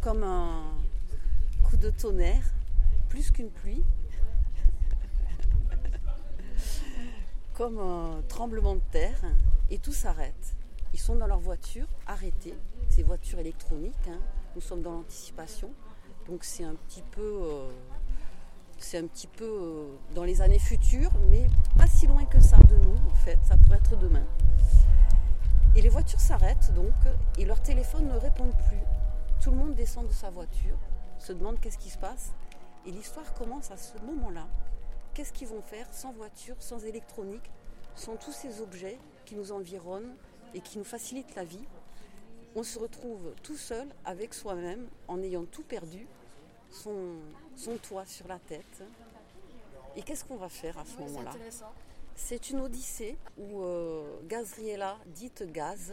comme 0.00 0.22
un 0.22 0.62
de 1.76 1.90
tonnerre, 1.90 2.44
plus 3.08 3.30
qu'une 3.30 3.50
pluie, 3.50 3.82
comme 7.54 7.78
un 7.78 8.22
tremblement 8.28 8.74
de 8.74 8.82
terre, 8.90 9.20
et 9.70 9.78
tout 9.78 9.92
s'arrête. 9.92 10.56
Ils 10.92 11.00
sont 11.00 11.16
dans 11.16 11.26
leur 11.26 11.40
voiture, 11.40 11.86
arrêtés, 12.06 12.54
ces 12.90 13.02
voitures 13.02 13.38
électroniques, 13.38 14.08
hein. 14.08 14.18
nous 14.54 14.60
sommes 14.60 14.82
dans 14.82 14.92
l'anticipation, 14.92 15.70
donc 16.28 16.44
c'est 16.44 16.64
un 16.64 16.74
petit 16.74 17.02
peu, 17.10 17.40
euh, 17.42 17.70
un 18.94 19.06
petit 19.06 19.26
peu 19.26 19.44
euh, 19.44 19.86
dans 20.14 20.24
les 20.24 20.42
années 20.42 20.58
futures, 20.58 21.12
mais 21.30 21.46
pas 21.78 21.86
si 21.86 22.06
loin 22.06 22.24
que 22.26 22.40
ça 22.40 22.58
de 22.58 22.76
nous 22.76 22.96
en 23.10 23.14
fait, 23.14 23.38
ça 23.44 23.56
pourrait 23.56 23.78
être 23.78 23.96
demain. 23.96 24.26
Et 25.74 25.80
les 25.80 25.88
voitures 25.88 26.20
s'arrêtent 26.20 26.72
donc 26.74 26.92
et 27.38 27.46
leur 27.46 27.62
téléphone 27.62 28.08
ne 28.08 28.18
répondent 28.18 28.56
plus. 28.68 28.82
Tout 29.42 29.50
le 29.50 29.56
monde 29.56 29.74
descend 29.74 30.06
de 30.06 30.12
sa 30.12 30.28
voiture, 30.28 30.76
se 31.22 31.32
demande 31.32 31.60
qu'est-ce 31.60 31.78
qui 31.78 31.90
se 31.90 31.98
passe. 31.98 32.32
Et 32.84 32.90
l'histoire 32.90 33.32
commence 33.34 33.70
à 33.70 33.76
ce 33.76 33.96
moment-là. 33.98 34.48
Qu'est-ce 35.14 35.32
qu'ils 35.32 35.48
vont 35.48 35.62
faire 35.62 35.86
sans 35.92 36.12
voiture, 36.12 36.56
sans 36.58 36.84
électronique, 36.84 37.48
sans 37.94 38.16
tous 38.16 38.32
ces 38.32 38.60
objets 38.60 38.98
qui 39.24 39.36
nous 39.36 39.52
environnent 39.52 40.16
et 40.54 40.60
qui 40.60 40.78
nous 40.78 40.84
facilitent 40.84 41.34
la 41.36 41.44
vie? 41.44 41.64
On 42.56 42.62
se 42.64 42.78
retrouve 42.78 43.34
tout 43.42 43.56
seul 43.56 43.86
avec 44.04 44.34
soi-même 44.34 44.88
en 45.06 45.22
ayant 45.22 45.44
tout 45.44 45.62
perdu, 45.62 46.06
son, 46.70 47.14
son 47.56 47.76
toit 47.76 48.04
sur 48.06 48.26
la 48.26 48.38
tête. 48.38 48.82
Et 49.96 50.02
qu'est-ce 50.02 50.24
qu'on 50.24 50.36
va 50.36 50.48
faire 50.48 50.78
à 50.78 50.84
ce 50.84 50.98
moment-là? 50.98 51.32
C'est 52.14 52.50
une 52.50 52.60
odyssée 52.60 53.16
où 53.38 53.62
euh, 53.62 54.20
Gazriela, 54.24 54.98
dite 55.06 55.50
Gaz, 55.50 55.92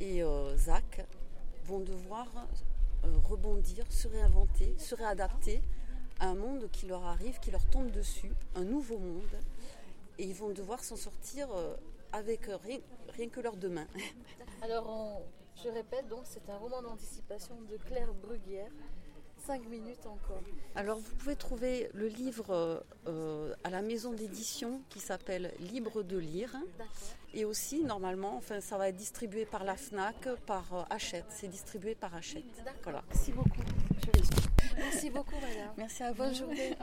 et 0.00 0.22
euh, 0.22 0.56
Zach 0.56 1.04
vont 1.66 1.80
devoir 1.80 2.26
rebondir, 3.24 3.84
se 3.90 4.08
réinventer, 4.08 4.74
se 4.78 4.94
réadapter 4.94 5.62
à 6.20 6.28
un 6.28 6.34
monde 6.34 6.68
qui 6.70 6.86
leur 6.86 7.04
arrive, 7.04 7.38
qui 7.40 7.50
leur 7.50 7.64
tombe 7.66 7.90
dessus, 7.90 8.32
un 8.54 8.64
nouveau 8.64 8.98
monde. 8.98 9.38
Et 10.18 10.24
ils 10.24 10.34
vont 10.34 10.50
devoir 10.50 10.82
s'en 10.84 10.96
sortir 10.96 11.48
euh, 11.52 11.74
avec 12.12 12.46
rien, 12.62 12.78
rien 13.16 13.28
que 13.28 13.40
leurs 13.40 13.56
deux 13.56 13.68
mains. 13.68 13.88
Alors, 14.62 15.22
je 15.62 15.68
répète, 15.68 16.08
donc 16.08 16.20
c'est 16.24 16.48
un 16.48 16.56
roman 16.56 16.82
d'anticipation 16.82 17.56
de 17.70 17.76
Claire 17.76 18.12
Bruguière. 18.14 18.70
5 19.46 19.68
minutes 19.68 20.06
encore. 20.06 20.40
Alors 20.74 20.98
vous 20.98 21.14
pouvez 21.16 21.36
trouver 21.36 21.90
le 21.92 22.06
livre 22.06 22.82
euh, 23.06 23.54
à 23.62 23.70
la 23.70 23.82
maison 23.82 24.12
d'édition 24.12 24.80
qui 24.88 25.00
s'appelle 25.00 25.52
Libre 25.60 26.02
de 26.02 26.16
lire. 26.16 26.56
Et 27.34 27.44
aussi, 27.44 27.82
normalement, 27.82 28.36
enfin, 28.36 28.60
ça 28.60 28.78
va 28.78 28.88
être 28.88 28.96
distribué 28.96 29.44
par 29.44 29.64
la 29.64 29.76
FNAC, 29.76 30.28
par 30.46 30.64
euh, 30.72 30.82
Hachette. 30.88 31.26
C'est 31.28 31.48
distribué 31.48 31.94
par 31.94 32.14
Hachette. 32.14 32.44
Voilà. 32.84 33.02
Merci 33.08 33.32
beaucoup. 33.32 33.60
Merci 34.76 35.10
beaucoup, 35.10 35.34
madame. 35.34 35.72
Merci 35.76 36.02
à 36.04 36.12
vous. 36.12 36.18
Bonne 36.18 36.34
journée. 36.34 36.76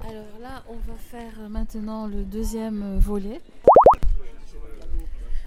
Alors 0.00 0.38
là, 0.40 0.62
on 0.68 0.76
va 0.76 0.94
faire 0.98 1.48
maintenant 1.48 2.06
le 2.06 2.24
deuxième 2.24 2.96
euh, 2.96 2.98
volet. 2.98 3.40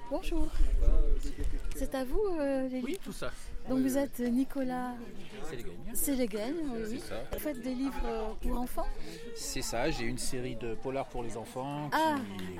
Bonjour. 0.09 0.47
C'est 1.75 1.93
à 1.93 2.03
vous, 2.03 2.23
euh, 2.39 2.67
les 2.69 2.81
Oui, 2.81 2.97
tout 3.03 3.11
ça. 3.11 3.31
Donc 3.69 3.79
vous 3.79 3.97
êtes 3.97 4.19
Nicolas 4.19 4.95
C'est 5.49 5.55
les 5.55 5.63
gagnes. 5.63 5.95
Sélégagne, 5.95 6.55
oui, 6.63 6.81
oui. 6.89 6.99
C'est 7.01 7.09
ça. 7.09 7.23
Vous 7.31 7.39
faites 7.39 7.61
des 7.61 7.73
livres 7.73 8.01
euh, 8.05 8.33
pour 8.41 8.59
enfants 8.59 8.87
C'est 9.35 9.61
ça, 9.61 9.89
j'ai 9.89 10.03
une 10.03 10.17
série 10.17 10.55
de 10.55 10.75
polars 10.75 11.07
pour 11.07 11.23
les 11.23 11.37
enfants. 11.37 11.89
Ah, 11.91 12.15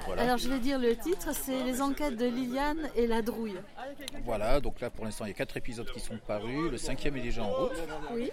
voilà. 0.05 0.23
alors 0.23 0.37
je 0.37 0.49
vais 0.49 0.59
dire 0.59 0.79
le 0.79 0.95
titre, 0.95 1.33
c'est 1.33 1.63
Les 1.63 1.81
enquêtes 1.81 2.15
de 2.15 2.25
Liliane 2.25 2.89
et 2.95 3.07
la 3.07 3.21
drouille. 3.21 3.57
Voilà, 4.23 4.59
donc 4.59 4.79
là 4.79 4.89
pour 4.89 5.05
l'instant 5.05 5.25
il 5.25 5.29
y 5.29 5.31
a 5.31 5.35
quatre 5.35 5.57
épisodes 5.57 5.89
qui 5.91 5.99
sont 5.99 6.17
parus, 6.25 6.71
le 6.71 6.77
cinquième 6.77 7.17
est 7.17 7.21
déjà 7.21 7.43
en 7.43 7.51
route. 7.51 7.77
Oui. 8.13 8.29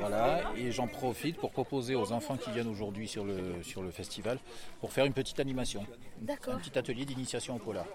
Voilà, 0.00 0.52
et 0.56 0.70
j'en 0.70 0.86
profite 0.86 1.36
pour 1.36 1.50
proposer 1.50 1.94
aux 1.94 2.12
enfants 2.12 2.36
qui 2.36 2.50
viennent 2.50 2.68
aujourd'hui 2.68 3.08
sur 3.08 3.24
le, 3.24 3.62
sur 3.62 3.82
le 3.82 3.90
festival 3.90 4.38
pour 4.80 4.92
faire 4.92 5.04
une 5.04 5.12
petite 5.12 5.40
animation. 5.40 5.84
D'accord. 6.20 6.54
Un 6.54 6.58
petit 6.58 6.78
atelier 6.78 7.04
d'initiation 7.04 7.56
au 7.56 7.58
polar. 7.58 7.86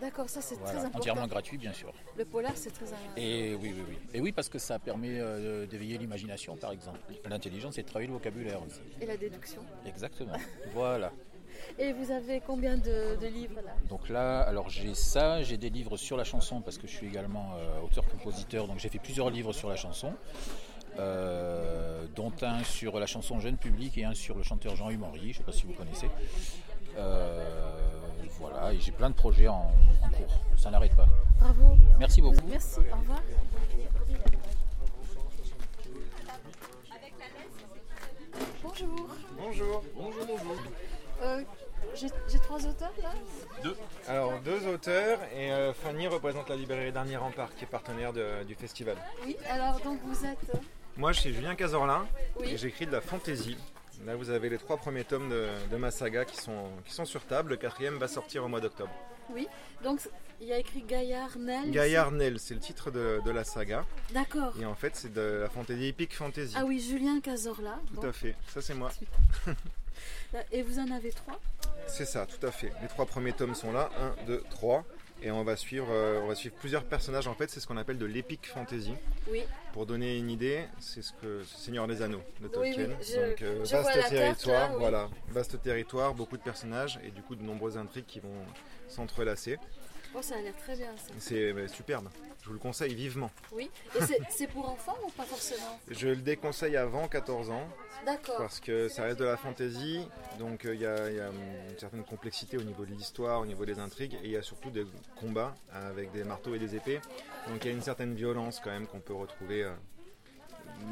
D'accord, 0.00 0.28
ça 0.28 0.40
c'est 0.40 0.54
Voilà, 0.56 0.70
très 0.70 0.78
important. 0.80 0.98
entièrement 0.98 1.26
gratuit 1.26 1.58
bien 1.58 1.72
sûr. 1.72 1.92
Le 2.16 2.24
polar, 2.24 2.52
c'est 2.54 2.70
très 2.70 2.86
important. 2.86 3.12
Et 3.16 3.54
oui, 3.60 3.74
oui, 3.76 3.84
oui. 3.88 3.98
Et 4.14 4.20
oui, 4.20 4.32
parce 4.32 4.48
que 4.48 4.58
ça 4.58 4.78
permet 4.78 5.18
euh, 5.18 5.66
d'éveiller 5.66 5.98
l'imagination 5.98 6.56
par 6.56 6.72
exemple. 6.72 7.00
L'intelligence 7.28 7.78
et 7.78 7.82
de 7.82 7.88
travailler 7.88 8.06
le 8.08 8.12
vocabulaire 8.14 8.60
aussi. 8.64 8.80
Et 9.00 9.06
la 9.06 9.16
déduction. 9.16 9.60
Exactement. 9.86 10.34
voilà. 10.72 11.12
Et 11.78 11.92
vous 11.92 12.12
avez 12.12 12.40
combien 12.40 12.76
de, 12.76 13.16
de 13.20 13.26
livres 13.26 13.60
là? 13.64 13.72
Donc 13.88 14.08
là, 14.08 14.40
alors 14.42 14.70
j'ai 14.70 14.94
ça, 14.94 15.42
j'ai 15.42 15.56
des 15.56 15.70
livres 15.70 15.96
sur 15.96 16.16
la 16.16 16.22
chanson 16.24 16.60
parce 16.60 16.78
que 16.78 16.86
je 16.86 16.92
suis 16.92 17.06
également 17.08 17.54
euh, 17.56 17.80
auteur-compositeur, 17.80 18.68
donc 18.68 18.78
j'ai 18.78 18.88
fait 18.88 19.00
plusieurs 19.00 19.28
livres 19.30 19.52
sur 19.52 19.68
la 19.68 19.74
chanson, 19.76 20.12
euh, 20.98 22.06
dont 22.14 22.32
un 22.42 22.62
sur 22.64 22.98
la 23.00 23.06
chanson 23.06 23.40
jeune 23.40 23.56
public 23.56 23.98
et 23.98 24.04
un 24.04 24.14
sur 24.14 24.36
le 24.36 24.42
chanteur 24.44 24.76
Jean 24.76 24.90
Humori, 24.90 25.20
je 25.20 25.26
ne 25.28 25.32
sais 25.34 25.42
pas 25.42 25.52
si 25.52 25.66
vous 25.66 25.72
connaissez. 25.72 26.08
Euh, 26.98 27.44
voilà, 28.40 28.72
et 28.72 28.80
j'ai 28.80 28.92
plein 28.92 29.10
de 29.10 29.14
projets 29.14 29.48
en, 29.48 29.72
en 30.02 30.08
cours, 30.10 30.34
ça 30.56 30.70
n'arrête 30.70 30.94
pas. 30.96 31.06
Bravo. 31.40 31.76
Merci 31.98 32.20
beaucoup. 32.20 32.46
Merci, 32.48 32.80
au 32.92 32.96
revoir. 32.96 33.20
Bonjour. 38.62 39.08
Bonjour. 39.36 39.82
Bonjour, 39.96 40.26
bonjour. 40.44 40.72
Euh, 41.22 41.42
J'ai 41.94 42.38
trois 42.38 42.64
auteurs 42.66 42.92
là? 43.02 43.10
Deux. 43.62 43.76
Alors, 44.06 44.38
deux 44.40 44.66
auteurs 44.66 45.18
et 45.34 45.50
euh, 45.52 45.72
Fanny 45.72 46.06
représente 46.06 46.48
la 46.48 46.56
librairie 46.56 46.92
Dernier 46.92 47.16
Rempart 47.16 47.54
qui 47.56 47.64
est 47.64 47.68
partenaire 47.68 48.12
de- 48.12 48.44
du 48.44 48.54
festival. 48.54 48.96
Oui, 49.24 49.36
alors 49.48 49.80
donc 49.80 49.98
vous 50.04 50.24
êtes. 50.24 50.54
euh, 50.54 50.58
Moi, 50.96 51.12
je 51.12 51.20
suis 51.20 51.32
Julien 51.34 51.54
Cazorlin 51.54 52.06
Oui. 52.40 52.50
et 52.50 52.56
j'écris 52.58 52.86
de 52.86 52.92
la 52.92 53.00
fantaisie. 53.00 53.56
Là, 54.08 54.16
vous 54.16 54.30
avez 54.30 54.48
les 54.48 54.56
trois 54.56 54.78
premiers 54.78 55.04
tomes 55.04 55.28
de, 55.28 55.48
de 55.70 55.76
ma 55.76 55.90
saga 55.90 56.24
qui 56.24 56.38
sont, 56.38 56.70
qui 56.86 56.94
sont 56.94 57.04
sur 57.04 57.26
table. 57.26 57.50
Le 57.50 57.56
quatrième 57.58 57.98
va 57.98 58.08
sortir 58.08 58.42
au 58.42 58.48
mois 58.48 58.58
d'octobre. 58.58 58.90
Oui, 59.28 59.46
donc 59.84 60.00
il 60.40 60.46
y 60.46 60.52
a 60.54 60.58
écrit 60.58 60.80
Gaillard 60.80 61.36
Nel. 61.38 61.70
Gaillard 61.70 62.10
Nel, 62.12 62.38
c'est 62.38 62.54
le 62.54 62.60
titre 62.60 62.90
de, 62.90 63.20
de 63.22 63.30
la 63.30 63.44
saga. 63.44 63.84
D'accord. 64.14 64.54
Et 64.58 64.64
en 64.64 64.74
fait, 64.74 64.96
c'est 64.96 65.12
de 65.12 65.40
la 65.42 65.50
fantaisie 65.50 65.88
épique 65.88 66.14
fantasy. 66.16 66.54
Ah 66.56 66.64
oui, 66.64 66.80
Julien 66.80 67.20
Cazorla. 67.20 67.78
Tout 67.88 68.00
Bon. 68.00 68.08
à 68.08 68.12
fait, 68.14 68.34
ça 68.48 68.62
c'est 68.62 68.72
moi. 68.72 68.90
Et 70.52 70.62
vous 70.62 70.78
en 70.78 70.90
avez 70.90 71.10
trois? 71.10 71.38
C'est 71.86 72.06
ça, 72.06 72.24
tout 72.24 72.46
à 72.46 72.50
fait. 72.50 72.72
Les 72.80 72.88
trois 72.88 73.04
premiers 73.04 73.34
tomes 73.34 73.54
sont 73.54 73.72
là, 73.72 73.90
1, 74.22 74.24
2, 74.26 74.42
3. 74.48 74.84
Et 75.20 75.30
on 75.32 75.42
va 75.42 75.56
suivre, 75.56 75.88
euh, 75.90 76.20
on 76.22 76.28
va 76.28 76.34
suivre 76.36 76.54
plusieurs 76.54 76.84
personnages. 76.84 77.26
En 77.26 77.34
fait, 77.34 77.50
c'est 77.50 77.58
ce 77.58 77.66
qu'on 77.66 77.76
appelle 77.76 77.98
de 77.98 78.06
l'épique 78.06 78.46
fantasy. 78.46 78.94
Oui. 79.30 79.42
Pour 79.72 79.84
donner 79.84 80.16
une 80.16 80.30
idée, 80.30 80.64
c'est 80.78 81.02
ce 81.02 81.12
que 81.12 81.42
Seigneur 81.44 81.88
des 81.88 82.02
Anneaux 82.02 82.22
de 82.40 82.46
Oui, 82.46 82.52
Tolkien. 82.52 82.86
oui, 82.88 82.94
je- 83.06 83.28
Donc 83.30 83.42
euh, 83.42 83.64
je 83.64 83.70
vois 83.70 83.82
vaste 83.82 83.98
carte, 83.98 84.08
territoire, 84.10 84.60
là, 84.68 84.74
oui. 84.74 84.76
voilà, 84.78 85.08
vaste 85.30 85.60
territoire, 85.60 86.14
beaucoup 86.14 86.36
de 86.36 86.42
personnages 86.42 87.00
et 87.04 87.10
du 87.10 87.22
coup 87.22 87.34
de 87.34 87.42
nombreuses 87.42 87.76
intrigues 87.76 88.06
qui 88.06 88.20
vont 88.20 88.44
s'entrelacer. 88.88 89.58
Oh, 90.14 90.22
ça 90.22 90.36
a 90.36 90.40
l'air 90.40 90.56
très 90.56 90.76
bien 90.76 90.96
ça. 90.96 91.12
C'est 91.18 91.68
superbe. 91.68 92.08
Je 92.40 92.46
vous 92.46 92.52
le 92.54 92.58
conseille 92.60 92.94
vivement. 92.94 93.30
Oui, 93.52 93.70
et 93.94 94.00
c'est- 94.30 94.46
pour 94.46 94.68
enfants 94.70 94.96
ou 95.06 95.10
pas 95.10 95.24
forcément 95.24 95.78
Je 95.90 96.08
le 96.08 96.16
déconseille 96.16 96.76
avant 96.76 97.06
14 97.08 97.50
ans. 97.50 97.68
D'accord. 98.06 98.36
Parce 98.38 98.58
que 98.60 98.88
ça 98.88 99.02
reste 99.02 99.18
de 99.18 99.24
la 99.24 99.36
fantaisie, 99.36 100.06
donc 100.38 100.64
euh, 100.64 100.74
il 100.74 100.80
y, 100.80 100.86
a- 100.86 101.10
il 101.10 101.16
y 101.16 101.20
a 101.20 101.28
hum, 101.28 101.34
une 101.70 101.78
certaine 101.78 102.04
complexité 102.04 102.56
au 102.56 102.62
niveau 102.62 102.86
de 102.86 102.92
l'histoire, 102.94 103.40
au 103.40 103.46
niveau 103.46 103.66
des 103.66 103.78
intrigues, 103.78 104.14
et 104.22 104.26
il 104.26 104.30
y 104.30 104.36
a 104.36 104.42
surtout 104.42 104.70
des 104.70 104.86
combats 105.20 105.54
avec 105.72 106.10
des 106.12 106.24
marteaux 106.24 106.54
et 106.54 106.58
des 106.58 106.74
épées. 106.76 107.00
Donc 107.48 107.64
il 107.64 107.68
y 107.68 107.70
a 107.70 107.74
une 107.74 107.82
certaine 107.82 108.14
violence 108.14 108.60
quand 108.62 108.70
même 108.70 108.86
qu'on 108.86 109.00
peut 109.00 109.14
retrouver 109.14 109.64
euh, 109.64 109.72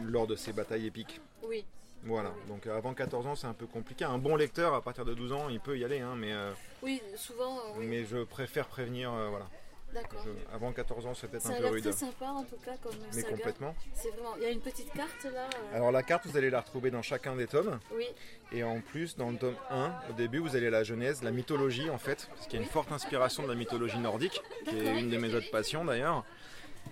lors 0.04 0.26
de 0.26 0.36
ces 0.36 0.52
batailles 0.52 0.86
épiques. 0.86 1.20
Oui. 1.44 1.64
Voilà, 2.06 2.32
donc 2.48 2.66
euh, 2.66 2.76
avant 2.76 2.94
14 2.94 3.26
ans 3.26 3.34
c'est 3.34 3.46
un 3.48 3.52
peu 3.52 3.66
compliqué. 3.66 4.04
Un 4.04 4.18
bon 4.18 4.36
lecteur 4.36 4.74
à 4.74 4.80
partir 4.82 5.04
de 5.04 5.12
12 5.14 5.32
ans 5.32 5.48
il 5.50 5.60
peut 5.60 5.76
y 5.76 5.84
aller, 5.84 6.00
hein, 6.00 6.14
mais, 6.16 6.32
euh, 6.32 6.52
Oui, 6.82 7.02
souvent. 7.16 7.56
euh, 7.58 7.60
oui. 7.78 7.86
mais 7.88 8.04
je 8.04 8.22
préfère 8.24 8.66
prévenir. 8.68 9.12
euh, 9.12 9.28
voilà. 9.28 9.46
D'accord. 9.94 10.20
Je- 10.24 10.54
avant 10.54 10.72
14 10.72 11.06
ans 11.06 11.14
c'est 11.14 11.26
peut-être 11.28 11.42
Ça 11.44 11.50
un 11.50 11.52
a 11.52 11.56
peu 11.56 11.62
l'air 11.64 11.72
rude. 11.72 11.82
très 11.82 11.92
sympa 11.92 12.26
en 12.26 12.42
tout 12.44 12.56
cas 12.64 12.76
comme 12.82 12.92
Mais 13.14 13.22
saga. 13.22 13.28
complètement. 13.36 13.74
C'est 13.94 14.10
vraiment. 14.10 14.34
Il 14.36 14.42
y 14.42 14.46
a 14.46 14.50
une 14.50 14.60
petite 14.60 14.92
carte 14.92 15.24
là. 15.24 15.48
euh, 15.72 15.76
Alors 15.76 15.90
la 15.90 16.02
carte 16.02 16.26
vous 16.26 16.36
allez 16.36 16.50
la 16.50 16.60
retrouver 16.60 16.90
dans 16.90 17.02
chacun 17.02 17.34
des 17.34 17.46
tomes. 17.46 17.78
Oui. 17.94 18.04
Et 18.52 18.62
en 18.62 18.80
plus, 18.80 19.16
dans 19.16 19.30
le 19.30 19.38
tome 19.38 19.54
1, 19.70 19.92
au 20.10 20.12
début, 20.12 20.38
vous 20.38 20.54
allez 20.54 20.66
à 20.68 20.70
la 20.70 20.84
Genèse, 20.84 21.22
la 21.22 21.30
mythologie 21.32 21.88
en 21.90 21.98
fait, 21.98 22.28
parce 22.34 22.46
qu'il 22.46 22.58
y 22.60 22.62
a 22.62 22.64
une 22.64 22.70
forte 22.70 22.92
inspiration 22.92 23.42
de 23.44 23.48
la 23.48 23.54
mythologie 23.54 23.98
nordique, 23.98 24.40
qui 24.68 24.76
est 24.76 25.00
une 25.00 25.08
de 25.10 25.16
mes 25.18 25.34
autres 25.34 25.50
passions 25.50 25.84
d'ailleurs. 25.84 26.24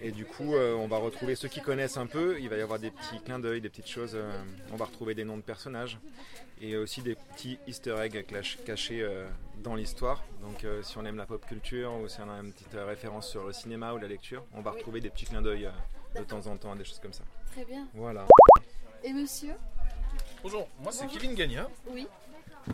Et 0.03 0.11
du 0.11 0.25
coup, 0.27 0.55
euh, 0.55 0.75
on 0.75 0.87
va 0.87 0.99
retrouver 0.99 1.35
ceux 1.35 1.49
qui 1.49 1.61
connaissent 1.63 1.97
un 1.97 2.07
peu, 2.07 2.39
il 2.41 2.49
va 2.49 2.57
y 2.57 2.61
avoir 2.61 2.79
des 2.79 2.91
petits 2.91 3.21
clins 3.25 3.39
d'œil, 3.39 3.61
des 3.61 3.71
petites 3.71 3.89
choses, 3.89 4.13
euh, 4.15 4.31
on 4.73 4.77
va 4.77 4.85
retrouver 4.85 5.15
des 5.15 5.25
noms 5.25 5.37
de 5.39 5.43
personnages, 5.43 5.99
et 6.61 6.77
aussi 6.77 7.01
des 7.01 7.15
petits 7.15 7.59
easter 7.67 7.97
eggs 8.01 8.25
cachés 8.67 9.01
euh, 9.03 9.27
dans 9.63 9.75
l'histoire. 9.75 10.23
Donc 10.43 10.65
euh, 10.65 10.83
si 10.83 10.99
on 10.99 11.05
aime 11.07 11.17
la 11.17 11.25
pop 11.27 11.45
culture, 11.47 11.93
ou 11.95 12.09
si 12.09 12.19
on 12.21 12.31
a 12.31 12.35
une 12.41 12.53
petite 12.53 12.75
euh, 12.75 12.85
référence 12.85 13.31
sur 13.31 13.47
le 13.47 13.53
cinéma 13.53 13.95
ou 13.95 13.99
la 13.99 14.09
lecture, 14.09 14.45
on 14.53 14.61
va 14.61 14.73
Oui. 14.73 14.79
retrouver 14.79 15.01
des 15.01 15.09
petits 15.11 15.25
clins 15.25 15.41
d'œil 15.43 15.67
euh, 15.67 16.19
de 16.21 16.25
temps 16.25 16.47
en 16.49 16.57
temps, 16.59 16.77
des 16.77 16.85
choses 16.85 17.01
comme 17.01 17.15
ça. 17.15 17.25
Très 17.53 17.65
bien. 17.65 17.87
Voilà. 17.95 18.27
Et 19.03 19.13
monsieur? 19.13 19.55
Bonjour, 20.43 20.69
moi 20.81 20.93
c'est 20.93 21.07
Kevin 21.07 21.35
Gagna. 21.35 21.69
Oui. 21.89 22.07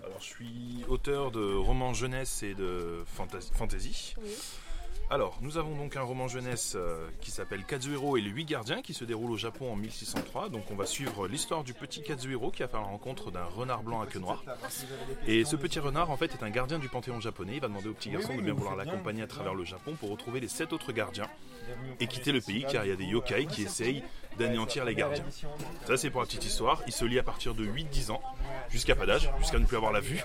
Alors 0.05 0.19
je 0.21 0.25
suis 0.27 0.85
auteur 0.89 1.31
de 1.31 1.55
romans 1.55 1.95
jeunesse 1.95 2.43
et 2.43 2.55
de 2.55 3.03
fantasy. 3.07 3.51
fantasy. 3.55 4.15
Oui. 4.21 4.31
Alors, 5.13 5.37
nous 5.43 5.59
avons 5.59 5.75
donc 5.75 5.97
un 5.97 6.03
roman 6.03 6.29
jeunesse 6.29 6.75
euh, 6.77 7.09
qui 7.21 7.33
s'appelle 7.33 7.65
Kazuhiro 7.65 8.17
et 8.17 8.21
les 8.21 8.31
huit 8.31 8.45
gardiens 8.45 8.81
qui 8.81 8.95
se 8.95 9.05
déroule 9.05 9.33
au 9.33 9.37
Japon 9.37 9.73
en 9.73 9.75
1603. 9.75 10.51
Donc, 10.51 10.71
on 10.71 10.77
va 10.77 10.87
suivre 10.87 11.27
l'histoire 11.27 11.65
du 11.65 11.75
petit 11.75 12.01
Kazuhiro 12.01 12.53
qui 12.53 12.63
va 12.63 12.69
faire 12.69 12.81
la 12.81 12.87
rencontre 12.87 13.33
d'un 13.33 13.43
renard 13.43 13.83
blanc 13.83 14.01
à 14.01 14.07
queue 14.07 14.21
noire. 14.21 14.45
Et 15.27 15.45
ce 15.45 15.57
petit 15.57 15.81
renard, 15.81 16.13
en 16.13 16.17
fait, 16.17 16.33
est 16.33 16.45
un 16.45 16.51
gardien 16.51 16.79
du 16.79 16.89
panthéon 16.89 17.19
japonais. 17.19 17.55
Il 17.55 17.61
va 17.61 17.67
demander 17.67 17.89
au 17.89 17.93
petit 17.93 18.11
garçon 18.11 18.37
de 18.37 18.41
bien 18.41 18.55
vouloir 18.55 18.77
l'accompagner 18.77 19.23
à 19.23 19.27
travers 19.27 19.55
le 19.55 19.65
Japon 19.65 19.97
pour 19.99 20.11
retrouver 20.11 20.39
les 20.39 20.47
sept 20.47 20.73
autres 20.73 20.93
gardiens 20.93 21.29
et 22.01 22.07
quitter 22.07 22.33
le 22.33 22.41
pays 22.41 22.65
car 22.71 22.85
il 22.85 22.91
y 22.91 22.93
a 22.93 22.97
des 22.97 23.05
yokai 23.05 23.47
qui 23.47 23.63
essayent 23.63 24.03
d'anéantir 24.39 24.85
les 24.85 24.95
gardiens. 24.95 25.25
Ça, 25.87 25.97
c'est 25.97 26.11
pour 26.11 26.21
la 26.21 26.27
petite 26.27 26.45
histoire. 26.45 26.83
Il 26.87 26.93
se 26.93 27.05
lie 27.05 27.19
à 27.19 27.23
partir 27.23 27.55
de 27.55 27.65
8-10 27.65 28.13
ans, 28.13 28.23
jusqu'à 28.71 28.95
pas 28.95 29.07
d'âge, 29.07 29.31
jusqu'à 29.39 29.59
ne 29.59 29.67
plus 29.67 29.77
avoir 29.77 29.93
la 29.93 30.01
vue. 30.01 30.23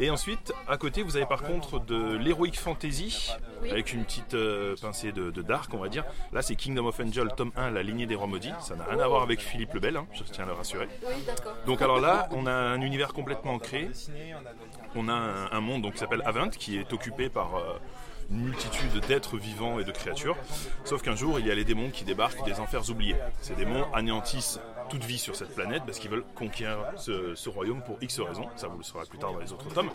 et 0.00 0.10
ensuite, 0.10 0.52
à 0.68 0.76
côté, 0.76 1.02
vous 1.02 1.16
avez 1.16 1.26
par 1.26 1.42
contre 1.42 1.80
de 1.80 2.16
l'heroic 2.16 2.52
fantasy, 2.54 3.32
avec 3.68 3.92
une 3.92 4.04
petite 4.04 4.34
euh, 4.34 4.76
pincée 4.80 5.12
de, 5.12 5.30
de 5.30 5.42
dark, 5.42 5.72
on 5.74 5.78
va 5.78 5.88
dire. 5.88 6.04
Là, 6.32 6.42
c'est 6.42 6.54
Kingdom 6.54 6.86
of 6.86 7.00
Angel, 7.00 7.28
tome 7.36 7.52
1, 7.56 7.70
la 7.70 7.82
lignée 7.82 8.06
des 8.06 8.14
rois 8.14 8.26
maudits. 8.26 8.52
Ça 8.60 8.76
n'a 8.76 8.84
rien 8.84 9.00
à 9.00 9.08
voir 9.08 9.22
avec 9.22 9.40
Philippe 9.40 9.74
le 9.74 9.80
Bel, 9.80 9.96
hein, 9.96 10.06
je 10.12 10.22
tiens 10.22 10.44
à 10.44 10.46
le 10.46 10.52
rassurer. 10.52 10.88
Donc 11.66 11.82
alors 11.82 12.00
là, 12.00 12.28
on 12.32 12.46
a 12.46 12.52
un 12.52 12.80
univers 12.80 13.12
complètement 13.12 13.54
ancré. 13.54 13.88
On 14.94 15.08
a 15.08 15.12
un, 15.12 15.50
un 15.52 15.60
monde 15.60 15.82
donc, 15.82 15.94
qui 15.94 15.98
s'appelle 15.98 16.22
Avent, 16.24 16.48
qui 16.48 16.78
est 16.78 16.92
occupé 16.92 17.28
par 17.28 17.56
euh, 17.56 17.78
multitude 18.30 19.00
d'êtres 19.06 19.36
vivants 19.36 19.78
et 19.78 19.84
de 19.84 19.92
créatures. 19.92 20.36
Sauf 20.84 21.02
qu'un 21.02 21.16
jour, 21.16 21.38
il 21.38 21.46
y 21.46 21.50
a 21.50 21.54
les 21.54 21.64
démons 21.64 21.90
qui 21.90 22.04
débarquent 22.04 22.44
des 22.44 22.60
enfers 22.60 22.88
oubliés. 22.90 23.16
Ces 23.40 23.54
démons 23.54 23.86
anéantissent 23.92 24.60
toute 24.88 25.04
vie 25.04 25.18
sur 25.18 25.36
cette 25.36 25.54
planète 25.54 25.82
parce 25.86 25.98
qu'ils 25.98 26.10
veulent 26.10 26.24
conquérir 26.34 26.78
ce, 26.96 27.48
royaume 27.48 27.82
pour 27.82 27.98
X 28.00 28.20
raisons. 28.20 28.48
Ça, 28.56 28.68
vous 28.68 28.78
le 28.78 28.84
saurez 28.84 29.06
plus 29.06 29.18
tard 29.18 29.32
dans 29.32 29.38
les 29.38 29.52
autres 29.52 29.72
tomes. 29.72 29.90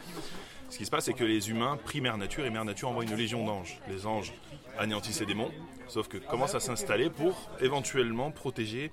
Ce 0.70 0.78
qui 0.78 0.86
se 0.86 0.92
passe, 0.92 1.06
c'est 1.06 1.14
que 1.14 1.24
les 1.24 1.50
humains 1.50 1.78
prient 1.84 2.02
Mère 2.02 2.18
Nature 2.18 2.46
et 2.46 2.50
Mère 2.50 2.66
Nature 2.66 2.90
envoie 2.90 3.04
une 3.04 3.16
légion 3.16 3.46
d'anges. 3.46 3.80
Les 3.88 4.08
anges 4.08 4.34
anéantissent 4.78 5.18
ces 5.18 5.26
démons, 5.26 5.52
sauf 5.88 6.08
que 6.08 6.18
commencent 6.18 6.56
à 6.56 6.60
s'installer 6.60 7.10
pour 7.10 7.50
éventuellement 7.62 8.32
protéger 8.32 8.92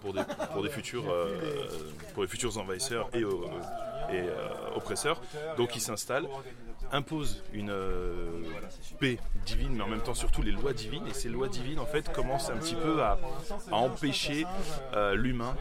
pour 0.00 0.14
des, 0.14 0.70
futurs, 0.70 1.10
euh, 1.10 1.68
pour 2.14 2.22
les 2.22 2.28
futurs 2.28 2.56
envahisseurs 2.58 3.10
et, 3.12 3.22
euh, 3.22 3.30
euh, 4.12 4.48
oppresseurs. 4.76 5.20
Donc 5.56 5.76
ils 5.76 5.80
s'installent 5.80 6.28
impose 6.92 7.42
une 7.52 7.70
euh, 7.70 8.42
paix 8.98 9.18
divine, 9.46 9.74
mais 9.74 9.82
en 9.82 9.88
même 9.88 10.02
temps 10.02 10.14
surtout 10.14 10.42
les 10.42 10.52
lois 10.52 10.72
divines. 10.72 11.06
Et 11.06 11.14
ces 11.14 11.28
lois 11.28 11.48
divines, 11.48 11.78
en 11.78 11.86
fait, 11.86 12.12
commencent 12.12 12.50
un 12.50 12.56
petit 12.56 12.74
peu 12.74 13.02
à, 13.02 13.18
empêcher 13.70 14.44
euh, 14.94 15.14
l'humain, 15.14 15.56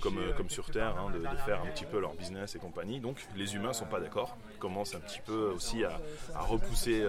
comme, 0.00 0.18
euh, 0.18 0.32
comme 0.36 0.50
sur 0.50 0.70
Terre, 0.70 0.96
hein, 0.98 1.10
de, 1.10 1.22
faire 1.44 1.62
un 1.62 1.66
petit 1.66 1.84
peu 1.84 2.00
leur 2.00 2.14
business 2.14 2.54
et 2.54 2.58
compagnie. 2.58 3.00
Donc 3.00 3.18
les 3.36 3.54
humains 3.54 3.72
sont 3.72 3.86
pas 3.86 4.00
d'accord, 4.00 4.36
commencent 4.58 4.94
un 4.94 5.00
petit 5.00 5.20
peu 5.24 5.50
aussi 5.54 5.84
à, 5.84 6.00
repousser 6.34 7.04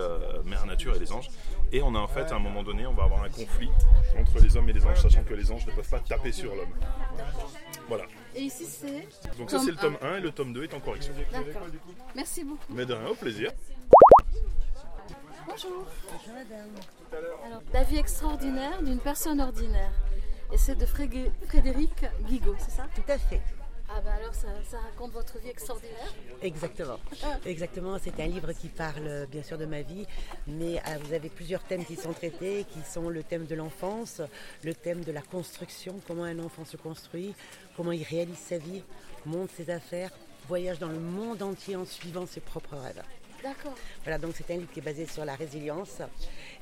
Mère 0.46 0.66
Nature 0.66 0.96
et 0.96 1.00
les 1.00 1.12
anges. 1.12 1.30
Et 1.72 1.82
on 1.82 1.96
a 1.96 2.00
en 2.00 2.08
fait, 2.08 2.32
à 2.32 2.36
un 2.36 2.40
moment 2.40 2.64
donné, 2.64 2.86
on 2.86 2.94
va 2.94 3.04
avoir 3.04 3.24
un 3.24 3.30
conflit 3.30 3.70
entre 4.18 4.40
les 4.40 4.58
hommes 4.58 4.70
et 4.70 4.74
les 4.74 4.86
anges, 4.86 5.02
sachant 5.02 5.24
que 5.24 5.34
les 5.34 5.52
anges 5.52 5.66
ne 5.66 5.72
peuvent 5.72 5.90
pas 5.90 6.00
taper 6.00 6.32
sur 6.32 6.56
l'homme. 6.56 6.74
Voilà. 7.88 8.06
Et 8.36 8.42
ici 8.44 8.66
c'est. 8.66 9.08
Donc 9.38 9.50
ça 9.50 9.60
c'est 9.60 9.72
le 9.72 9.78
tome 9.78 9.98
1 10.02 10.18
et 10.18 10.20
le 10.20 10.32
tome 10.32 10.54
2 10.54 10.64
est 10.64 10.74
en 10.74 10.80
correction. 10.80 11.14
D'accord. 11.32 11.68
Merci 12.16 12.44
beaucoup. 12.44 12.62
Mais 12.74 12.86
de 12.86 12.94
rien, 12.94 13.08
au 13.08 13.16
plaisir. 13.16 13.52
Bonjour. 15.48 15.86
Bonjour 16.12 16.34
madame. 16.34 16.70
Alors, 17.46 17.62
la 17.72 17.84
vie 17.84 17.98
extraordinaire 17.98 18.82
d'une 18.82 19.00
personne 19.00 19.40
ordinaire. 19.40 19.92
Et 20.52 20.58
c'est 20.58 20.76
de 20.76 20.86
Fré- 20.86 21.32
Frédéric 21.48 22.06
Guigaud, 22.28 22.56
c'est 22.60 22.72
ça? 22.72 22.88
Tout 22.94 23.10
à 23.10 23.18
fait. 23.18 23.42
Ah 23.88 24.02
ben 24.04 24.12
alors 24.12 24.34
ça, 24.34 24.48
ça 24.68 24.80
raconte 24.80 25.12
votre 25.12 25.38
vie 25.40 25.50
extraordinaire 25.50 26.14
Exactement. 26.42 27.00
Exactement. 27.46 27.98
C'est 28.02 28.20
un 28.20 28.28
livre 28.28 28.52
qui 28.54 28.68
parle 28.68 29.28
bien 29.32 29.44
sûr 29.44 29.58
de 29.58 29.66
ma 29.66 29.82
vie, 29.84 30.06
mais 30.48 30.78
euh, 30.78 30.98
vous 31.04 31.14
avez 31.14 31.30
plusieurs 31.30 31.64
thèmes 31.64 31.86
qui 31.86 31.96
sont 31.96 32.14
traités, 32.14 32.66
qui 32.72 32.82
sont 32.82 33.10
le 33.10 33.24
thème 33.24 33.46
de 33.46 33.56
l'enfance, 33.56 34.22
le 34.64 34.74
thème 34.74 35.04
de 35.04 35.12
la 35.12 35.22
construction, 35.22 36.00
comment 36.08 36.24
un 36.24 36.40
enfant 36.40 36.66
se 36.66 36.78
construit, 36.78 37.36
comment 37.78 37.92
il 37.92 38.04
réalise 38.04 38.38
sa 38.38 38.58
vie, 38.58 38.82
monte 39.26 39.52
ses 39.52 39.70
affaires, 39.70 40.12
voyage 40.48 40.80
dans 40.80 40.90
le 40.90 41.00
monde 41.00 41.42
entier 41.42 41.76
en 41.76 41.86
suivant 41.86 42.26
ses 42.26 42.40
propres 42.42 42.78
rêves. 42.78 43.04
D'accord. 43.44 43.76
Voilà, 44.04 44.18
donc 44.18 44.34
c'est 44.36 44.52
un 44.52 44.58
livre 44.58 44.72
qui 44.74 44.80
est 44.80 44.84
basé 44.84 45.06
sur 45.06 45.24
la 45.24 45.36
résilience 45.36 46.02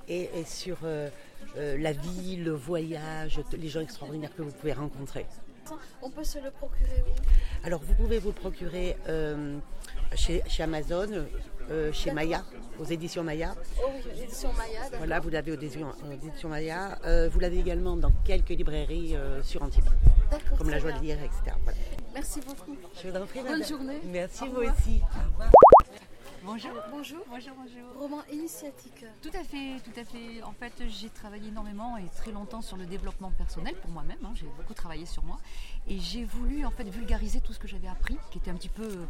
et, 0.09 0.29
et 0.36 0.43
sur 0.43 0.77
euh, 0.83 1.09
euh, 1.55 1.77
la 1.77 1.93
vie, 1.93 2.36
le 2.36 2.51
voyage, 2.51 3.39
les 3.53 3.69
gens 3.69 3.79
extraordinaires 3.79 4.36
que 4.36 4.41
vous 4.41 4.51
pouvez 4.51 4.73
rencontrer. 4.73 5.25
On 6.02 6.10
peut 6.10 6.23
se 6.23 6.38
le 6.39 6.52
procurer 6.52 7.04
où? 7.08 7.65
Alors 7.65 7.82
vous 7.82 7.93
pouvez 7.95 8.19
vous 8.19 8.30
le 8.30 8.34
procurer 8.36 8.97
euh, 9.08 9.58
chez, 10.15 10.41
chez 10.47 10.63
Amazon, 10.63 11.26
euh, 11.71 11.91
chez 11.93 12.12
Maya, 12.12 12.43
aux 12.80 12.86
éditions 12.86 13.23
Maya. 13.23 13.56
Oh 13.80 13.89
oui, 13.93 14.02
l'édition 14.15 14.52
Maya, 14.54 14.82
d'accord. 14.84 14.97
Voilà, 14.99 15.19
vous 15.19 15.30
l'avez 15.30 15.52
aux 15.52 15.56
éditions, 15.56 15.88
aux 16.08 16.12
éditions 16.12 16.49
Maya. 16.49 16.99
Euh, 17.06 17.30
vous 17.32 17.39
l'avez 17.39 17.60
également 17.60 17.95
dans 17.95 18.12
quelques 18.26 18.49
librairies 18.49 19.15
sur 19.43 19.63
Antibes, 19.63 19.86
comme 20.58 20.69
la 20.69 20.80
joie 20.80 20.91
de 20.91 20.99
lire, 21.02 21.17
etc. 21.23 21.56
Voilà. 21.63 21.80
Merci 22.13 22.41
beaucoup. 22.41 22.76
Je 23.02 23.10
vous 23.10 23.15
en 23.17 23.26
prie, 23.26 23.39
Bonne 23.41 23.52
madame. 23.54 23.67
journée. 23.67 23.99
Merci 24.06 24.43
Au 24.43 24.47
vous 24.47 24.56
revoir. 24.60 24.76
Bonjour. 26.45 26.71
Bonjour. 26.91 27.19
Bonjour, 27.29 27.53
bonjour. 27.56 28.01
Roman 28.01 28.21
initiatique. 28.32 29.06
Tout 29.21 29.29
à 29.34 29.43
fait, 29.43 29.79
tout 29.84 29.97
à 29.97 30.03
fait. 30.03 30.43
En 30.43 30.51
fait, 30.51 30.73
j'ai 30.89 31.10
travaillé 31.10 31.47
énormément 31.47 31.95
et 31.97 32.06
très 32.17 32.32
longtemps 32.32 32.62
sur 32.62 32.75
le 32.75 32.86
développement 32.86 33.32
personnel 33.32 33.75
pour 33.82 33.91
moi-même. 33.91 34.17
hein. 34.25 34.32
J'ai 34.36 34.47
beaucoup 34.58 34.73
travaillé 34.73 35.06
sur 35.06 35.23
moi 35.23 35.39
et 35.88 36.00
j'ai 36.00 36.24
voulu 36.26 36.65
en 36.65 36.72
fait 36.72 36.88
vulgariser 36.89 37.41
tout 37.41 37.54
ce 37.54 37.60
que 37.60 37.67
j'avais 37.67 37.88
appris, 37.88 38.17
qui 38.32 38.38
était 38.38 38.52
un 38.52 38.56
petit 38.56 38.69
peu, 38.69 38.84
euh, 38.84 39.06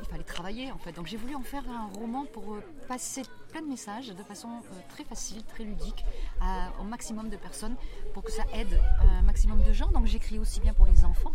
il 0.00 0.08
fallait 0.08 0.22
travailler 0.24 0.70
en 0.72 0.78
fait. 0.78 0.92
Donc 0.92 1.06
j'ai 1.06 1.16
voulu 1.16 1.34
en 1.34 1.42
faire 1.42 1.64
un 1.68 1.88
roman 1.98 2.24
pour 2.32 2.54
euh, 2.54 2.62
passer 2.88 3.22
plein 3.50 3.62
de 3.62 3.66
messages 3.68 4.08
de 4.08 4.22
façon 4.22 4.48
euh, 4.48 4.76
très 4.88 5.04
facile, 5.04 5.42
très 5.44 5.64
ludique, 5.64 6.04
à- 6.40 6.70
au 6.80 6.84
maximum 6.84 7.28
de 7.28 7.36
personnes, 7.36 7.74
pour 8.14 8.22
que 8.22 8.30
ça 8.30 8.44
aide 8.54 8.80
un 9.18 9.22
maximum 9.22 9.62
de 9.64 9.72
gens. 9.72 9.88
Donc 9.92 10.06
j'écris 10.06 10.38
aussi 10.38 10.60
bien 10.60 10.72
pour 10.74 10.86
les 10.86 11.04
enfants. 11.04 11.32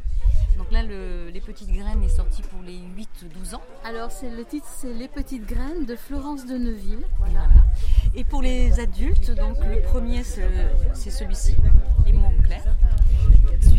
Donc 0.57 0.71
là, 0.71 0.83
le- 0.83 1.29
les 1.29 1.41
petites 1.41 1.71
graines 1.71 2.03
est 2.03 2.09
sorti 2.09 2.41
pour 2.43 2.61
les 2.61 2.77
8-12 2.77 3.55
ans. 3.55 3.61
Alors 3.83 4.11
c'est 4.11 4.29
le 4.29 4.45
titre, 4.45 4.67
c'est 4.69 4.93
Les 4.93 5.07
petites 5.07 5.45
graines 5.45 5.85
de 5.85 5.95
Florence 5.95 6.45
de 6.45 6.57
Neuville. 6.57 7.05
Voilà. 7.19 7.47
Et 8.15 8.23
pour 8.23 8.41
les 8.41 8.79
adultes, 8.79 9.31
donc 9.31 9.57
le 9.65 9.81
premier 9.81 10.23
c'est 10.23 10.49
c'est 10.93 11.09
celui-ci, 11.11 11.55
Les 12.05 12.13
mots 12.13 12.27
en 12.27 12.41
clair, 12.43 12.63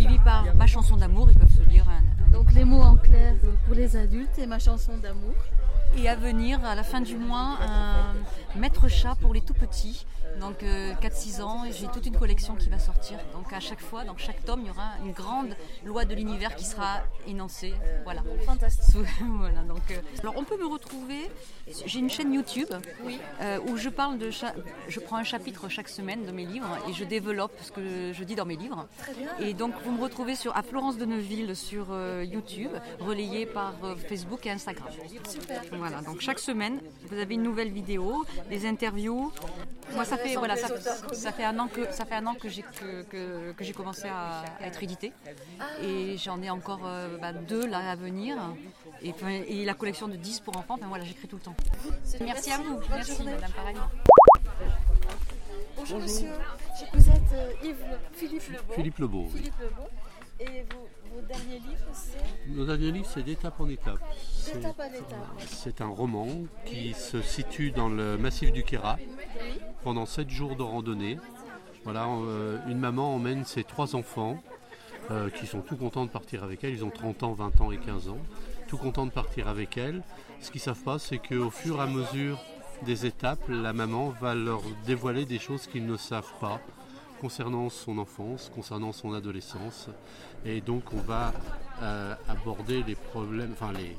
suivi 0.02 0.18
par 0.18 0.44
Ma 0.56 0.66
chanson 0.66 0.96
d'amour, 0.96 1.28
ils 1.30 1.38
peuvent 1.38 1.56
se 1.56 1.62
lire 1.68 1.86
un, 1.88 2.32
Donc 2.32 2.52
les 2.52 2.64
mots 2.64 2.82
en 2.82 2.96
clair 2.96 3.34
pour 3.66 3.74
les 3.74 3.96
adultes 3.96 4.38
et 4.38 4.46
ma 4.46 4.58
chanson 4.58 4.96
d'amour. 4.96 5.34
Et 5.96 6.08
à 6.08 6.14
venir, 6.16 6.64
à 6.64 6.74
la 6.74 6.82
fin 6.82 7.00
du 7.00 7.16
mois, 7.16 7.58
un 7.60 8.14
maître 8.58 8.88
chat 8.88 9.14
pour 9.20 9.34
les 9.34 9.40
tout 9.42 9.54
petits, 9.54 10.06
donc 10.40 10.62
euh, 10.62 10.94
4-6 10.94 11.42
ans. 11.42 11.64
J'ai 11.70 11.86
toute 11.88 12.06
une 12.06 12.16
collection 12.16 12.54
qui 12.56 12.70
va 12.70 12.78
sortir. 12.78 13.18
Donc 13.34 13.52
à 13.52 13.60
chaque 13.60 13.80
fois, 13.80 14.02
dans 14.04 14.16
chaque 14.16 14.42
tome, 14.44 14.60
il 14.62 14.68
y 14.68 14.70
aura 14.70 14.92
une 15.04 15.12
grande 15.12 15.54
loi 15.84 16.04
de 16.06 16.14
l'univers 16.14 16.56
qui 16.56 16.64
sera 16.64 17.00
énoncée. 17.26 17.74
Voilà. 18.04 18.22
Fantastique. 18.46 18.96
voilà, 19.38 19.60
donc, 19.62 19.82
euh, 19.90 20.00
alors 20.20 20.34
on 20.38 20.44
peut 20.44 20.56
me 20.58 20.66
retrouver. 20.66 21.30
J'ai 21.86 21.98
une 21.98 22.10
chaîne 22.10 22.32
YouTube 22.32 22.72
euh, 23.40 23.58
où 23.68 23.76
je 23.76 23.88
parle 23.90 24.18
de 24.18 24.30
cha- 24.30 24.54
je 24.88 24.98
prends 24.98 25.16
un 25.16 25.24
chapitre 25.24 25.68
chaque 25.68 25.88
semaine 25.88 26.24
de 26.24 26.32
mes 26.32 26.46
livres 26.46 26.78
et 26.88 26.92
je 26.94 27.04
développe 27.04 27.52
ce 27.62 27.70
que 27.70 28.12
je 28.12 28.24
dis 28.24 28.34
dans 28.34 28.46
mes 28.46 28.56
livres. 28.56 28.88
Très 28.98 29.12
bien. 29.14 29.28
Et 29.40 29.52
donc 29.54 29.74
vous 29.84 29.92
me 29.92 30.02
retrouvez 30.02 30.34
sur 30.36 30.56
à 30.56 30.62
Florence 30.62 30.96
de 30.96 31.04
Neuville 31.04 31.54
sur 31.54 31.88
euh, 31.90 32.24
YouTube, 32.24 32.70
relayé 32.98 33.44
par 33.46 33.74
Facebook 34.08 34.46
et 34.46 34.50
Instagram. 34.50 34.88
Super. 35.28 35.60
Voilà, 35.68 35.81
donc 35.90 36.20
chaque 36.20 36.38
semaine, 36.38 36.80
vous 37.10 37.18
avez 37.18 37.34
une 37.34 37.42
nouvelle 37.42 37.70
vidéo, 37.70 38.24
des 38.48 38.66
interviews. 38.66 39.32
Moi, 39.94 40.04
ça 40.04 40.16
fait, 40.16 40.36
voilà, 40.36 40.56
ça, 40.56 40.68
ça 41.12 41.32
fait 41.32 41.44
un 41.44 41.58
an 41.58 41.68
que, 41.68 41.92
ça 41.92 42.04
fait 42.04 42.14
un 42.14 42.26
an 42.26 42.34
que 42.34 42.48
j'ai, 42.48 42.62
que, 42.62 43.02
que- 43.02 43.52
que 43.52 43.64
j'ai 43.64 43.72
commencé 43.72 44.06
à, 44.08 44.42
à 44.60 44.66
être 44.66 44.82
édité. 44.82 45.12
Et 45.82 46.16
j'en 46.16 46.40
ai 46.42 46.50
encore 46.50 46.80
euh, 46.86 47.18
bah, 47.18 47.32
deux 47.32 47.66
là 47.66 47.90
à 47.90 47.96
venir. 47.96 48.36
Et, 49.02 49.64
la 49.64 49.74
collection 49.74 50.08
de 50.08 50.16
10 50.16 50.40
pour 50.40 50.56
enfants, 50.56 50.74
enfin 50.74 50.86
voilà, 50.88 51.04
j'écris 51.04 51.28
tout 51.28 51.36
le 51.36 51.42
temps. 51.42 51.54
Merci, 52.20 52.50
à 52.52 52.58
vous. 52.58 52.80
Merci, 52.90 53.22
madame, 53.24 53.50
pareillement. 53.52 53.88
Bonjour, 55.76 55.98
monsieur. 55.98 56.28
Je- 56.78 56.98
Vous 56.98 57.08
êtes 57.08 57.32
euh, 57.32 57.52
Yves 57.64 57.76
Le- 57.90 58.16
Philippe 58.16 58.48
Lebeau. 58.48 58.72
Philippe 58.74 58.98
Lebeau, 58.98 59.22
oui. 59.24 59.30
Philippe 59.38 59.54
Lebeau. 59.60 59.88
Et 60.40 60.64
vos, 60.72 60.88
vos 61.14 61.20
derniers 61.22 61.58
livres, 61.58 61.90
c'est 61.92 62.48
Nos 62.50 62.64
derniers 62.64 62.92
livres, 62.92 63.08
c'est 63.12 63.22
d'étape 63.22 63.60
en 63.60 63.68
étape. 63.68 63.98
C'est- 64.22 64.56
D'étape 64.56 64.80
en 64.80 64.92
étape. 64.94 65.40
C'est 65.46 65.80
un 65.80 65.88
roman 65.88 66.26
qui 66.64 66.94
se 66.94 67.20
situe 67.22 67.70
dans 67.70 67.88
le 67.88 68.16
massif 68.18 68.52
du 68.52 68.62
Kéra 68.64 68.98
pendant 69.82 70.06
sept 70.06 70.30
jours 70.30 70.56
de 70.56 70.62
randonnée. 70.62 71.18
Voilà, 71.84 72.06
euh, 72.06 72.58
une 72.68 72.78
maman 72.78 73.14
emmène 73.14 73.44
ses 73.44 73.64
trois 73.64 73.96
enfants 73.96 74.40
euh, 75.10 75.30
qui 75.30 75.46
sont 75.46 75.60
tout 75.60 75.76
contents 75.76 76.04
de 76.04 76.10
partir 76.10 76.44
avec 76.44 76.62
elle. 76.62 76.72
Ils 76.74 76.84
ont 76.84 76.90
30 76.90 77.22
ans, 77.24 77.32
20 77.32 77.60
ans 77.60 77.72
et 77.72 77.78
15 77.78 78.08
ans. 78.08 78.18
Tout 78.68 78.78
contents 78.78 79.04
de 79.06 79.10
partir 79.10 79.48
avec 79.48 79.76
elle. 79.76 80.02
Ce 80.40 80.50
qu'ils 80.50 80.60
ne 80.60 80.64
savent 80.64 80.82
pas, 80.84 80.98
c'est 80.98 81.18
qu'au 81.18 81.50
fur 81.50 81.78
et 81.78 81.80
à 81.82 81.86
mesure 81.86 82.38
des 82.86 83.04
étapes, 83.06 83.42
la 83.48 83.72
maman 83.72 84.10
va 84.20 84.34
leur 84.34 84.62
dévoiler 84.86 85.24
des 85.24 85.38
choses 85.38 85.66
qu'ils 85.66 85.86
ne 85.86 85.96
savent 85.96 86.32
pas 86.40 86.60
concernant 87.20 87.68
son 87.68 87.98
enfance, 87.98 88.50
concernant 88.54 88.92
son 88.92 89.12
adolescence. 89.12 89.88
Et 90.44 90.60
donc 90.60 90.92
on 90.92 91.00
va 91.00 91.32
euh, 91.82 92.14
aborder 92.28 92.82
les 92.86 92.94
problèmes, 92.94 93.52
enfin 93.52 93.72
les, 93.72 93.96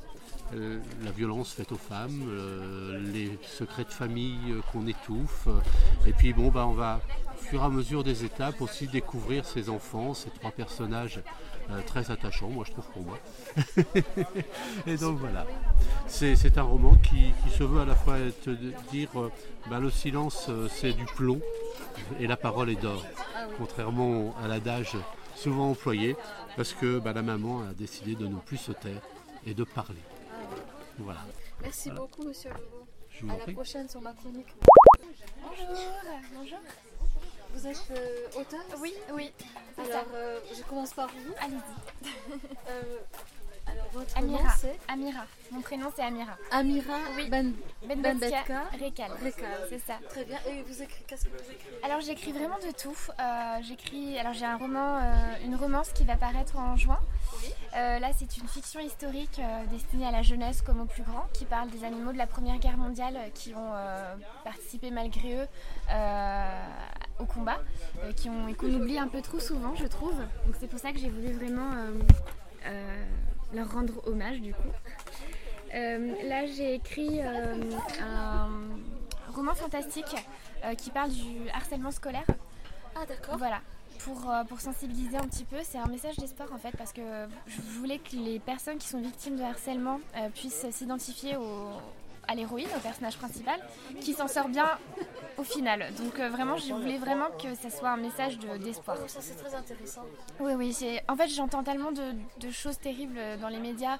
euh, 0.56 0.80
la 1.04 1.12
violence 1.12 1.54
faite 1.54 1.72
aux 1.72 1.78
femmes, 1.78 2.24
euh, 2.28 3.00
les 3.14 3.38
secrets 3.44 3.84
de 3.84 3.92
famille 3.92 4.56
qu'on 4.72 4.88
étouffe. 4.88 5.48
Et 6.06 6.12
puis 6.14 6.34
bon, 6.34 6.50
bah, 6.50 6.66
on 6.68 6.74
va 6.74 7.02
au 7.34 7.44
fur 7.44 7.62
et 7.62 7.66
à 7.66 7.70
mesure 7.70 8.04
des 8.04 8.24
étapes 8.26 8.62
aussi 8.62 8.88
découvrir 8.88 9.46
ces 9.46 9.70
enfants, 9.70 10.14
ces 10.14 10.30
trois 10.30 10.52
personnages 10.52 11.22
très 11.88 12.12
attachants, 12.12 12.50
moi 12.50 12.66
je 12.68 12.72
trouve 12.74 12.86
pour 12.92 13.04
moi. 13.04 13.18
et 14.88 14.98
donc 14.98 15.18
voilà, 15.20 15.46
c'est 16.08 16.58
un 16.58 16.64
roman 16.64 16.96
qui, 16.96 17.32
qui 17.44 17.58
se 17.58 17.64
veut 17.64 17.80
à 17.80 17.86
la 17.86 17.96
fois 17.96 18.20
être, 18.20 18.50
dire 18.92 19.10
bah, 19.70 19.80
le 19.80 19.90
silence 19.90 20.50
c'est 20.70 20.92
du 20.94 21.06
plomb 21.06 21.40
et 22.20 22.28
la 22.28 22.36
parole 22.36 22.70
est 22.70 22.82
d'or, 22.82 23.06
contrairement 23.58 24.36
à 24.44 24.48
l'adage 24.50 24.98
souvent 25.44 25.72
employé, 25.72 26.16
parce 26.56 26.74
que 26.74 27.00
bah, 27.00 27.12
la 27.14 27.22
maman 27.22 27.64
a 27.70 27.74
décidé 27.74 28.16
de 28.16 28.28
ne 28.28 28.38
plus 28.38 28.58
se 28.58 28.72
taire 28.72 29.02
et 29.46 29.54
de 29.54 29.64
parler. 29.64 30.00
Voilà. 31.00 31.22
Merci 31.62 31.90
Voilà. 31.90 32.02
beaucoup, 32.02 32.24
monsieur 32.24 32.50
Lebeau. 32.52 32.86
Je 33.10 33.22
vous 33.26 33.30
en 33.30 33.34
À 33.34 33.38
la 33.38 33.44
prie. 33.44 33.54
prochaine 33.54 33.90
sur 33.90 34.02
ma 34.02 34.14
chronique. 34.14 34.48
Bonjour. 35.42 35.68
Bonjour. 36.34 36.58
Vous 37.56 37.68
êtes 37.68 37.84
euh, 37.92 38.40
auteur? 38.40 38.62
Oui, 38.80 38.94
oui. 39.14 39.32
Alors, 39.78 40.06
euh, 40.16 40.40
je 40.58 40.64
commence 40.64 40.94
par 40.94 41.08
vous. 41.10 41.34
Allez-y. 41.40 42.10
Euh, 42.70 42.98
alors, 43.74 43.90
votre 43.94 44.18
Amira. 44.18 44.44
nom, 44.44 44.50
c'est 44.58 44.80
Amira. 44.88 45.26
Mon 45.52 45.62
prénom 45.62 45.92
c'est 45.96 46.02
Amira. 46.02 46.36
Amira 46.52 46.98
Oui. 47.16 47.30
Ben, 47.30 47.54
Benbetka 47.88 48.64
Rekal. 48.80 49.12
Rekal. 49.24 49.52
C'est 49.70 49.80
ça. 49.80 50.00
Très 50.10 50.26
bien. 50.26 50.38
Et 50.48 50.62
vous 50.64 50.82
écrivez, 50.82 51.04
qu'est-ce 51.08 51.26
que 51.26 51.30
vous 51.30 51.52
écrivez? 51.52 51.84
Alors 51.84 52.02
j'écris 52.02 52.32
vraiment 52.32 52.58
de 52.58 52.72
tout. 52.76 52.98
Euh, 53.20 53.58
j'écris, 53.62 54.18
alors 54.18 54.34
j'ai 54.34 54.46
un 54.46 54.58
roman, 54.58 54.98
euh, 54.98 55.46
une 55.46 55.56
romance 55.56 55.92
qui 55.92 56.04
va 56.04 56.16
paraître 56.16 56.58
en 56.58 56.76
juin. 56.76 57.00
Euh, 57.76 58.00
là 58.00 58.10
c'est 58.18 58.38
une 58.38 58.48
fiction 58.48 58.80
historique 58.80 59.42
destinée 59.70 60.08
à 60.08 60.12
la 60.12 60.22
jeunesse 60.22 60.62
comme 60.62 60.82
aux 60.82 60.86
plus 60.86 61.04
grands, 61.04 61.28
qui 61.34 61.46
parle 61.46 61.70
des 61.70 61.84
animaux 61.84 62.12
de 62.12 62.18
la 62.18 62.28
Première 62.28 62.58
Guerre 62.58 62.78
mondiale 62.78 63.18
qui 63.34 63.54
ont 63.56 63.74
participé 64.44 64.92
malgré 64.92 65.36
eux 65.38 65.48
au 67.20 67.26
combat, 67.26 67.60
qui 68.16 68.30
ont 68.30 68.48
et 68.48 68.54
qu'on 68.54 68.74
oublie 68.74 68.98
un 68.98 69.08
peu 69.08 69.22
trop 69.22 69.40
souvent, 69.40 69.76
je 69.76 69.86
trouve. 69.88 70.16
Donc 70.46 70.56
c'est 70.60 70.68
pour 70.68 70.80
ça 70.80 70.92
que 70.92 71.00
j'ai 71.00 71.10
voulu 71.10 71.34
vraiment 71.34 71.72
euh, 72.66 73.06
leur 73.54 73.72
rendre 73.72 74.02
hommage 74.08 74.42
du 74.42 74.54
coup. 74.54 74.70
Euh, 75.74 76.14
là, 76.28 76.46
j'ai 76.46 76.76
écrit 76.76 77.20
euh, 77.22 77.56
un 78.02 78.50
roman 79.34 79.56
fantastique 79.56 80.16
euh, 80.64 80.76
qui 80.76 80.92
parle 80.92 81.10
du 81.10 81.50
harcèlement 81.52 81.92
scolaire. 81.92 82.26
Ah, 82.96 83.06
d'accord. 83.08 83.38
Voilà. 83.38 83.60
Pour, 84.00 84.30
pour 84.50 84.60
sensibiliser 84.60 85.16
un 85.16 85.28
petit 85.28 85.46
peu, 85.46 85.56
c'est 85.64 85.78
un 85.78 85.88
message 85.88 86.18
d'espoir 86.18 86.50
en 86.52 86.58
fait, 86.58 86.76
parce 86.78 86.92
que 86.92 87.02
je 87.48 87.62
voulais 87.80 88.00
que 88.00 88.18
les 88.18 88.38
personnes 88.40 88.78
qui 88.78 88.88
sont 88.90 89.00
victimes 89.00 89.38
de 89.38 89.44
harcèlement 89.44 90.02
euh, 90.18 90.28
puissent 90.30 90.66
s'identifier 90.72 91.38
au, 91.38 91.70
à 92.28 92.36
l'héroïne, 92.36 92.68
au 92.76 92.80
personnage 92.80 93.18
principal, 93.18 93.60
qui 94.02 94.14
s'en 94.14 94.28
sort 94.28 94.48
bien 94.48 94.68
au 95.38 95.44
final. 95.44 95.92
Donc 96.00 96.20
euh, 96.20 96.30
vraiment, 96.30 96.58
je 96.58 96.74
voulais 96.74 96.98
vraiment 96.98 97.28
que 97.42 97.54
ce 97.56 97.70
soit 97.70 97.90
un 97.90 97.98
message 97.98 98.38
de- 98.40 98.58
d'espoir. 98.58 98.98
Ça, 99.08 99.20
c'est 99.22 99.36
très 99.36 99.54
intéressant. 99.56 100.04
Oui, 100.40 100.54
oui. 100.56 100.74
c'est- 100.74 101.04
En 101.08 101.16
fait, 101.16 101.28
j'entends 101.28 101.64
tellement 101.64 101.92
de, 101.92 102.14
de 102.40 102.52
choses 102.52 102.80
terribles 102.80 103.20
dans 103.42 103.50
les 103.50 103.60
médias 103.60 103.98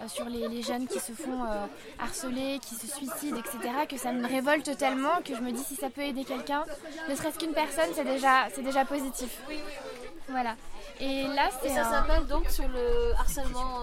euh, 0.00 0.08
sur 0.08 0.26
les, 0.26 0.46
les 0.48 0.62
jeunes 0.62 0.86
qui 0.86 1.00
se 1.00 1.12
font 1.12 1.44
euh, 1.44 1.64
harceler, 1.98 2.58
qui 2.60 2.74
se 2.74 2.86
suicident, 2.86 3.38
etc., 3.38 3.58
que 3.88 3.96
ça 3.96 4.12
me 4.12 4.26
révolte 4.26 4.76
tellement 4.76 5.22
que 5.24 5.34
je 5.34 5.40
me 5.40 5.52
dis 5.52 5.62
si 5.64 5.74
ça 5.74 5.88
peut 5.90 6.02
aider 6.02 6.24
quelqu'un, 6.24 6.64
ne 7.08 7.14
serait-ce 7.14 7.38
qu'une 7.38 7.54
personne, 7.54 7.88
c'est 7.94 8.04
déjà, 8.04 8.48
c'est 8.54 8.62
déjà 8.62 8.84
positif. 8.84 9.40
Voilà. 10.28 10.54
Et 11.00 11.22
là, 11.28 11.48
c'est 11.62 11.68
ça 11.70 11.86
un- 11.86 11.90
s'appelle 11.92 12.26
donc 12.26 12.48
sur 12.50 12.66
le 12.68 13.12
harcèlement. 13.18 13.80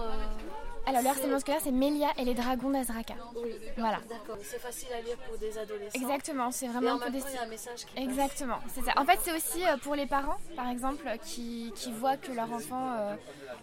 Alors, 0.86 1.02
le 1.02 1.08
harcèlement 1.08 1.38
scolaire, 1.38 1.60
c'est 1.62 1.70
Mélia 1.70 2.08
et 2.18 2.24
les 2.24 2.34
dragons 2.34 2.70
d'Azraka. 2.70 3.14
Oui, 3.36 3.54
Voilà. 3.78 3.98
D'accord. 4.08 4.36
C'est 4.42 4.58
facile 4.58 4.88
à 4.92 5.00
lire 5.00 5.16
pour 5.28 5.38
des 5.38 5.56
adolescents. 5.56 5.98
Exactement, 5.98 6.50
c'est 6.50 6.68
vraiment 6.68 6.92
en 6.92 6.96
un 6.96 6.98
peu 6.98 7.10
des... 7.10 7.22
un 7.42 7.46
message 7.46 7.86
qui. 7.86 8.02
Exactement, 8.02 8.58
c'est 8.74 8.84
ça. 8.84 8.92
En 8.96 9.04
fait, 9.04 9.18
c'est 9.22 9.34
aussi 9.34 9.64
euh, 9.66 9.76
pour 9.78 9.94
les 9.94 10.06
parents, 10.06 10.36
par 10.56 10.68
exemple, 10.68 11.08
qui, 11.24 11.72
qui 11.74 11.90
voient 11.92 12.16
que 12.16 12.32
leur 12.32 12.52
enfant 12.52 12.92
euh, 12.92 13.14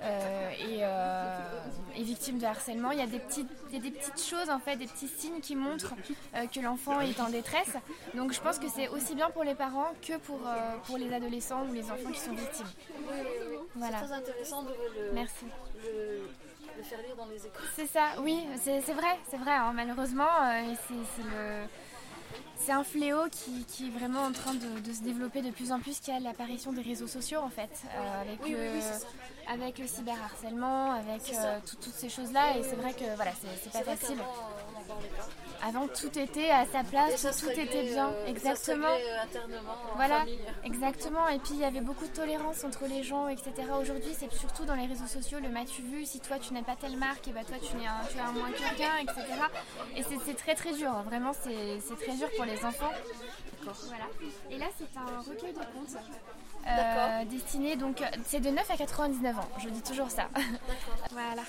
euh, 0.01 0.49
est, 1.95 1.99
est 1.99 2.03
victime 2.03 2.39
de 2.39 2.45
harcèlement. 2.45 2.91
Il 2.91 2.99
y, 2.99 3.03
a 3.03 3.07
des 3.07 3.19
petites, 3.19 3.49
il 3.69 3.75
y 3.75 3.79
a 3.79 3.81
des 3.81 3.91
petites 3.91 4.23
choses, 4.23 4.49
en 4.49 4.60
fait, 4.60 4.75
des 4.77 4.88
petits 4.88 5.07
signes 5.07 5.41
qui 5.41 5.55
montrent 5.55 5.93
que 6.34 6.60
l'enfant 6.60 7.01
est 7.01 7.19
en 7.19 7.29
détresse. 7.29 7.73
Donc, 8.15 8.34
je 8.34 8.41
pense 8.41 8.57
que 8.57 8.67
c'est 8.67 8.88
aussi 8.88 9.13
bien 9.15 9.29
pour 9.29 9.43
les 9.43 9.55
parents 9.55 9.91
que 10.01 10.17
pour, 10.17 10.39
pour 10.86 10.97
les 10.97 11.13
adolescents 11.13 11.65
ou 11.69 11.73
les 11.73 11.84
enfants 11.91 12.12
qui 12.12 12.19
sont 12.19 12.34
victimes. 12.34 12.65
Oui, 12.89 13.17
oui, 13.19 13.47
oui. 13.51 13.57
Voilà. 13.75 13.99
C'est 13.99 14.05
très 14.05 14.15
intéressant 14.15 14.63
de 14.63 14.69
le, 14.69 15.13
Merci. 15.13 15.45
le, 15.84 16.21
le 16.82 16.88
faire 16.88 17.02
lire 17.06 17.15
dans 17.15 17.26
les 17.28 17.38
écoles. 17.46 17.62
C'est 17.76 17.88
ça, 17.88 18.06
oui, 18.22 18.46
c'est 18.63 18.80
vrai, 18.94 19.20
c'est 19.30 19.38
vrai. 19.38 19.52
hein. 19.52 19.72
Malheureusement, 19.74 20.24
euh, 20.44 21.65
c'est 22.58 22.72
un 22.72 22.84
fléau 22.84 23.24
qui, 23.32 23.65
qui 23.65 23.88
est 23.88 23.91
vraiment 23.91 24.22
en 24.24 24.32
train 24.32 24.54
de, 24.54 24.80
de 24.80 24.94
se 24.94 25.02
développer 25.02 25.41
de 25.41 25.52
plus 25.52 25.72
en 25.72 25.80
plus, 25.80 26.00
qui 26.00 26.12
a 26.12 26.20
l'apparition 26.20 26.72
des 26.74 26.82
réseaux 26.82 27.08
sociaux 27.08 27.39
en 27.41 27.50
fait, 27.50 27.70
euh, 27.96 28.22
avec, 28.22 28.39
Oui, 28.44 28.54
oui, 28.54 28.62
le, 28.65 28.72
oui, 28.76 28.82
c'est 28.82 29.00
ça. 29.00 29.08
Avec 29.52 29.78
le 29.80 29.88
cyberharcèlement, 29.88 30.92
avec 30.94 31.22
euh, 31.34 31.60
tout- 31.66 31.76
toutes 31.78 31.94
ces 31.94 32.10
choses-là, 32.10 32.58
et 32.58 32.64
c'est 32.64 32.76
vrai 32.76 32.94
que 32.94 33.16
voilà, 33.16 33.32
c'est 33.62 33.72
pas 33.72 33.84
facile. 33.84 34.18
Avant, 35.64 35.88
tout 35.88 36.18
était 36.18 36.50
à 36.50 36.66
sa 36.66 36.84
place, 36.84 37.22
tout, 37.40 37.50
était 37.50 37.84
bien, 37.84 38.10
euh, 38.10 38.26
exactement. 38.26 38.88
euh, 38.88 39.26
Voilà, 39.96 40.26
exactement. 40.64 41.28
Et 41.30 41.38
puis 41.40 41.52
il 41.54 41.60
y 41.60 41.66
avait 41.66 41.82
beaucoup 41.82 42.06
de 42.08 42.12
tolérance 42.14 42.64
entre 42.64 42.86
les 42.88 43.04
gens, 43.04 43.28
etc. 43.28 43.52
Aujourd'hui, 43.80 44.14
c'est 44.18 44.32
surtout 44.34 44.66
dans 44.66 44.74
les 44.76 44.88
réseaux 44.88 45.06
sociaux 45.06 45.40
le 45.40 45.50
m'as-tu 45.50 45.84
vu, 45.84 46.06
si 46.06 46.20
toi 46.20 46.40
tu 46.40 46.54
n'aimes 46.54 46.64
pas 46.66 46.76
telle 46.76 46.98
marque, 46.98 47.28
et 47.28 47.32
bah 47.32 47.44
toi 47.48 47.58
tu, 47.62 47.76
n'es 47.78 47.86
un, 47.86 48.02
tu 48.10 48.18
es 48.18 48.22
un 48.22 48.32
moins 48.32 48.52
quelqu'un, 48.52 48.98
etc. 49.04 49.22
Et 49.96 50.04
c'est- 50.04 50.34
très 50.36 50.56
très 50.56 50.74
dur, 50.74 50.92
vraiment 51.04 51.34
c'est 51.34 51.80
c'est 51.88 51.96
très 52.04 52.16
dur 52.16 52.28
pour 52.36 52.46
les 52.46 52.64
enfants. 52.66 52.92
Voilà. 53.88 54.06
Et 54.50 54.58
là, 54.58 54.66
c'est 54.78 54.98
un 54.98 55.20
recueil 55.22 55.54
de 55.54 55.60
contes. 55.60 56.02
Euh, 56.67 56.76
D'accord. 56.76 57.26
destiné 57.32 57.76
donc 57.76 58.02
c'est 58.26 58.39
de 58.39 58.50
9 58.50 58.69
à 58.71 58.78
99 58.78 59.38
ans, 59.39 59.50
je 59.60 59.69
dis 59.69 59.82
toujours 59.82 60.10
ça. 60.12 60.30
voilà. 61.12 61.43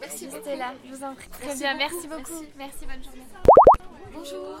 Merci 0.00 0.26
beaucoup. 0.26 0.48
là, 0.58 0.72
je 0.84 0.94
vous 0.94 1.04
en 1.04 1.14
prie. 1.14 1.28
Très 1.28 1.46
Merci 1.46 1.62
bien, 1.62 1.72
beaucoup. 1.74 1.94
merci 1.94 2.08
beaucoup. 2.08 2.44
Merci, 2.56 2.86
bonne 2.86 3.02
journée. 3.04 3.26
Bonjour. 4.12 4.58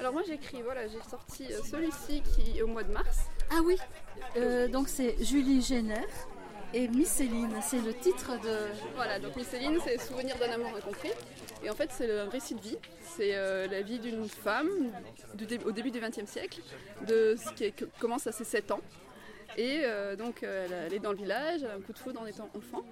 Alors 0.00 0.12
moi 0.12 0.22
j'écris, 0.26 0.62
voilà, 0.62 0.86
j'ai 0.88 1.00
sorti 1.10 1.46
euh, 1.52 1.60
celui-ci 1.70 2.22
qui 2.22 2.58
est 2.58 2.62
au 2.62 2.68
mois 2.68 2.82
de 2.84 2.92
mars. 2.92 3.18
Ah 3.50 3.60
oui, 3.64 3.76
Euh, 4.36 4.68
donc 4.68 4.88
c'est 4.88 5.16
Julie 5.24 5.62
Génère 5.62 6.04
et 6.74 6.86
Miss 6.88 7.08
Céline, 7.08 7.50
c'est 7.62 7.80
le 7.80 7.94
titre 7.94 8.38
de... 8.40 8.68
Voilà, 8.94 9.18
donc 9.18 9.34
Miss 9.36 9.48
Céline, 9.48 9.78
c'est 9.84 9.98
Souvenir 9.98 10.36
d'un 10.36 10.50
amour 10.52 10.70
incompris. 10.76 11.10
Et 11.64 11.70
en 11.70 11.74
fait, 11.74 11.90
c'est 11.92 12.20
un 12.20 12.28
récit 12.28 12.54
de 12.54 12.60
vie. 12.60 12.76
C'est 13.16 13.34
euh, 13.34 13.66
la 13.68 13.80
vie 13.82 13.98
d'une 13.98 14.28
femme 14.28 14.68
du 15.34 15.46
dé- 15.46 15.58
au 15.64 15.72
début 15.72 15.90
du 15.90 15.98
XXe 15.98 16.26
siècle, 16.30 16.60
de 17.06 17.36
ce 17.42 17.50
qui 17.54 17.64
est- 17.64 17.84
commence 17.98 18.26
à 18.26 18.32
ses 18.32 18.44
7 18.44 18.70
ans. 18.70 18.80
Et 19.56 19.80
euh, 19.84 20.16
donc, 20.16 20.42
euh, 20.42 20.86
elle, 20.86 20.94
est 20.94 20.98
dans 20.98 21.12
le 21.12 21.16
village, 21.16 21.62
elle 21.62 21.70
a 21.70 21.74
un 21.74 21.80
coup 21.80 21.92
de 21.92 21.98
foudre 21.98 22.20
en 22.20 22.26
étant 22.26 22.48
enfant. 22.56 22.84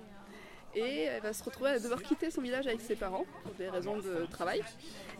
Et 0.75 1.05
elle 1.05 1.23
va 1.23 1.33
se 1.33 1.43
retrouver 1.43 1.71
à 1.71 1.79
devoir 1.79 2.03
quitter 2.03 2.31
son 2.31 2.43
village 2.43 2.67
avec 2.67 2.83
ses 2.83 2.97
parents 2.97 3.25
pour 3.45 3.53
des 3.55 3.69
raisons 3.69 3.97
de 3.97 4.27
travail. 4.31 4.63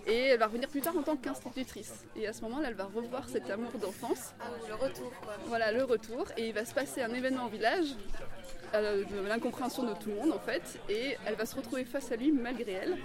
Et 0.07 0.27
elle 0.27 0.39
va 0.39 0.47
revenir 0.47 0.69
plus 0.69 0.83
tard 0.83 0.95
en 0.97 1.03
tant 1.03 1.17
qu'institutrice. 1.17 2.05
Et 2.15 2.27
à 2.27 2.35
ce 2.35 2.43
moment-là, 2.43 2.69
elle 2.69 2.75
va 2.75 2.85
revoir 2.85 3.27
cet 3.27 3.49
amour 3.51 3.73
d'enfance. 3.81 4.35
Ah 4.39 4.51
le 4.69 4.75
retour 4.75 5.11
quoi. 5.23 5.33
Voilà, 5.47 5.73
le 5.73 5.85
retour. 5.85 6.27
Et 6.37 6.49
il 6.49 6.53
va 6.53 6.67
se 6.67 6.75
passer 6.75 7.01
un 7.01 7.15
événement 7.15 7.47
au 7.47 7.49
village, 7.49 7.87
l'incompréhension 9.29 9.85
de 9.85 9.95
tout 9.95 10.11
le 10.11 10.17
monde 10.17 10.33
en 10.33 10.39
fait. 10.39 10.79
Et 10.89 11.17
elle 11.27 11.35
va 11.35 11.47
se 11.47 11.57
retrouver 11.57 11.85
face 11.85 12.11
à 12.13 12.17
lui 12.17 12.33
malgré 12.33 12.73
elle. 12.73 12.97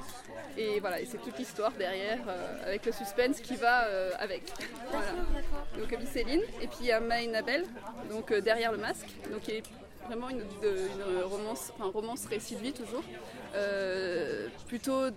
Et 0.57 0.79
voilà, 0.79 0.99
et 0.99 1.05
c'est 1.05 1.17
toute 1.17 1.37
l'histoire 1.37 1.71
derrière, 1.71 2.19
euh, 2.27 2.67
avec 2.67 2.85
le 2.85 2.91
suspense 2.91 3.39
qui 3.39 3.55
va 3.55 3.85
euh, 3.85 4.11
avec. 4.19 4.43
Voilà. 4.89 5.11
Donc 5.77 6.07
Céline. 6.11 6.41
Et 6.61 6.67
puis 6.67 6.77
il 6.81 6.85
y 6.87 6.91
a 6.91 6.99
Maïnabel, 6.99 7.65
donc 8.09 8.31
euh, 8.31 8.41
derrière 8.41 8.71
le 8.71 8.77
masque. 8.77 9.07
Donc 9.31 9.49
vraiment 10.07 10.29
une, 10.29 10.43
romance, 11.23 11.71
enfin 11.77 11.89
romance 11.91 12.25
récit 12.25 12.55
de 12.55 12.61
vie 12.61 12.73
toujours. 12.73 13.03
euh, 13.55 14.47
plutôt 14.67 15.09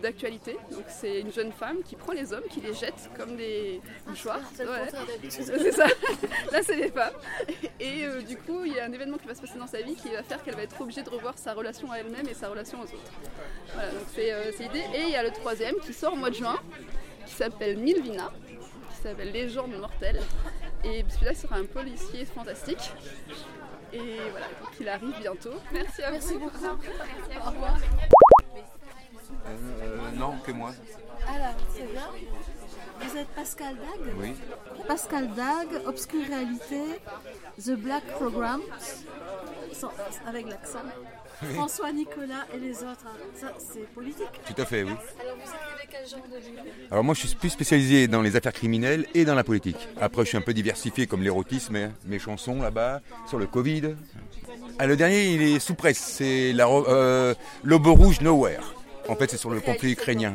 d'actualité. 0.00 0.56
Donc 0.70 0.84
c'est 0.88 1.20
une 1.20 1.32
jeune 1.32 1.52
femme 1.52 1.78
qui 1.84 1.96
prend 1.96 2.12
les 2.12 2.32
hommes, 2.32 2.44
qui 2.50 2.60
les 2.60 2.74
jette 2.74 3.10
comme 3.16 3.36
des 3.36 3.80
mouchoirs. 4.06 4.40
Ouais. 4.58 4.66
d'habitude. 5.06 5.44
C'est 5.58 5.72
ça. 5.72 5.86
Là 6.52 6.62
c'est 6.62 6.76
les 6.76 6.90
femmes. 6.90 7.14
Et 7.80 8.04
euh, 8.04 8.22
du 8.22 8.36
coup 8.36 8.64
il 8.64 8.74
y 8.74 8.80
a 8.80 8.84
un 8.84 8.92
événement 8.92 9.18
qui 9.18 9.26
va 9.26 9.34
se 9.34 9.40
passer 9.40 9.58
dans 9.58 9.66
sa 9.66 9.80
vie 9.82 9.94
qui 9.94 10.08
va 10.10 10.22
faire 10.22 10.42
qu'elle 10.42 10.54
va 10.56 10.62
être 10.62 10.80
obligée 10.80 11.02
de 11.02 11.10
revoir 11.10 11.36
sa 11.38 11.52
relation 11.54 11.90
à 11.90 11.98
elle-même 11.98 12.28
et 12.28 12.34
sa 12.34 12.48
relation 12.48 12.78
aux 12.80 12.84
autres. 12.84 13.12
Voilà, 13.74 13.90
donc 13.90 14.02
c'est 14.14 14.32
euh, 14.32 14.52
c'est 14.56 14.64
l'idée. 14.64 14.84
Et 14.94 15.02
il 15.02 15.10
y 15.10 15.16
a 15.16 15.22
le 15.22 15.30
troisième 15.30 15.76
qui 15.76 15.92
sort 15.92 16.12
au 16.12 16.16
mois 16.16 16.30
de 16.30 16.36
juin, 16.36 16.58
qui 17.26 17.34
s'appelle 17.34 17.78
Milvina, 17.78 18.32
qui 18.94 19.02
s'appelle 19.02 19.32
Légende 19.32 19.76
mortelle. 19.78 20.20
Et 20.84 21.04
celui-là 21.10 21.34
sera 21.34 21.56
un 21.56 21.64
policier 21.64 22.24
fantastique. 22.24 22.92
Et 23.92 24.16
voilà, 24.30 24.46
donc 24.46 24.70
il 24.80 24.88
arrive 24.88 25.14
bientôt. 25.20 25.54
Merci 25.72 26.02
à 26.02 26.10
Merci 26.12 26.34
vous. 26.34 26.40
beaucoup. 26.40 26.64
Au 26.64 27.50
revoir. 27.50 27.76
Euh, 29.46 30.10
non, 30.14 30.38
que 30.44 30.52
moi. 30.52 30.70
Alors, 31.28 31.54
c'est 31.74 31.90
bien. 31.92 32.08
Vous 33.00 33.16
êtes 33.16 33.28
Pascal 33.28 33.76
Dag 33.76 34.14
Oui. 34.18 34.34
Pascal 34.86 35.28
Dag, 35.34 35.68
Obscure 35.86 36.26
Réalité, 36.26 37.00
The 37.58 37.72
Black 37.72 38.04
Program, 38.18 38.60
avec 40.26 40.46
l'accent. 40.48 40.80
François, 41.54 41.92
Nicolas 41.92 42.46
et 42.54 42.58
les 42.58 42.76
autres, 42.78 43.04
hein. 43.06 43.16
ça 43.34 43.52
c'est 43.58 43.86
politique. 43.94 44.26
Tout 44.46 44.60
à 44.60 44.64
fait, 44.66 44.82
oui. 44.82 44.90
Alors 44.90 45.36
vous 45.36 45.42
écrivez 45.42 45.88
quel 45.90 46.08
genre 46.08 46.26
de 46.30 46.36
livre 46.46 46.62
Alors 46.90 47.04
moi 47.04 47.14
je 47.14 47.26
suis 47.26 47.36
plus 47.36 47.50
spécialisé 47.50 48.08
dans 48.08 48.22
les 48.22 48.36
affaires 48.36 48.52
criminelles 48.52 49.06
et 49.14 49.24
dans 49.24 49.34
la 49.34 49.44
politique. 49.44 49.88
Après 50.00 50.22
je 50.24 50.28
suis 50.28 50.36
un 50.38 50.42
peu 50.42 50.52
diversifié 50.54 51.06
comme 51.06 51.22
l'érotisme, 51.22 51.76
hein. 51.76 51.92
mes 52.06 52.18
chansons 52.18 52.60
là-bas, 52.60 53.00
sur 53.28 53.38
le 53.38 53.46
Covid. 53.46 53.94
Ah, 54.78 54.86
le 54.86 54.96
dernier 54.96 55.30
il 55.34 55.42
est 55.42 55.58
sous 55.58 55.74
presse, 55.74 55.98
c'est 55.98 56.52
la 56.52 56.66
ro- 56.66 56.86
euh, 56.88 57.34
L'aube 57.64 57.86
rouge 57.86 58.20
Nowhere. 58.20 58.74
En 59.08 59.16
fait 59.16 59.30
c'est 59.30 59.36
sur 59.38 59.50
le 59.50 59.60
conflit 59.60 59.92
ukrainien. 59.92 60.34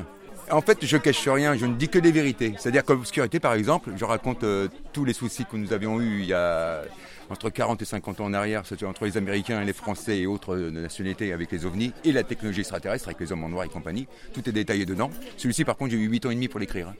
En 0.51 0.61
fait 0.61 0.85
je 0.85 0.97
cache 0.97 1.27
rien, 1.27 1.55
je 1.55 1.65
ne 1.65 1.75
dis 1.75 1.89
que 1.89 1.99
des 1.99 2.11
vérités. 2.11 2.53
C'est-à-dire 2.59 2.83
que 2.85 2.93
l'obscurité 2.93 3.39
par 3.39 3.53
exemple, 3.53 3.91
je 3.95 4.05
raconte 4.05 4.43
euh, 4.43 4.67
tous 4.93 5.05
les 5.05 5.13
soucis 5.13 5.45
que 5.45 5.55
nous 5.57 5.73
avions 5.73 5.99
eus 6.01 6.19
il 6.21 6.25
y 6.27 6.33
a 6.33 6.81
entre 7.29 7.49
40 7.49 7.81
et 7.81 7.85
50 7.85 8.21
ans 8.21 8.25
en 8.25 8.33
arrière, 8.33 8.63
c'était 8.65 8.85
entre 8.85 9.05
les 9.05 9.17
Américains 9.17 9.61
et 9.61 9.65
les 9.65 9.73
Français 9.73 10.19
et 10.19 10.27
autres 10.27 10.55
euh, 10.55 10.69
nationalités 10.71 11.33
avec 11.33 11.51
les 11.51 11.65
ovnis 11.65 11.91
et 12.03 12.11
la 12.11 12.23
technologie 12.23 12.59
extraterrestre 12.61 13.07
avec 13.07 13.19
les 13.19 13.31
hommes 13.31 13.43
en 13.43 13.49
noir 13.49 13.65
et 13.65 13.69
compagnie. 13.69 14.07
Tout 14.33 14.47
est 14.47 14.51
détaillé 14.51 14.85
dedans. 14.85 15.09
Celui-ci 15.37 15.65
par 15.65 15.75
contre 15.77 15.91
j'ai 15.91 15.97
eu 15.97 16.07
8 16.07 16.25
ans 16.27 16.29
et 16.31 16.35
demi 16.35 16.47
pour 16.47 16.59
l'écrire. 16.59 16.89
hein. 16.89 16.95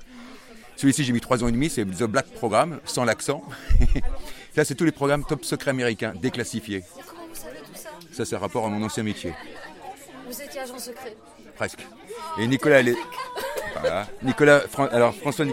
Celui-ci 0.78 1.04
j'ai 1.04 1.14
mis 1.14 1.22
3 1.22 1.44
ans 1.44 1.48
et 1.48 1.52
demi, 1.52 1.70
c'est 1.70 1.86
The 1.86 2.04
Black 2.04 2.26
Programme, 2.28 2.80
sans 2.86 3.06
l'accent. 3.06 3.44
Là 4.56 4.66
c'est 4.66 4.76
tous 4.76 4.86
les 4.86 4.92
programmes 4.92 5.24
top 5.26 5.46
secret 5.46 5.72
américains, 5.72 6.14
déclassifiés. 6.20 6.84
Comment 7.08 7.28
vous 7.28 7.36
savez 7.36 7.58
tout 7.60 7.76
ça? 7.76 7.90
Ça 8.12 8.26
c'est 8.26 8.36
rapport 8.38 8.66
à 8.66 8.70
mon 8.70 8.84
ancien 8.84 9.04
métier, 9.04 9.34
Vous 10.28 10.42
étiez 10.42 10.62
agent 10.62 10.78
secret. 10.80 11.16
presque. 11.56 11.86
Et 12.40 12.48
Nicolas, 12.48 12.82
voilà. 13.80 14.08
Nicolas, 14.24 14.62
Fran- 14.62 14.88
alors 14.88 15.14
François, 15.14 15.46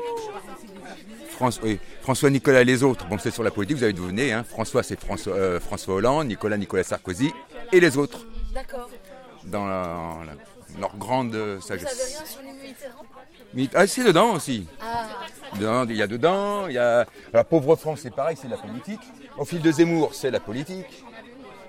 François, 1.28 1.64
oui, 1.64 1.78
François 2.02 2.30
Nicolas 2.30 2.64
les 2.64 2.82
autres, 2.82 3.06
bon 3.06 3.16
c'est 3.18 3.30
sur 3.30 3.42
la 3.44 3.50
politique, 3.50 3.76
vous 3.78 3.84
avez 3.84 3.92
deviné, 3.92 4.32
hein. 4.32 4.44
François 4.44 4.82
c'est 4.82 4.98
François, 5.00 5.34
euh, 5.34 5.60
François 5.60 5.94
Hollande, 5.94 6.26
Nicolas 6.26 6.56
Nicolas 6.56 6.82
Sarkozy 6.82 7.32
et 7.72 7.78
les 7.80 7.96
autres 7.96 8.26
D'accord. 8.52 8.90
dans 9.44 9.66
la- 9.66 10.18
la- 10.26 10.80
leur 10.80 10.96
grande 10.96 11.34
euh, 11.34 11.56
Vous 11.60 11.66
sagesse. 11.66 12.16
rien 12.18 12.26
sur 12.26 12.40
les 12.42 13.68
Ah 13.74 13.86
c'est 13.86 14.02
dedans 14.04 14.32
aussi. 14.34 14.66
Ah. 14.80 15.06
Dedans, 15.56 15.84
il 15.88 15.96
y 15.96 16.02
a 16.02 16.06
dedans, 16.06 16.66
il 16.68 16.72
y 16.74 16.78
a 16.78 17.06
la 17.32 17.44
pauvre 17.44 17.76
France, 17.76 18.00
c'est 18.02 18.14
pareil, 18.14 18.36
c'est 18.40 18.48
la 18.48 18.56
politique. 18.56 19.00
Au 19.36 19.44
fil 19.44 19.60
de 19.60 19.70
Zemmour, 19.70 20.14
c'est 20.14 20.30
la 20.30 20.40
politique. 20.40 21.04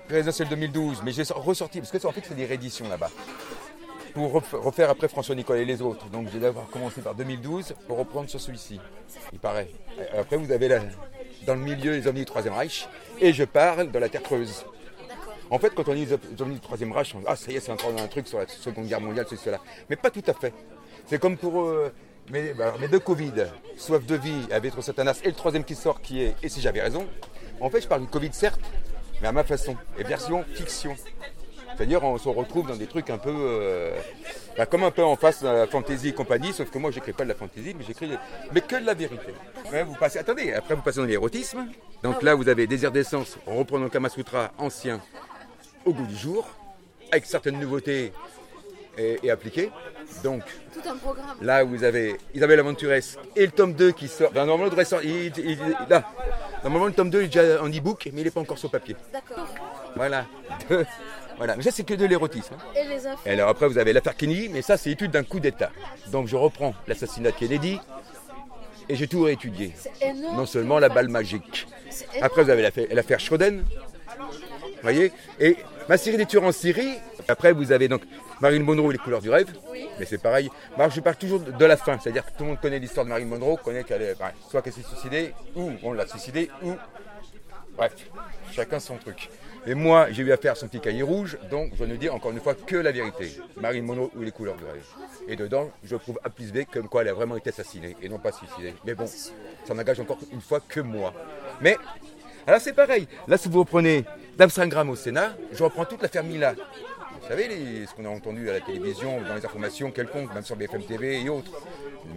Présidentielle 0.08 0.48
2012, 0.48 1.02
mais 1.04 1.12
j'ai 1.12 1.22
ressorti, 1.34 1.78
parce 1.80 1.90
que 1.90 1.98
ça, 1.98 2.08
en 2.08 2.12
fait 2.12 2.22
c'est 2.26 2.34
des 2.34 2.46
rééditions 2.46 2.88
là-bas. 2.88 3.10
Pour 4.14 4.32
ref- 4.32 4.54
refaire 4.54 4.90
après 4.90 5.08
François 5.08 5.34
Nicolas 5.34 5.60
et 5.60 5.64
les 5.64 5.82
autres. 5.82 6.06
Donc 6.08 6.28
j'ai 6.32 6.38
d'abord 6.38 6.68
commencé 6.70 7.00
par 7.00 7.14
2012 7.14 7.74
pour 7.88 7.98
reprendre 7.98 8.28
sur 8.30 8.40
celui-ci. 8.40 8.80
Il 9.32 9.38
paraît. 9.40 9.68
Après 10.16 10.36
vous 10.36 10.50
avez 10.52 10.68
là, 10.68 10.80
dans 11.46 11.54
le 11.54 11.60
milieu 11.60 11.92
les 11.92 12.06
ovnis 12.06 12.20
du 12.20 12.26
Troisième 12.26 12.54
Reich. 12.54 12.88
Et 13.20 13.32
je 13.32 13.44
parle 13.44 13.90
de 13.90 13.98
la 13.98 14.08
Terre 14.08 14.22
creuse. 14.22 14.64
En 15.50 15.58
fait, 15.58 15.70
quand 15.74 15.88
on 15.88 15.94
dit 15.94 16.06
les 16.06 16.42
ovnis 16.42 16.54
du 16.54 16.60
Troisième 16.60 16.92
Reich, 16.92 17.14
on 17.14 17.18
dit 17.18 17.24
Ah, 17.28 17.36
ça 17.36 17.50
y 17.50 17.56
est, 17.56 17.60
c'est 17.60 17.72
encore 17.72 17.90
un 17.98 18.06
truc 18.06 18.26
sur 18.28 18.38
la 18.38 18.46
Seconde 18.46 18.86
Guerre 18.86 19.00
mondiale, 19.00 19.26
c'est 19.28 19.36
cela. 19.36 19.58
Mais 19.90 19.96
pas 19.96 20.10
tout 20.10 20.22
à 20.26 20.32
fait. 20.32 20.54
C'est 21.06 21.18
comme 21.20 21.36
pour 21.36 21.60
euh, 21.62 21.92
mes, 22.30 22.54
bah, 22.54 22.74
mes 22.80 22.88
deux 22.88 23.00
Covid, 23.00 23.32
soif 23.76 24.06
de 24.06 24.14
vie, 24.14 24.46
avec 24.52 24.72
trop 24.72 24.80
Satanas, 24.80 25.20
et 25.24 25.28
le 25.28 25.34
troisième 25.34 25.64
qui 25.64 25.74
sort 25.74 26.00
qui 26.00 26.22
est 26.22 26.34
Et 26.42 26.48
si 26.48 26.60
j'avais 26.60 26.80
raison. 26.80 27.06
En 27.60 27.68
fait, 27.68 27.80
je 27.80 27.88
parle 27.88 28.00
du 28.02 28.06
Covid, 28.08 28.30
certes, 28.32 28.60
mais 29.20 29.28
à 29.28 29.32
ma 29.32 29.44
façon. 29.44 29.76
Et 29.98 30.04
version 30.04 30.44
fiction. 30.54 30.96
C'est-à-dire, 31.76 32.02
on 32.04 32.18
se 32.18 32.28
retrouve 32.28 32.68
dans 32.68 32.76
des 32.76 32.86
trucs 32.86 33.10
un 33.10 33.18
peu. 33.18 33.32
euh, 33.34 33.96
bah, 34.56 34.66
comme 34.66 34.84
un 34.84 34.90
peu 34.90 35.02
en 35.02 35.16
face 35.16 35.42
à 35.42 35.52
la 35.52 35.66
fantasy 35.66 36.08
et 36.08 36.12
compagnie, 36.12 36.52
sauf 36.52 36.70
que 36.70 36.78
moi, 36.78 36.90
j'écris 36.90 37.12
pas 37.12 37.24
de 37.24 37.28
la 37.30 37.34
fantasy, 37.34 37.74
mais 37.76 37.84
j'écris. 37.84 38.10
Mais 38.52 38.60
que 38.60 38.76
de 38.76 38.86
la 38.86 38.94
vérité. 38.94 39.34
Après, 39.64 39.82
vous 39.82 39.94
passez. 39.94 40.18
Attendez, 40.18 40.52
après, 40.52 40.74
vous 40.74 40.82
passez 40.82 40.98
dans 41.00 41.06
l'érotisme. 41.06 41.66
Donc 42.02 42.22
là, 42.22 42.34
vous 42.34 42.48
avez 42.48 42.66
Désir 42.66 42.92
d'essence, 42.92 43.36
reprenant 43.46 43.84
le 43.84 43.90
Kama 43.90 44.08
Sutra 44.08 44.52
ancien 44.58 45.00
au 45.84 45.92
goût 45.92 46.06
du 46.06 46.16
jour, 46.16 46.46
avec 47.10 47.26
certaines 47.26 47.58
nouveautés 47.58 48.12
et, 48.96 49.18
et 49.22 49.30
appliquées. 49.30 49.70
Donc, 50.22 50.42
Tout 50.72 50.88
un 50.88 50.96
programme. 50.96 51.36
Là, 51.40 51.64
vous 51.64 51.82
avez 51.82 52.16
Isabelle 52.34 52.60
Aventurès 52.60 53.18
et 53.34 53.46
le 53.46 53.50
tome 53.52 53.72
2 53.72 53.90
qui 53.92 54.06
sort. 54.06 54.30
Ben, 54.32 54.44
normalement, 54.46 54.66
il 54.66 54.70
devrait 54.70 54.84
sortir- 54.84 55.10
il- 55.10 55.32
il- 55.38 55.50
il- 55.52 55.76
là. 55.88 56.04
Normalement, 56.62 56.86
le 56.86 56.92
tome 56.92 57.10
2 57.10 57.22
est 57.22 57.26
déjà 57.26 57.60
en 57.62 57.68
e-book, 57.68 58.08
mais 58.12 58.20
il 58.20 58.24
n'est 58.24 58.30
pas 58.30 58.40
encore 58.40 58.58
sur 58.58 58.70
papier. 58.70 58.94
D'accord. 59.12 59.48
Voilà. 59.96 60.26
voilà. 61.36 61.56
Mais 61.56 61.62
ça, 61.62 61.70
c'est 61.70 61.84
que 61.84 61.94
de 61.94 62.04
l'érotisme. 62.06 62.54
hein. 62.54 62.64
Et 62.76 62.88
les 62.88 63.06
infos 63.06 63.20
Et 63.26 63.30
alors 63.30 63.48
après, 63.48 63.68
vous 63.68 63.78
avez 63.78 63.92
l'affaire 63.92 64.16
Kennedy, 64.16 64.48
mais 64.48 64.62
ça, 64.62 64.76
c'est 64.76 64.90
l'étude 64.90 65.10
d'un 65.10 65.24
coup 65.24 65.40
d'État. 65.40 65.70
Donc, 66.08 66.26
je 66.28 66.36
reprends 66.36 66.74
l'assassinat 66.86 67.30
de 67.30 67.36
Kennedy 67.36 67.80
et 68.88 68.96
j'ai 68.96 69.06
tout 69.08 69.22
réétudié. 69.22 69.72
Énorme. 70.00 70.36
Non 70.36 70.46
seulement 70.46 70.78
la 70.78 70.88
balle 70.88 71.08
magique. 71.08 71.66
Après, 72.20 72.42
vous 72.44 72.50
avez 72.50 72.70
l'affaire 72.92 73.20
Schroden. 73.20 73.64
Vous 74.18 74.82
voyez? 74.82 75.12
Et 75.40 75.56
ma 75.88 75.96
série 75.96 76.16
des 76.16 76.26
tueurs 76.26 76.44
en 76.44 76.52
Syrie. 76.52 76.94
Après, 77.28 77.52
vous 77.52 77.72
avez 77.72 77.88
donc 77.88 78.02
Marilyn 78.40 78.64
Monroe 78.64 78.90
et 78.90 78.92
les 78.92 78.98
couleurs 78.98 79.22
du 79.22 79.30
rêve. 79.30 79.48
Mais 79.98 80.04
c'est 80.04 80.18
pareil. 80.18 80.50
Moi, 80.76 80.88
je 80.90 81.00
parle 81.00 81.16
toujours 81.16 81.40
de 81.40 81.64
la 81.64 81.76
fin. 81.76 81.98
C'est-à-dire 81.98 82.24
que 82.26 82.30
tout 82.32 82.42
le 82.44 82.50
monde 82.50 82.60
connaît 82.60 82.78
l'histoire 82.78 83.06
de 83.06 83.10
Marilyn 83.10 83.28
Monroe, 83.28 83.56
connaît 83.56 83.84
qu'elle 83.84 84.02
est. 84.02 84.16
soit 84.50 84.60
qu'elle 84.60 84.72
s'est 84.72 84.82
suicidée, 84.82 85.32
ou 85.56 85.72
on 85.82 85.92
l'a 85.92 86.06
suicidée, 86.06 86.50
ou. 86.62 86.74
Bref, 87.76 87.92
chacun 88.52 88.78
son 88.78 88.96
truc. 88.98 89.30
Et 89.66 89.74
moi, 89.74 90.08
j'ai 90.10 90.22
eu 90.22 90.32
affaire 90.32 90.52
à 90.52 90.54
son 90.54 90.68
petit 90.68 90.80
cahier 90.80 91.02
rouge, 91.02 91.38
donc 91.50 91.72
je 91.78 91.84
ne 91.84 91.96
dis 91.96 92.10
encore 92.10 92.32
une 92.32 92.40
fois 92.40 92.54
que 92.54 92.76
la 92.76 92.92
vérité. 92.92 93.38
Marilyn 93.58 93.84
Monroe 93.84 94.10
ou 94.14 94.20
les 94.20 94.30
couleurs 94.30 94.56
rêve. 94.56 94.84
Et 95.26 95.36
dedans, 95.36 95.70
je 95.82 95.96
prouve 95.96 96.18
A 96.22 96.28
plus 96.28 96.52
B 96.52 96.64
comme 96.70 96.88
quoi 96.88 97.00
elle 97.00 97.08
a 97.08 97.14
vraiment 97.14 97.36
été 97.36 97.48
assassinée 97.48 97.96
et 98.02 98.08
non 98.10 98.18
pas 98.18 98.32
suicidée. 98.32 98.74
Mais 98.84 98.94
bon, 98.94 99.06
ça 99.06 99.74
n'engage 99.74 100.00
encore 100.00 100.18
une 100.32 100.42
fois 100.42 100.60
que 100.60 100.80
moi. 100.80 101.14
Mais, 101.62 101.78
alors 102.46 102.60
c'est 102.60 102.74
pareil. 102.74 103.08
Là, 103.26 103.38
si 103.38 103.48
vous 103.48 103.60
reprenez 103.60 104.04
d'Amsterdam 104.36 104.90
au 104.90 104.96
Sénat, 104.96 105.34
je 105.50 105.64
reprends 105.64 105.86
toute 105.86 106.02
l'affaire 106.02 106.24
Mila. 106.24 106.52
Vous 106.52 107.28
savez, 107.28 107.86
ce 107.86 107.94
qu'on 107.94 108.04
a 108.04 108.10
entendu 108.10 108.50
à 108.50 108.52
la 108.52 108.60
télévision, 108.60 109.22
dans 109.22 109.34
les 109.34 109.46
informations 109.46 109.90
quelconques, 109.90 110.34
même 110.34 110.44
sur 110.44 110.56
BFM 110.56 110.82
TV 110.82 111.22
et 111.22 111.30
autres. 111.30 111.52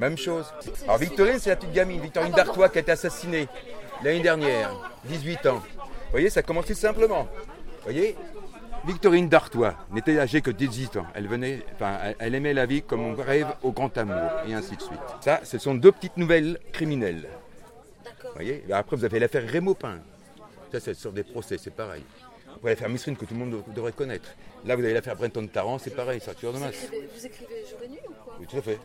Même 0.01 0.17
chose. 0.17 0.45
Alors 0.83 0.97
Victorine, 0.97 1.39
c'est 1.39 1.49
la 1.49 1.55
petite 1.55 1.71
gamine, 1.71 2.01
Victorine 2.01 2.33
Dartois, 2.33 2.67
qui 2.67 2.79
a 2.79 2.81
été 2.81 2.91
assassinée 2.91 3.47
l'année 4.03 4.19
dernière, 4.19 4.69
18 5.05 5.45
ans. 5.45 5.63
Vous 6.17 6.21
voyez, 6.21 6.31
ça 6.31 6.41
commence 6.41 6.65
tout 6.65 6.73
simplement. 6.73 7.25
Vous 7.25 7.83
voyez 7.83 8.15
Victorine 8.87 9.29
Dartois 9.29 9.75
n'était 9.91 10.17
âgée 10.17 10.41
que 10.41 10.49
18 10.49 10.97
ans. 10.97 11.05
Elle, 11.13 11.27
venait, 11.27 11.63
enfin, 11.75 11.99
elle- 12.17 12.33
aimait 12.33 12.55
la 12.55 12.65
vie 12.65 12.81
comme 12.81 13.01
on 13.01 13.13
rêve 13.13 13.45
au 13.61 13.71
grand 13.71 13.95
amour, 13.99 14.31
et 14.47 14.55
ainsi 14.55 14.75
de 14.75 14.81
suite. 14.81 14.97
Ça, 15.21 15.41
ce 15.43 15.59
sont 15.59 15.75
deux 15.75 15.91
petites 15.91 16.17
nouvelles 16.17 16.57
criminelles. 16.73 17.29
Vous 18.23 18.29
voyez 18.33 18.63
Après, 18.73 18.95
vous 18.95 19.05
avez 19.05 19.19
l'affaire 19.19 19.47
Rémopin. 19.47 19.99
Ça, 20.71 20.79
c'est 20.79 20.95
sur 20.95 21.11
des 21.11 21.21
procès, 21.21 21.59
c'est 21.59 21.69
pareil. 21.75 22.01
Vous 22.47 22.67
avez 22.67 22.71
l'affaire 22.71 22.89
Misrine 22.89 23.15
que 23.15 23.25
tout 23.25 23.35
le 23.35 23.39
monde 23.45 23.63
devrait 23.75 23.91
connaître. 23.91 24.29
Là, 24.65 24.75
vous 24.75 24.83
avez 24.83 24.95
l'affaire 24.95 25.15
Brenton 25.17 25.45
Tarrant, 25.45 25.77
c'est 25.77 25.95
pareil, 25.95 26.19
un 26.27 26.33
tueur 26.33 26.51
de 26.51 26.57
vous 26.57 26.63
masse. 26.63 26.83
écrivez, 26.85 27.07
vous 27.15 27.25
écrivez 27.27 27.63
jour 27.69 27.79
et 27.85 27.89
nuit 27.89 27.99
ou 28.09 28.13
quoi? 28.23 28.37
Oui, 28.39 28.47
tout 28.49 28.57
à 28.57 28.61
fait. 28.63 28.79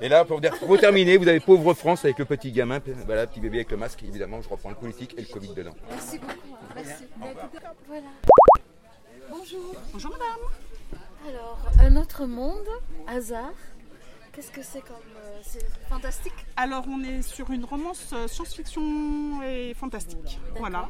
Et 0.00 0.08
là, 0.08 0.24
pour, 0.24 0.40
dire- 0.40 0.58
pour 0.58 0.78
terminer, 0.78 1.16
vous 1.16 1.28
avez 1.28 1.40
Pauvre 1.40 1.74
France 1.74 2.04
avec 2.04 2.18
le 2.18 2.24
petit 2.24 2.50
gamin, 2.50 2.80
voilà, 3.06 3.26
petit 3.26 3.40
bébé 3.40 3.58
avec 3.58 3.70
le 3.70 3.76
masque, 3.76 4.02
évidemment, 4.02 4.42
je 4.42 4.48
reprends 4.48 4.70
le 4.70 4.74
politique 4.76 5.14
et 5.16 5.20
le 5.22 5.26
Covid 5.28 5.54
dedans. 5.54 5.74
Merci 5.90 6.18
beaucoup. 6.18 6.34
Merci. 6.74 7.04
Voilà. 7.86 8.08
Bonjour. 9.30 9.74
Bonjour 9.92 10.10
madame. 10.12 10.98
Alors, 11.28 11.58
un 11.80 11.96
autre 11.96 12.26
monde, 12.26 12.66
hasard. 13.06 13.52
Qu'est-ce 14.32 14.50
que 14.50 14.62
c'est 14.62 14.80
comme. 14.80 14.96
euh, 15.18 15.40
c'est 15.42 15.64
fantastique? 15.90 16.32
Alors 16.56 16.84
on 16.88 17.02
est 17.04 17.20
sur 17.22 17.50
une 17.50 17.64
romance 17.66 18.10
euh, 18.14 18.26
science-fiction 18.26 19.42
et 19.42 19.74
fantastique. 19.74 20.40
Voilà. 20.56 20.88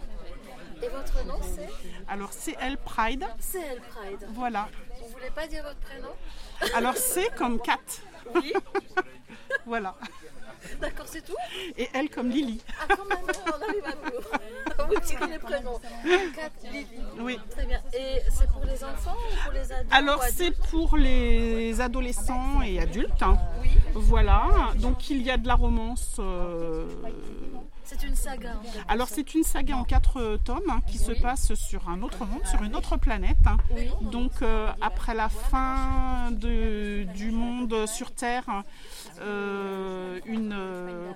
Et 0.80 0.88
votre 0.88 1.26
nom 1.26 1.38
c'est? 1.42 1.68
Alors 2.08 2.32
c'est 2.32 2.54
Elle 2.60 2.78
Pride. 2.78 3.26
C'est 3.40 3.60
Elle 3.60 3.80
Pride. 3.80 4.28
Voilà. 4.32 4.68
Vous 5.00 5.08
voulez 5.08 5.30
pas 5.34 5.48
dire 5.48 5.64
votre 5.64 5.80
prénom? 5.80 6.08
Alors 6.76 6.96
c'est 6.96 7.34
comme 7.34 7.60
Kat. 7.60 7.78
Oui. 8.34 8.52
Voilà. 9.66 9.94
D'accord, 10.80 11.06
c'est 11.08 11.24
tout? 11.24 11.34
Et 11.76 11.88
elle 11.92 12.08
comme 12.08 12.28
Lily. 12.30 12.60
Ah, 12.80 12.94
quand 12.96 13.04
même, 13.04 13.18
on 13.46 13.62
arrive 13.62 13.84
à 13.84 14.84
vous. 14.86 14.94
Vous 14.94 15.00
tirez 15.00 15.26
les 15.26 15.38
prénoms. 15.38 15.80
Kat, 16.34 16.50
Lily. 16.70 16.86
Oui. 17.20 17.38
Très 17.50 17.66
bien. 17.66 17.80
Et 17.92 18.20
c'est 18.30 18.48
pour 18.48 18.64
les 18.64 18.82
enfants 18.84 19.16
ou 19.16 19.44
pour 19.44 19.52
les 19.52 19.72
adultes 19.72 19.92
Alors 19.92 20.22
c'est 20.24 20.52
pour 20.70 20.96
les 20.96 21.80
adolescents 21.80 22.62
et 22.62 22.78
adultes. 22.80 23.22
hein. 23.22 23.38
Voilà. 23.94 24.70
Donc 24.76 25.10
il 25.10 25.22
y 25.22 25.30
a 25.30 25.36
de 25.36 25.48
la 25.48 25.54
romance. 25.56 26.16
euh, 26.20 26.86
C'est 27.84 28.02
une 28.04 28.14
saga. 28.14 28.54
en 28.58 28.62
fait. 28.62 28.80
Alors 28.88 29.08
c'est 29.08 29.34
une 29.34 29.42
saga 29.42 29.76
en 29.76 29.84
quatre 29.84 30.18
euh, 30.20 30.36
tomes 30.38 30.62
hein, 30.70 30.80
qui 30.86 30.98
se 30.98 31.12
passe 31.12 31.54
sur 31.54 31.88
un 31.88 32.00
autre 32.02 32.24
monde, 32.24 32.44
sur 32.46 32.62
une 32.62 32.74
autre 32.76 32.96
planète. 32.96 33.36
hein. 33.46 33.56
Oui. 33.74 33.90
Donc 34.10 34.32
euh, 34.42 34.70
après 34.80 35.14
la 35.14 35.28
fin 35.28 36.30
de- 36.30 37.04
du 37.14 37.30
monde 37.32 37.86
sur 37.86 38.12
Terre, 38.12 38.44
euh, 39.20 40.20
une 40.26 40.52
euh, 40.54 41.10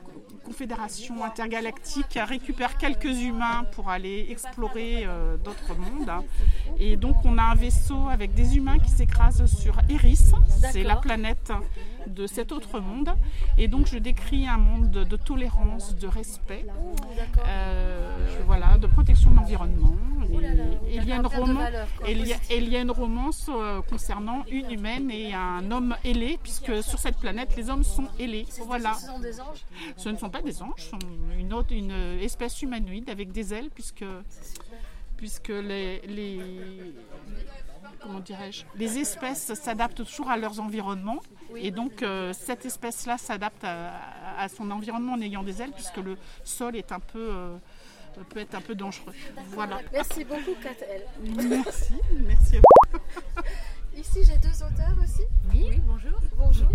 confédération 0.45 1.25
intergalactique 1.25 2.19
récupère 2.23 2.77
quelques 2.77 3.05
humains 3.23 3.65
pour 3.73 3.91
aller 3.91 4.27
explorer 4.31 5.07
d'autres 5.45 5.75
mondes. 5.77 6.09
hein. 6.09 6.25
Et 6.79 6.97
donc 6.97 7.17
on 7.25 7.39
a 7.39 7.43
un 7.43 7.55
vaisseau 7.55 8.09
avec 8.09 8.35
des 8.35 8.57
humains 8.57 8.79
qui 8.79 8.91
s'écrasent 8.91 9.47
sur 9.47 9.77
Eris, 9.89 10.19
c'est 10.73 10.83
la 10.83 10.97
planète 10.97 11.53
de 12.07 12.27
cet 12.27 12.53
autre 12.53 12.81
monde. 12.81 13.11
Et 13.59 13.69
donc 13.69 13.87
je 13.87 13.99
décris 13.99 14.47
un 14.47 14.59
monde 14.59 14.91
de, 14.91 15.05
de 15.05 15.17
tolérance, 15.17 15.95
de 15.97 16.07
respect. 16.07 16.65
Euh, 17.47 18.41
voilà, 18.47 18.79
de 18.79 18.87
protection 18.87 19.31
de 19.31 19.37
l'environnement. 19.37 19.95
Et, 20.89 20.97
il 20.97 21.05
y 21.09 21.13
a 21.13 21.17
une 21.17 21.27
romance, 21.27 21.69
et 22.07 22.13
il 22.13 22.27
y 22.27 22.33
a- 22.33 22.37
et 22.51 22.59
il 22.59 22.69
y 22.69 22.77
a 22.77 22.81
une 22.81 22.91
romance 22.91 23.49
euh, 23.49 23.81
concernant 23.83 24.45
une 24.51 24.71
humaine 24.73 25.11
et 25.11 25.33
un 25.35 25.71
homme 25.71 25.95
ailé, 26.05 26.39
puisque 26.43 26.83
sur 26.83 26.99
cette 26.99 27.17
planète, 27.19 27.55
les 27.57 27.71
hommes 27.71 27.85
sont 27.85 28.09
ailés. 28.19 28.47
Voilà. 28.67 28.95
Ce 28.95 29.07
sont 29.07 29.19
des 29.21 29.41
anges 29.41 29.65
Ce 29.97 30.09
ne 30.09 30.17
sont 30.17 30.29
pas 30.31 30.43
des 30.43 30.63
anges, 30.63 30.73
ce 30.79 30.91
sont 30.91 30.99
une 31.39 31.53
autre, 31.53 31.73
une 31.73 31.93
espèce 32.21 32.61
humanoïde 32.63 33.09
avec 33.09 33.31
des 33.33 33.55
ailes, 33.55 33.71
puisque, 33.73 34.05
puisque 35.17 35.49
les, 35.49 36.01
les- 36.09 36.93
comment 38.01 38.21
dirais-je, 38.21 38.65
les 38.77 38.99
espèces 38.99 39.55
s'adaptent 39.55 40.05
toujours 40.05 40.31
à 40.31 40.37
leurs 40.37 40.59
environnements. 40.61 41.21
Et 41.55 41.71
donc, 41.71 42.03
euh, 42.03 42.33
cette 42.33 42.65
espèce-là 42.67 43.19
s'adapte 43.19 43.63
à, 43.65 43.93
à 44.39 44.49
son 44.49 44.71
environnement 44.71 45.13
en 45.15 45.21
ayant 45.21 45.43
des 45.43 45.63
ailes, 45.63 45.73
puisque 45.73 45.99
le 45.99 46.17
sol 46.45 46.77
est 46.77 46.93
un 46.93 47.01
peu, 47.01 47.29
euh, 47.33 47.57
peut 48.31 48.41
être 48.41 48.55
un 48.55 48.61
peu 48.61 48.75
dangereux. 48.75 49.13
Voilà. 49.49 49.81
Merci 49.93 50.25
beaucoup, 50.25 50.55
Katel. 50.63 51.03
Merci, 51.49 51.95
merci 52.21 52.57
à 52.57 52.61
vous. 52.61 52.99
Ici, 53.97 54.21
j'ai 54.25 54.37
deux 54.39 54.63
auteurs 54.63 54.95
aussi. 55.03 55.23
Oui, 55.55 55.81
bonjour. 55.87 56.19
Bonjour. 56.37 56.69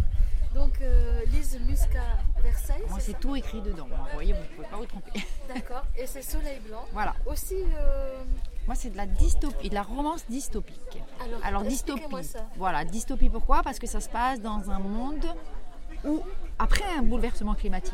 Donc, 0.55 0.81
euh, 0.81 1.21
Lise 1.27 1.59
Muscat 1.67 2.17
Versailles. 2.43 2.81
Moi, 2.89 2.99
c'est 2.99 3.19
tout 3.19 3.35
écrit 3.35 3.61
dedans. 3.61 3.87
Vous 3.89 4.13
voyez, 4.13 4.33
vous 4.33 4.39
ne 4.41 4.45
pouvez 4.47 4.67
pas 4.67 4.77
vous 4.77 4.85
tromper. 4.85 5.11
D'accord. 5.53 5.83
Et 5.97 6.05
c'est 6.07 6.21
Soleil 6.23 6.59
Blanc. 6.67 6.85
Voilà. 6.91 7.13
Aussi. 7.25 7.55
euh, 7.77 8.23
Moi, 8.67 8.75
c'est 8.75 8.89
de 8.91 8.97
la 8.97 9.05
dystopie, 9.07 9.69
de 9.69 9.75
la 9.75 9.83
romance 9.83 10.23
dystopique. 10.29 11.01
Alors, 11.43 11.63
dystopie. 11.69 12.23
ça. 12.23 12.45
Voilà, 12.57 12.85
dystopie 12.85 13.29
pourquoi? 13.29 13.63
Parce 13.63 13.79
que 13.79 13.87
ça 13.87 13.99
se 13.99 14.09
passe 14.09 14.39
dans 14.41 14.69
un 14.69 14.79
monde 14.79 15.25
où, 16.05 16.21
après 16.59 16.85
un 16.97 17.01
bouleversement 17.01 17.53
climatique, 17.55 17.93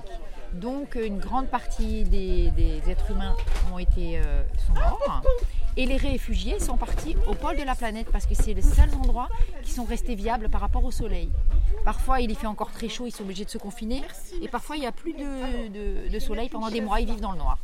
donc 0.54 0.96
une 0.96 1.20
grande 1.20 1.48
partie 1.48 2.04
des, 2.04 2.52
des 2.52 2.82
êtres 2.90 3.12
humains 3.12 3.36
ont 3.74 3.80
été, 3.80 4.20
euh, 4.20 4.44
sont 4.66 4.74
morts. 4.74 5.22
Et 5.76 5.86
les 5.86 5.98
réfugiés 5.98 6.60
sont 6.60 6.76
partis 6.78 7.16
au 7.28 7.34
pôle 7.36 7.56
de 7.58 7.64
la 7.64 7.76
planète 7.76 8.08
parce 8.12 8.26
que 8.26 8.34
c'est 8.34 8.54
les 8.54 8.62
seuls 8.64 8.94
endroits 8.96 9.30
qui 9.64 9.72
sont 9.72 9.84
restés 9.86 10.16
viables 10.16 10.50
par 10.50 10.62
rapport 10.62 10.84
au 10.84 10.90
soleil. 10.92 11.30
Parfois, 11.86 12.20
il 12.20 12.32
y 12.32 12.36
fait 12.36 12.48
encore 12.48 12.72
très 12.72 12.90
chaud, 12.90 13.06
ils 13.06 13.12
sont 13.12 13.24
obligés 13.24 13.46
de 13.46 13.50
se 13.52 13.58
confiner. 13.60 14.02
Et 14.42 14.48
parfois, 14.48 14.76
il 14.76 14.80
n'y 14.80 14.88
a 14.88 14.92
plus 14.92 15.14
de, 15.14 15.68
de- 15.68 16.10
de 16.10 16.20
soleil 16.20 16.50
pendant 16.50 16.70
des 16.72 16.82
mois, 16.82 17.00
ils 17.00 17.06
vivent 17.08 17.22
dans 17.22 17.32
le 17.34 17.38
noir. 17.38 17.60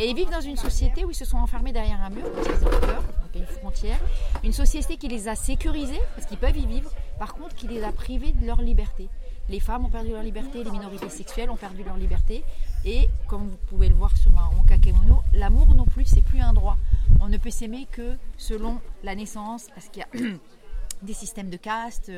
Et 0.00 0.08
ils 0.08 0.16
vivent 0.16 0.30
dans 0.30 0.40
une 0.40 0.56
société 0.56 1.04
où 1.04 1.10
ils 1.10 1.14
se 1.14 1.26
sont 1.26 1.36
enfermés 1.36 1.72
derrière 1.72 2.00
un 2.00 2.08
mur, 2.08 2.24
parce 2.32 2.48
qu'ils 2.48 2.66
ont 2.66 2.80
peur, 2.80 3.02
donc 3.02 3.34
une 3.34 3.44
frontière. 3.44 3.98
Une 4.42 4.54
société 4.54 4.96
qui 4.96 5.08
les 5.08 5.28
a 5.28 5.34
sécurisés, 5.34 6.00
parce 6.14 6.26
qu'ils 6.26 6.38
peuvent 6.38 6.56
y 6.56 6.64
vivre, 6.64 6.90
par 7.18 7.34
contre, 7.34 7.54
qui 7.54 7.68
les 7.68 7.84
a 7.84 7.92
privés 7.92 8.32
de 8.32 8.46
leur 8.46 8.62
liberté. 8.62 9.10
Les 9.50 9.60
femmes 9.60 9.84
ont 9.84 9.90
perdu 9.90 10.12
leur 10.12 10.22
liberté, 10.22 10.64
les 10.64 10.70
minorités 10.70 11.10
sexuelles 11.10 11.50
ont 11.50 11.56
perdu 11.56 11.84
leur 11.84 11.98
liberté. 11.98 12.42
Et 12.86 13.10
comme 13.28 13.50
vous 13.50 13.58
pouvez 13.68 13.90
le 13.90 13.94
voir 13.94 14.16
sur 14.16 14.32
mon 14.32 14.62
kakemono, 14.66 15.20
l'amour 15.34 15.74
non 15.74 15.84
plus, 15.84 16.06
c'est 16.06 16.22
plus 16.22 16.40
un 16.40 16.54
droit. 16.54 16.78
On 17.20 17.28
ne 17.28 17.36
peut 17.36 17.50
s'aimer 17.50 17.86
que 17.92 18.16
selon 18.38 18.80
la 19.04 19.14
naissance, 19.14 19.66
parce 19.74 19.90
qu'il 19.90 20.02
y 20.02 20.18
a 20.24 20.30
des 21.02 21.12
systèmes 21.12 21.50
de 21.50 21.58
caste. 21.58 22.10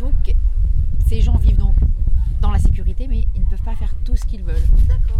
Donc, 0.00 0.34
ces 1.06 1.20
gens 1.20 1.36
vivent 1.36 1.58
donc 1.58 1.76
dans 2.42 2.50
la 2.50 2.58
sécurité, 2.58 3.06
mais 3.06 3.24
ils 3.34 3.40
ne 3.40 3.46
peuvent 3.46 3.62
pas 3.62 3.76
faire 3.76 3.94
tout 4.04 4.16
ce 4.16 4.24
qu'ils 4.26 4.42
veulent. 4.42 4.68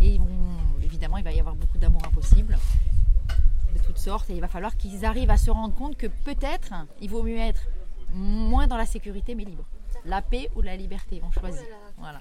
Et 0.00 0.14
ils 0.14 0.18
vont, 0.18 0.26
évidemment, 0.82 1.16
il 1.16 1.24
va 1.24 1.32
y 1.32 1.38
avoir 1.38 1.54
beaucoup 1.54 1.78
d'amour 1.78 2.02
impossible, 2.04 2.58
de 3.74 3.78
toutes 3.78 3.98
sortes, 3.98 4.28
et 4.28 4.34
il 4.34 4.40
va 4.40 4.48
falloir 4.48 4.76
qu'ils 4.76 5.04
arrivent 5.04 5.30
à 5.30 5.36
se 5.36 5.50
rendre 5.50 5.74
compte 5.74 5.96
que 5.96 6.08
peut-être 6.08 6.74
il 7.00 7.08
vaut 7.08 7.22
mieux 7.22 7.38
être 7.38 7.62
moins 8.12 8.66
dans 8.66 8.76
la 8.76 8.86
sécurité, 8.86 9.34
mais 9.34 9.44
libre. 9.44 9.64
La 10.04 10.20
paix 10.20 10.50
ou 10.56 10.62
la 10.62 10.76
liberté, 10.76 11.22
on 11.24 11.30
choisit. 11.30 11.64
Voilà. 11.96 12.20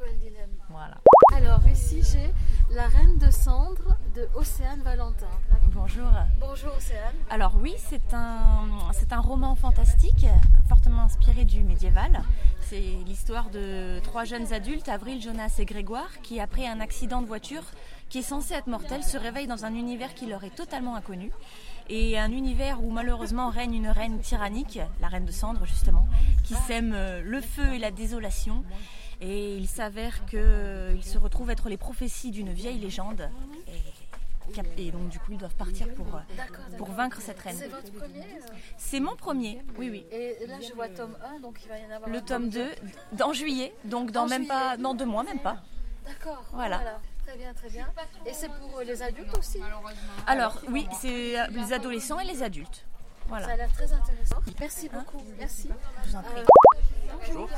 voilà. 0.69 1.01
Alors, 1.34 1.61
ici, 1.67 2.01
j'ai 2.03 2.29
La 2.75 2.88
Reine 2.88 3.17
de 3.17 3.32
Cendre 3.32 3.95
de 4.15 4.27
Océane 4.36 4.82
Valentin. 4.82 5.29
Bonjour. 5.73 6.09
Bonjour, 6.39 6.71
Océane. 6.77 7.15
Alors 7.29 7.55
oui, 7.61 7.73
c'est 7.77 8.13
un, 8.13 8.67
c'est 8.93 9.13
un 9.13 9.21
roman 9.21 9.55
fantastique, 9.55 10.25
fortement 10.67 11.03
inspiré 11.03 11.45
du 11.45 11.63
médiéval. 11.63 12.21
C'est 12.59 12.82
l'histoire 13.05 13.49
de 13.49 13.99
trois 14.03 14.25
jeunes 14.25 14.51
adultes, 14.51 14.89
Avril, 14.89 15.21
Jonas 15.21 15.55
et 15.59 15.65
Grégoire, 15.65 16.21
qui 16.21 16.39
après 16.41 16.67
un 16.67 16.82
accident 16.82 17.21
de 17.21 17.27
voiture 17.27 17.63
qui 18.09 18.19
est 18.19 18.23
censé 18.23 18.53
être 18.53 18.67
mortel, 18.67 19.03
se 19.03 19.17
réveillent 19.17 19.47
dans 19.47 19.63
un 19.63 19.73
univers 19.73 20.13
qui 20.13 20.25
leur 20.25 20.43
est 20.43 20.53
totalement 20.53 20.95
inconnu. 20.95 21.32
Et 21.89 22.19
un 22.19 22.32
univers 22.32 22.84
où 22.84 22.91
malheureusement 22.91 23.49
règne 23.49 23.73
une 23.73 23.88
reine 23.88 24.19
tyrannique, 24.19 24.79
la 24.99 25.07
reine 25.07 25.25
de 25.25 25.32
cendre 25.32 25.65
justement, 25.65 26.07
qui 26.43 26.53
sème 26.53 26.91
euh, 26.93 27.21
le 27.23 27.39
feu 27.39 27.73
et 27.73 27.79
la 27.79 27.91
désolation. 27.91 28.63
Et 29.22 29.55
il 29.55 29.67
s'avère 29.67 30.26
qu'ils 30.26 31.03
se 31.03 31.17
retrouvent 31.17 31.51
être 31.51 31.69
les 31.69 31.78
prophéties 31.78 32.32
d'une 32.32 32.51
vieille 32.51 32.80
légende. 32.80 33.30
Et, 34.78 34.91
donc 34.91 35.07
du 35.07 35.17
coup 35.19 35.32
ils 35.32 35.38
doivent 35.38 35.55
partir 35.55 35.88
pour, 35.93 36.07
euh, 36.15 36.19
pour 36.78 36.91
vaincre 36.91 37.22
cette 37.22 37.39
reine. 37.39 37.55
C'est 37.57 37.69
votre 37.69 37.91
premier 37.93 38.19
euh 38.19 38.53
C'est 38.78 38.99
mon 38.99 39.15
premier, 39.15 39.63
oui 39.78 39.89
oui. 39.89 40.05
Et 40.11 40.45
là, 40.45 40.55
je 40.59 40.74
vois 40.74 40.89
tome 40.89 41.15
1, 41.36 41.39
donc 41.39 41.57
il 41.63 41.69
va 41.69 41.78
y 41.78 41.86
en 41.86 41.91
avoir 41.91 42.09
Le 42.09 42.17
un 42.17 42.22
tome 42.22 42.49
2 42.49 42.65
dans 43.13 43.32
juillet, 43.32 43.74
donc 43.86 44.11
dans 44.11 44.28
même 44.28 44.43
juillet. 44.43 44.47
pas 44.49 44.76
dans 44.76 44.93
deux 44.93 45.05
mois 45.05 45.24
même 45.24 45.39
pas. 45.39 45.57
D'accord. 46.05 46.43
Voilà. 46.51 46.99
Très 47.26 47.38
bien, 47.38 47.53
très 47.53 47.69
bien. 47.69 47.88
Et 48.26 48.34
c'est 48.34 48.49
pour 48.49 48.80
euh, 48.80 48.84
les 48.84 49.01
adultes 49.01 49.38
aussi 49.38 49.59
Alors 50.28 50.59
oui, 50.69 50.88
c'est 50.99 51.39
euh, 51.39 51.47
les 51.51 51.72
adolescents 51.72 52.19
et 52.19 52.26
les 52.26 52.43
adultes. 52.43 52.86
Voilà. 53.28 53.45
Ça 53.45 53.53
a 53.53 53.57
l'air 53.57 53.72
très 53.72 53.93
intéressant. 53.93 54.38
Merci 54.59 54.89
beaucoup. 54.89 55.24
Merci. 55.38 55.69
Je 56.03 56.09
vous 56.09 56.15
en 56.15 56.22
prie. 56.24 56.41
Euh, 56.41 57.11
bonjour. 57.26 57.49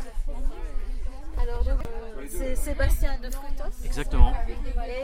Alors, 1.41 1.63
donc, 1.63 1.79
c'est 2.29 2.55
Sébastien 2.55 3.17
de 3.21 3.29
Frutos. 3.29 3.86
Exactement. 3.86 4.34
Et 4.47 5.03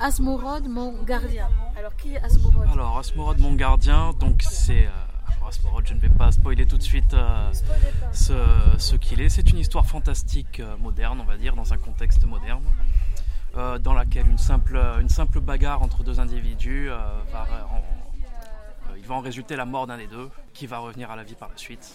Asmorod, 0.00 0.66
mon 0.68 1.02
gardien. 1.02 1.48
Alors, 1.78 1.94
qui 1.96 2.14
est 2.14 2.22
Asmorod 2.22 2.66
Alors, 2.72 2.98
Asmorod, 2.98 3.38
mon 3.40 3.54
gardien, 3.54 4.12
donc 4.18 4.42
c'est. 4.42 4.86
euh, 4.86 4.90
Asmorod, 5.48 5.86
je 5.86 5.94
ne 5.94 5.98
vais 6.00 6.08
pas 6.08 6.30
spoiler 6.32 6.66
tout 6.66 6.78
de 6.78 6.82
suite 6.82 7.14
euh, 7.14 7.52
ce, 8.12 8.32
ce 8.78 8.96
qu'il 8.96 9.20
est. 9.20 9.28
C'est 9.28 9.50
une 9.50 9.58
histoire 9.58 9.84
fantastique 9.86 10.60
euh, 10.60 10.76
moderne, 10.78 11.20
on 11.20 11.24
va 11.24 11.36
dire, 11.36 11.54
dans 11.56 11.72
un 11.72 11.78
contexte 11.78 12.24
moderne, 12.24 12.62
euh, 13.56 13.78
dans 13.78 13.92
laquelle 13.92 14.26
une 14.28 14.38
simple, 14.38 14.76
une 15.00 15.08
simple 15.08 15.40
bagarre 15.40 15.82
entre 15.82 16.02
deux 16.04 16.20
individus 16.20 16.88
va. 16.88 17.46
en- 17.70 17.82
il 18.96 19.08
va 19.08 19.14
en 19.16 19.20
résulter 19.20 19.56
la 19.56 19.64
mort 19.64 19.86
d'un 19.88 19.96
des 19.96 20.06
deux, 20.06 20.30
qui 20.54 20.66
va 20.68 20.78
revenir 20.78 21.10
à 21.10 21.16
la 21.16 21.24
vie 21.24 21.34
par 21.34 21.48
la 21.48 21.56
suite. 21.56 21.90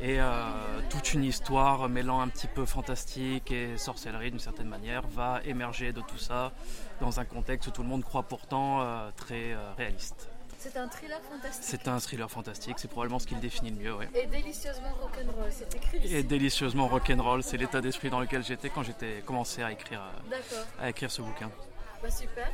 Et 0.00 0.20
euh, 0.20 0.44
toute 0.90 1.14
une 1.14 1.24
histoire 1.24 1.88
mêlant 1.88 2.20
un 2.20 2.28
petit 2.28 2.46
peu 2.48 2.66
fantastique 2.66 3.50
et 3.50 3.78
sorcellerie 3.78 4.30
d'une 4.30 4.40
certaine 4.40 4.68
manière 4.68 5.02
va 5.06 5.40
émerger 5.44 5.92
de 5.92 6.00
tout 6.00 6.18
ça 6.18 6.52
dans 7.00 7.20
un 7.20 7.24
contexte 7.24 7.68
où 7.68 7.70
tout 7.70 7.82
le 7.82 7.88
monde 7.88 8.04
croit 8.04 8.24
pourtant 8.24 8.80
euh, 8.82 9.10
très 9.16 9.52
euh, 9.52 9.72
réaliste. 9.76 10.28
C'est 10.58 10.76
un 10.76 10.88
thriller 10.88 11.20
fantastique? 11.20 11.64
C'est 11.64 11.88
un 11.88 12.00
thriller 12.00 12.30
fantastique, 12.30 12.78
c'est 12.78 12.88
probablement 12.88 13.18
ce 13.18 13.26
qui 13.26 13.34
le 13.34 13.40
définit 13.40 13.70
le 13.70 13.76
mieux. 13.76 13.94
ouais. 13.94 14.08
Et 14.14 14.26
délicieusement 14.26 14.92
rock'n'roll, 15.00 15.50
c'est 15.50 15.74
écrit 15.74 15.98
ici. 15.98 16.14
Et 16.14 16.22
délicieusement 16.22 16.88
rock'n'roll, 16.88 17.42
c'est 17.42 17.56
l'état 17.58 17.80
d'esprit 17.80 18.10
dans 18.10 18.20
lequel 18.20 18.42
j'étais 18.44 18.70
quand 18.70 18.82
j'étais 18.82 19.22
commencé 19.26 19.62
à 19.62 19.72
écrire, 19.72 20.00
à 20.80 20.88
écrire 20.90 21.10
ce 21.10 21.22
bouquin. 21.22 21.50
Bah, 22.02 22.10
super. 22.10 22.50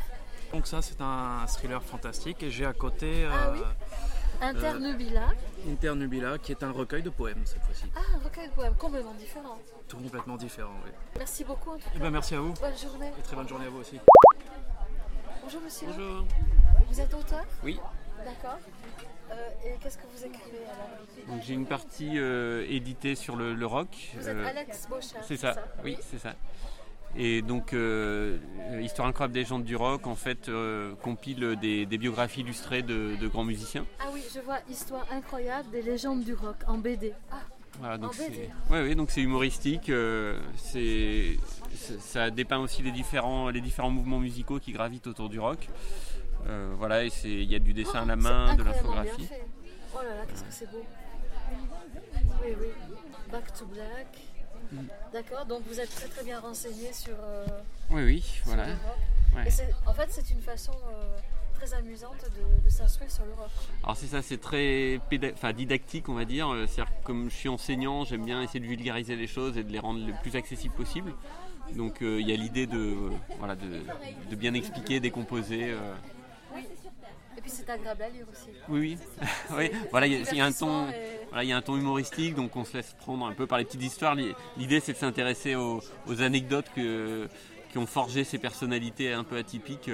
Donc 0.53 0.66
ça 0.66 0.82
c'est 0.82 1.01
un 1.01 1.47
thriller 1.47 1.80
fantastique 1.82 2.43
et 2.43 2.51
j'ai 2.51 2.66
à 2.66 2.72
côté 2.72 3.24
euh, 3.24 3.30
Ah 3.32 3.51
oui? 3.53 3.61
Internubila. 4.41 5.28
euh, 5.66 5.72
Internubila 5.72 6.38
qui 6.38 6.53
est 6.53 6.62
un 6.62 6.70
recueil 6.72 7.03
de 7.03 7.11
poèmes 7.11 7.43
cette 7.45 7.62
fois-ci. 7.62 7.84
Ah, 7.95 8.01
un 8.16 8.24
recueil 8.24 8.49
de 8.49 8.53
poèmes 8.55 8.74
complètement 8.74 9.14
différent. 9.14 9.59
Tout 9.88 9.99
complètement 9.99 10.36
différent. 10.36 10.74
oui. 10.84 10.91
Merci 11.18 11.45
beaucoup 11.45 11.70
en 11.70 11.76
tout 11.76 11.88
Eh 11.95 11.99
cas. 11.99 12.05
ben, 12.05 12.11
merci 12.11 12.34
à 12.34 12.41
vous. 12.41 12.55
Bonne 12.55 12.76
journée. 12.78 13.11
Et 13.18 13.22
très 13.22 13.36
bonne 13.36 13.49
journée 13.49 13.66
à 13.66 13.70
vous 13.70 13.80
aussi. 13.80 13.99
Bonjour 15.43 15.61
monsieur. 15.62 15.86
Bonjour. 15.88 16.24
Vous 16.88 17.01
êtes 17.01 17.14
auteur 17.14 17.45
Oui. 17.64 17.78
D'accord. 18.24 18.59
Euh, 19.32 19.49
et 19.64 19.76
qu'est-ce 19.80 19.97
que 19.97 20.07
vous 20.12 20.24
écrivez 20.26 20.59
alors 20.64 21.41
j'ai 21.43 21.55
une 21.55 21.66
partie 21.66 22.18
euh, 22.18 22.66
éditée 22.68 23.14
sur 23.14 23.36
le, 23.36 23.55
le 23.55 23.66
rock. 23.66 23.88
Vous 24.16 24.28
êtes 24.28 24.47
Alex 24.47 24.88
Bochard, 24.88 25.22
C'est 25.22 25.36
c'est 25.36 25.36
ça, 25.36 25.55
ça 25.55 25.64
oui, 25.84 25.95
Oui. 25.97 26.05
c'est 26.11 26.18
ça. 26.18 26.34
Et 27.17 27.43
donc, 27.43 27.73
euh, 27.73 28.39
Histoire 28.81 29.09
incroyable 29.09 29.35
des 29.35 29.45
gens 29.45 29.59
du 29.59 29.75
rock, 29.77 30.07
en 30.07 30.15
fait, 30.15 30.49
euh, 30.49 30.95
compile 31.03 31.57
des, 31.61 31.85
des 31.85 31.99
biographies 31.99 32.41
illustrées 32.43 32.83
de, 32.83 33.17
de 33.21 33.29
grands 33.29 33.45
musiciens. 33.45 33.85
Ah 33.99 34.05
oui, 34.13 34.23
je 34.33 34.41
vois 34.41 34.59
Histoire 34.71 35.05
incroyable 35.11 35.69
des 35.71 35.83
légendes 35.83 36.23
du 36.25 36.35
rock 36.35 36.57
en 36.69 36.79
BD. 36.79 37.13
Ah, 37.33 37.41
Voilà, 37.81 37.99
donc 37.99 38.13
en 38.13 38.17
BD. 38.17 38.49
ouais, 38.71 38.83
ouais, 38.83 38.95
donc 38.95 39.11
c'est 39.11 39.23
humoristique. 39.23 39.91
euh, 39.91 40.39
c'est 40.57 41.37
ça- 41.99 42.31
dépeint 42.31 42.59
aussi 42.59 42.83
les 42.83 42.93
différents, 42.93 43.51
les 43.51 43.61
différents 43.61 43.91
mouvements 43.91 44.21
musicaux 44.21 44.61
qui 44.61 44.71
gravitent 44.73 45.09
autour 45.09 45.29
du 45.29 45.41
rock. 45.41 45.69
Euh, 46.49 46.73
voilà, 46.79 47.05
et 47.05 47.11
c'est- 47.11 47.29
il 47.29 47.51
y 47.51 47.57
a 47.57 47.59
du 47.59 47.73
dessin 47.73 48.03
à 48.03 48.07
la 48.07 48.17
main, 48.17 48.55
de 48.55 48.63
l'infographie. 48.63 49.29
Oh 49.95 49.99
là 50.03 50.15
là, 50.15 50.23
qu'est-ce 50.29 50.43
que 50.45 50.51
c'est 50.53 50.71
beau. 50.71 50.83
Oui, 52.43 52.55
oui. 52.61 52.69
Back 53.33 53.53
to 53.53 53.67
Black. 53.67 54.17
Mm. 54.73 54.77
D'accord, 55.13 55.47
donc 55.47 55.63
vous 55.67 55.81
êtes 55.81 55.95
très 55.95 56.09
très 56.09 56.25
bien 56.25 56.39
renseigné 56.41 56.93
sur, 56.93 57.15
euh, 57.23 57.47
Oui, 57.91 58.03
oui, 58.05 58.21
sur 58.21 58.47
voilà. 58.47 58.67
Ouais. 59.37 59.47
Et 59.49 59.89
en 59.89 59.95
fait, 59.95 60.07
c'est 60.11 60.31
une 60.31 60.41
façon 60.43 60.73
euh, 60.93 61.19
très 61.55 61.73
amusante 61.75 62.25
de, 62.25 62.65
de 62.65 62.71
s'instruire 62.71 63.11
sur 63.11 63.25
le 63.25 63.33
rock. 63.33 63.51
Alors 63.83 63.97
c'est 63.97 64.07
ça, 64.07 64.23
c'est 64.23 64.41
très 64.41 65.01
didactique 65.55 66.09
on 66.09 66.15
va 66.15 66.25
dire. 66.25 66.49
Euh, 66.49 66.67
C'est-à-dire 66.67 66.93
comme 67.05 67.31
je 67.31 67.35
suis 67.37 67.49
enseignant, 67.49 68.05
j'aime 68.05 68.25
bien 68.25 68.43
essayer 68.43 68.61
de 68.61 68.67
vulgariser 68.67 69.17
les 69.17 69.27
choses 69.27 69.57
et 69.57 69.65
de 69.65 69.71
les 69.73 69.79
rendre 69.79 70.05
le 70.07 70.13
plus 70.23 70.37
accessibles 70.37 70.75
possible. 70.75 71.13
Donc 71.77 72.03
euh, 72.03 72.21
il 72.21 72.29
y 72.29 72.33
a 72.33 72.37
l'idée 72.37 72.67
de, 72.67 72.97
voilà, 73.39 73.55
de, 73.55 73.83
de 74.31 74.37
bien 74.37 74.55
expliquer, 74.55 74.99
décomposer. 75.01 75.75
Euh. 77.41 77.47
Et 77.47 77.49
puis 77.49 77.51
c'est 77.51 77.70
agréable 77.70 78.03
à 78.03 78.09
lire 78.09 78.26
aussi. 78.30 78.49
Oui, 78.68 78.80
oui. 78.80 79.26
oui. 79.57 79.70
Voilà, 79.91 80.07
il 80.07 80.12
y, 80.12 80.16
a- 80.16 80.30
il 80.32 80.38
y 80.38 80.41
a 80.41 80.47
un 80.47 80.53
ton, 80.53 80.88
et- 80.88 80.95
voilà, 81.28 81.45
il 81.45 81.49
y 81.49 81.53
a 81.53 81.57
un 81.57 81.62
ton 81.62 81.76
humoristique, 81.76 82.34
donc 82.34 82.55
on 82.57 82.64
se 82.64 82.76
laisse 82.76 82.95
prendre 83.01 83.26
un 83.26 83.32
peu 83.32 83.47
par 83.47 83.59
les 83.59 83.64
petites 83.64 83.82
histoires. 83.82 84.14
L'i- 84.14 84.34
L'idée, 84.57 84.80
c'est 84.80 84.93
de 84.93 84.99
s'intéresser 84.99 85.55
aux, 85.55 85.82
aux 86.07 86.22
anecdotes 86.22 86.66
que- 86.74 87.28
qui 87.72 87.78
ont 87.78 87.86
forgé 87.86 88.24
ces 88.24 88.38
personnalités 88.38 89.12
un 89.12 89.24
peu 89.24 89.36
atypiques. 89.36 89.88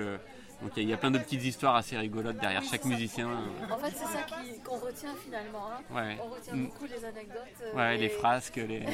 Euh. 0.61 0.65
Donc 0.65 0.73
il 0.77 0.79
y, 0.79 0.81
a- 0.81 0.83
il 0.85 0.91
y 0.91 0.93
a 0.93 0.97
plein 0.97 1.11
de 1.11 1.19
petites 1.19 1.45
histoires 1.45 1.77
assez 1.77 1.97
rigolotes 1.97 2.39
derrière 2.39 2.63
Oui, 2.63 2.69
chaque 2.71 2.85
musicien. 2.85 3.29
En 3.71 3.77
fait, 3.79 3.91
c'est 3.97 4.05
ça 4.13 4.23
qui- 4.23 4.59
qu'on 4.61 4.77
retient 4.79 5.15
finalement. 5.25 5.67
hein. 5.71 5.95
Ouais. 5.95 6.17
On 6.25 6.29
retient 6.35 6.55
Mm. 6.55 6.65
beaucoup 6.67 6.85
les 6.87 7.05
anecdotes. 7.05 7.37
euh, 7.63 7.77
Ouais, 7.77 7.97
et- 7.97 7.99
les 8.01 8.09
frasques, 8.09 8.57
les. 8.57 8.65
ouais. 8.81 8.87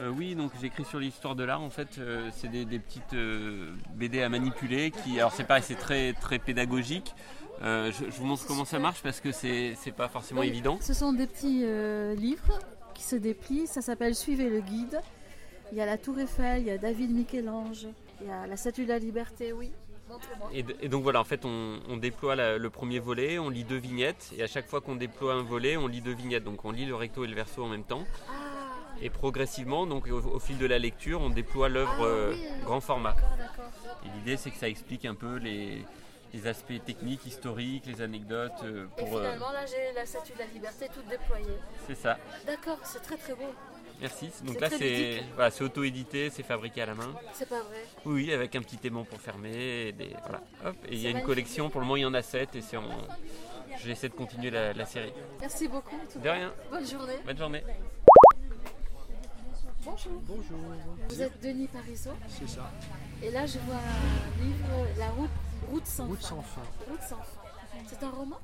Euh, 0.00 0.08
oui, 0.10 0.34
donc 0.34 0.52
j'écris 0.60 0.84
sur 0.84 0.98
l'histoire 0.98 1.34
de 1.34 1.44
l'art. 1.44 1.62
En 1.62 1.70
fait, 1.70 1.98
euh, 1.98 2.28
c'est 2.34 2.48
des, 2.48 2.64
des 2.64 2.78
petites 2.78 3.14
euh, 3.14 3.72
BD 3.94 4.22
à 4.22 4.28
manipuler. 4.28 4.90
Qui, 4.90 5.18
alors 5.18 5.32
c'est 5.32 5.44
pareil, 5.44 5.62
c'est 5.66 5.74
très 5.78 6.12
très 6.12 6.38
pédagogique. 6.38 7.14
Euh, 7.62 7.92
je, 7.92 8.06
je 8.10 8.16
vous 8.18 8.26
montre 8.26 8.44
comment 8.46 8.64
ça 8.64 8.78
marche 8.80 9.00
parce 9.02 9.20
que 9.20 9.30
c'est 9.32 9.74
c'est 9.80 9.92
pas 9.92 10.08
forcément 10.08 10.40
Oui, 10.40 10.48
évident. 10.48 10.78
Ce 10.80 10.92
sont 10.92 11.12
des 11.12 11.26
petits 11.26 11.62
euh, 11.64 12.14
livres 12.16 12.58
qui 12.94 13.04
se 13.04 13.16
déplient. 13.16 13.66
Ça 13.66 13.80
s'appelle 13.80 14.14
Suivez 14.14 14.48
le 14.50 14.60
guide. 14.60 15.00
Il 15.72 15.78
y 15.78 15.80
a 15.80 15.86
la 15.86 15.96
Tour 15.96 16.18
Eiffel, 16.18 16.62
il 16.62 16.66
y 16.66 16.70
a 16.70 16.78
David 16.78 17.10
Michel-Ange, 17.10 17.86
il 18.20 18.26
y 18.26 18.30
a 18.30 18.46
la 18.46 18.56
Statue 18.56 18.84
de 18.84 18.90
la 18.90 18.98
Liberté. 18.98 19.52
Oui. 19.52 19.70
Et, 20.52 20.64
et 20.80 20.88
donc 20.88 21.02
voilà, 21.02 21.20
en 21.20 21.24
fait, 21.24 21.44
on, 21.44 21.80
on 21.88 21.96
déploie 21.96 22.36
la- 22.36 22.58
le 22.58 22.70
premier 22.70 22.98
volet, 22.98 23.38
on 23.38 23.48
lit 23.48 23.64
deux 23.64 23.76
vignettes, 23.78 24.32
et 24.36 24.42
à 24.42 24.46
chaque 24.46 24.68
fois 24.68 24.80
qu'on 24.80 24.96
déploie 24.96 25.34
un 25.34 25.42
volet, 25.42 25.76
on 25.76 25.86
lit 25.86 26.00
deux 26.00 26.14
vignettes. 26.14 26.44
Donc 26.44 26.64
on 26.64 26.70
lit 26.72 26.86
le 26.86 26.94
recto 26.94 27.24
et 27.24 27.28
le 27.28 27.34
verso 27.34 27.62
en 27.64 27.68
même 27.68 27.84
temps. 27.84 28.04
Et 29.02 29.10
progressivement, 29.10 29.86
donc 29.86 30.06
au, 30.06 30.18
au 30.36 30.38
fil 30.38 30.56
de 30.58 30.66
la 30.66 30.78
lecture, 30.78 31.20
on 31.20 31.30
déploie 31.30 31.68
l'œuvre 31.68 31.96
Ah 31.98 32.04
euh, 32.04 32.32
oui. 32.34 32.46
grand 32.64 32.80
format. 32.80 33.16
Et 34.04 34.08
l'idée, 34.16 34.36
c'est 34.36 34.50
que 34.50 34.56
ça 34.56 34.68
explique 34.68 35.04
un 35.04 35.14
peu 35.16 35.36
les, 35.36 35.84
les 36.32 36.46
aspects 36.46 36.82
techniques, 36.84 37.26
historiques, 37.26 37.84
les 37.86 38.00
anecdotes. 38.02 38.52
euh, 38.62 38.86
Et 38.98 39.04
pour, 39.04 39.16
euh, 39.16 39.22
finalement, 39.22 39.50
là, 39.52 39.66
j'ai 39.66 39.92
la 39.94 40.06
Statue 40.06 40.34
de 40.34 40.38
la 40.38 40.46
Liberté 40.46 40.86
toute 40.94 41.08
déployée. 41.08 41.58
c'est 41.86 41.96
ça. 41.96 42.16
D'accord, 42.46 42.78
c'est 42.84 43.02
très 43.02 43.16
très 43.16 43.34
beau. 43.34 43.52
Merci. 44.00 44.30
Donc 44.44 44.60
là, 44.60 44.68
c'est 44.70 45.22
voilà, 45.34 45.50
c'est 45.50 45.64
auto-édité, 45.64 46.28
c'est 46.30 46.42
fabriqué 46.42 46.82
à 46.82 46.86
la 46.86 46.94
main. 46.94 47.14
C'est 47.32 47.48
pas 47.48 47.60
vrai. 47.62 47.84
Oui, 48.04 48.32
avec 48.32 48.54
un 48.56 48.60
petit 48.62 48.78
aimant 48.86 49.04
pour 49.04 49.20
fermer. 49.20 49.88
Et, 49.88 49.92
des, 49.92 50.10
voilà. 50.22 50.42
Hop. 50.66 50.76
et 50.88 50.92
il 50.94 50.98
y 50.98 51.06
a 51.06 51.10
une 51.10 51.14
magnifique. 51.14 51.26
collection, 51.26 51.70
pour 51.70 51.80
le 51.80 51.86
moment 51.86 51.96
il 51.96 52.02
y 52.02 52.06
en 52.06 52.14
a 52.14 52.22
7 52.22 52.56
et 52.56 52.60
c'est 52.60 52.76
en... 52.76 52.82
j'essaie 53.82 54.08
de 54.08 54.14
continuer 54.14 54.50
la, 54.50 54.72
la 54.72 54.84
série. 54.84 55.12
Merci 55.40 55.68
beaucoup. 55.68 55.94
en 55.96 56.12
tout 56.12 56.18
De 56.18 56.28
rien. 56.28 56.52
Bonne 56.70 56.86
journée. 56.86 57.14
Bonne 57.24 57.38
journée. 57.38 57.64
Bonjour. 59.84 60.12
Bonjour. 60.26 60.58
Vous 61.08 61.22
êtes 61.22 61.42
Denis 61.42 61.68
Parisot 61.68 62.10
C'est 62.28 62.48
ça. 62.48 62.70
Et 63.22 63.30
là, 63.30 63.46
je 63.46 63.58
vois 63.60 63.76
un 63.76 64.42
livre, 64.42 64.88
La 64.98 65.08
route, 65.10 65.30
route 65.70 65.86
sans 65.86 66.06
Route 66.06 66.20
fin. 66.20 66.28
sans 66.28 66.42
fin. 66.42 66.62
Route 66.90 67.02
sans 67.02 67.16
fin. 67.16 67.24
C'est 67.86 68.02
un 68.02 68.10
roman? 68.10 68.38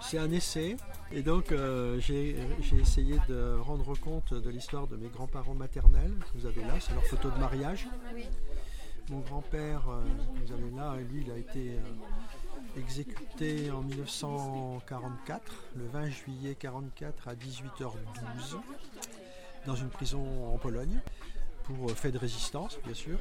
C'est 0.00 0.18
un 0.18 0.30
essai. 0.30 0.76
Et 1.12 1.22
donc, 1.22 1.52
euh, 1.52 1.98
j'ai 2.00 2.36
j'ai 2.62 2.76
essayé 2.76 3.16
de 3.28 3.56
rendre 3.60 3.96
compte 3.98 4.32
de 4.34 4.50
l'histoire 4.50 4.86
de 4.86 4.96
mes 4.96 5.08
grands-parents 5.08 5.54
maternels. 5.54 6.14
que 6.32 6.38
Vous 6.38 6.46
avez 6.46 6.62
là, 6.62 6.74
c'est 6.80 6.94
leur 6.94 7.04
photo 7.04 7.30
de 7.30 7.38
mariage. 7.38 7.88
Mon 9.10 9.18
grand-père, 9.18 9.88
euh, 9.88 10.04
vous 10.36 10.52
avez 10.52 10.70
là, 10.70 10.94
lui, 11.10 11.24
il 11.26 11.32
a 11.32 11.36
été 11.36 11.70
euh, 11.70 12.78
exécuté 12.78 13.68
en 13.72 13.80
1944, 13.82 15.52
le 15.74 15.86
20 15.88 16.10
juillet 16.10 16.56
1944 16.62 17.26
à 17.26 17.34
18h12, 17.34 18.60
dans 19.66 19.74
une 19.74 19.88
prison 19.88 20.54
en 20.54 20.58
Pologne, 20.58 21.00
pour 21.64 21.90
euh, 21.90 21.94
fait 21.94 22.12
de 22.12 22.18
résistance, 22.18 22.78
bien 22.84 22.94
sûr. 22.94 23.18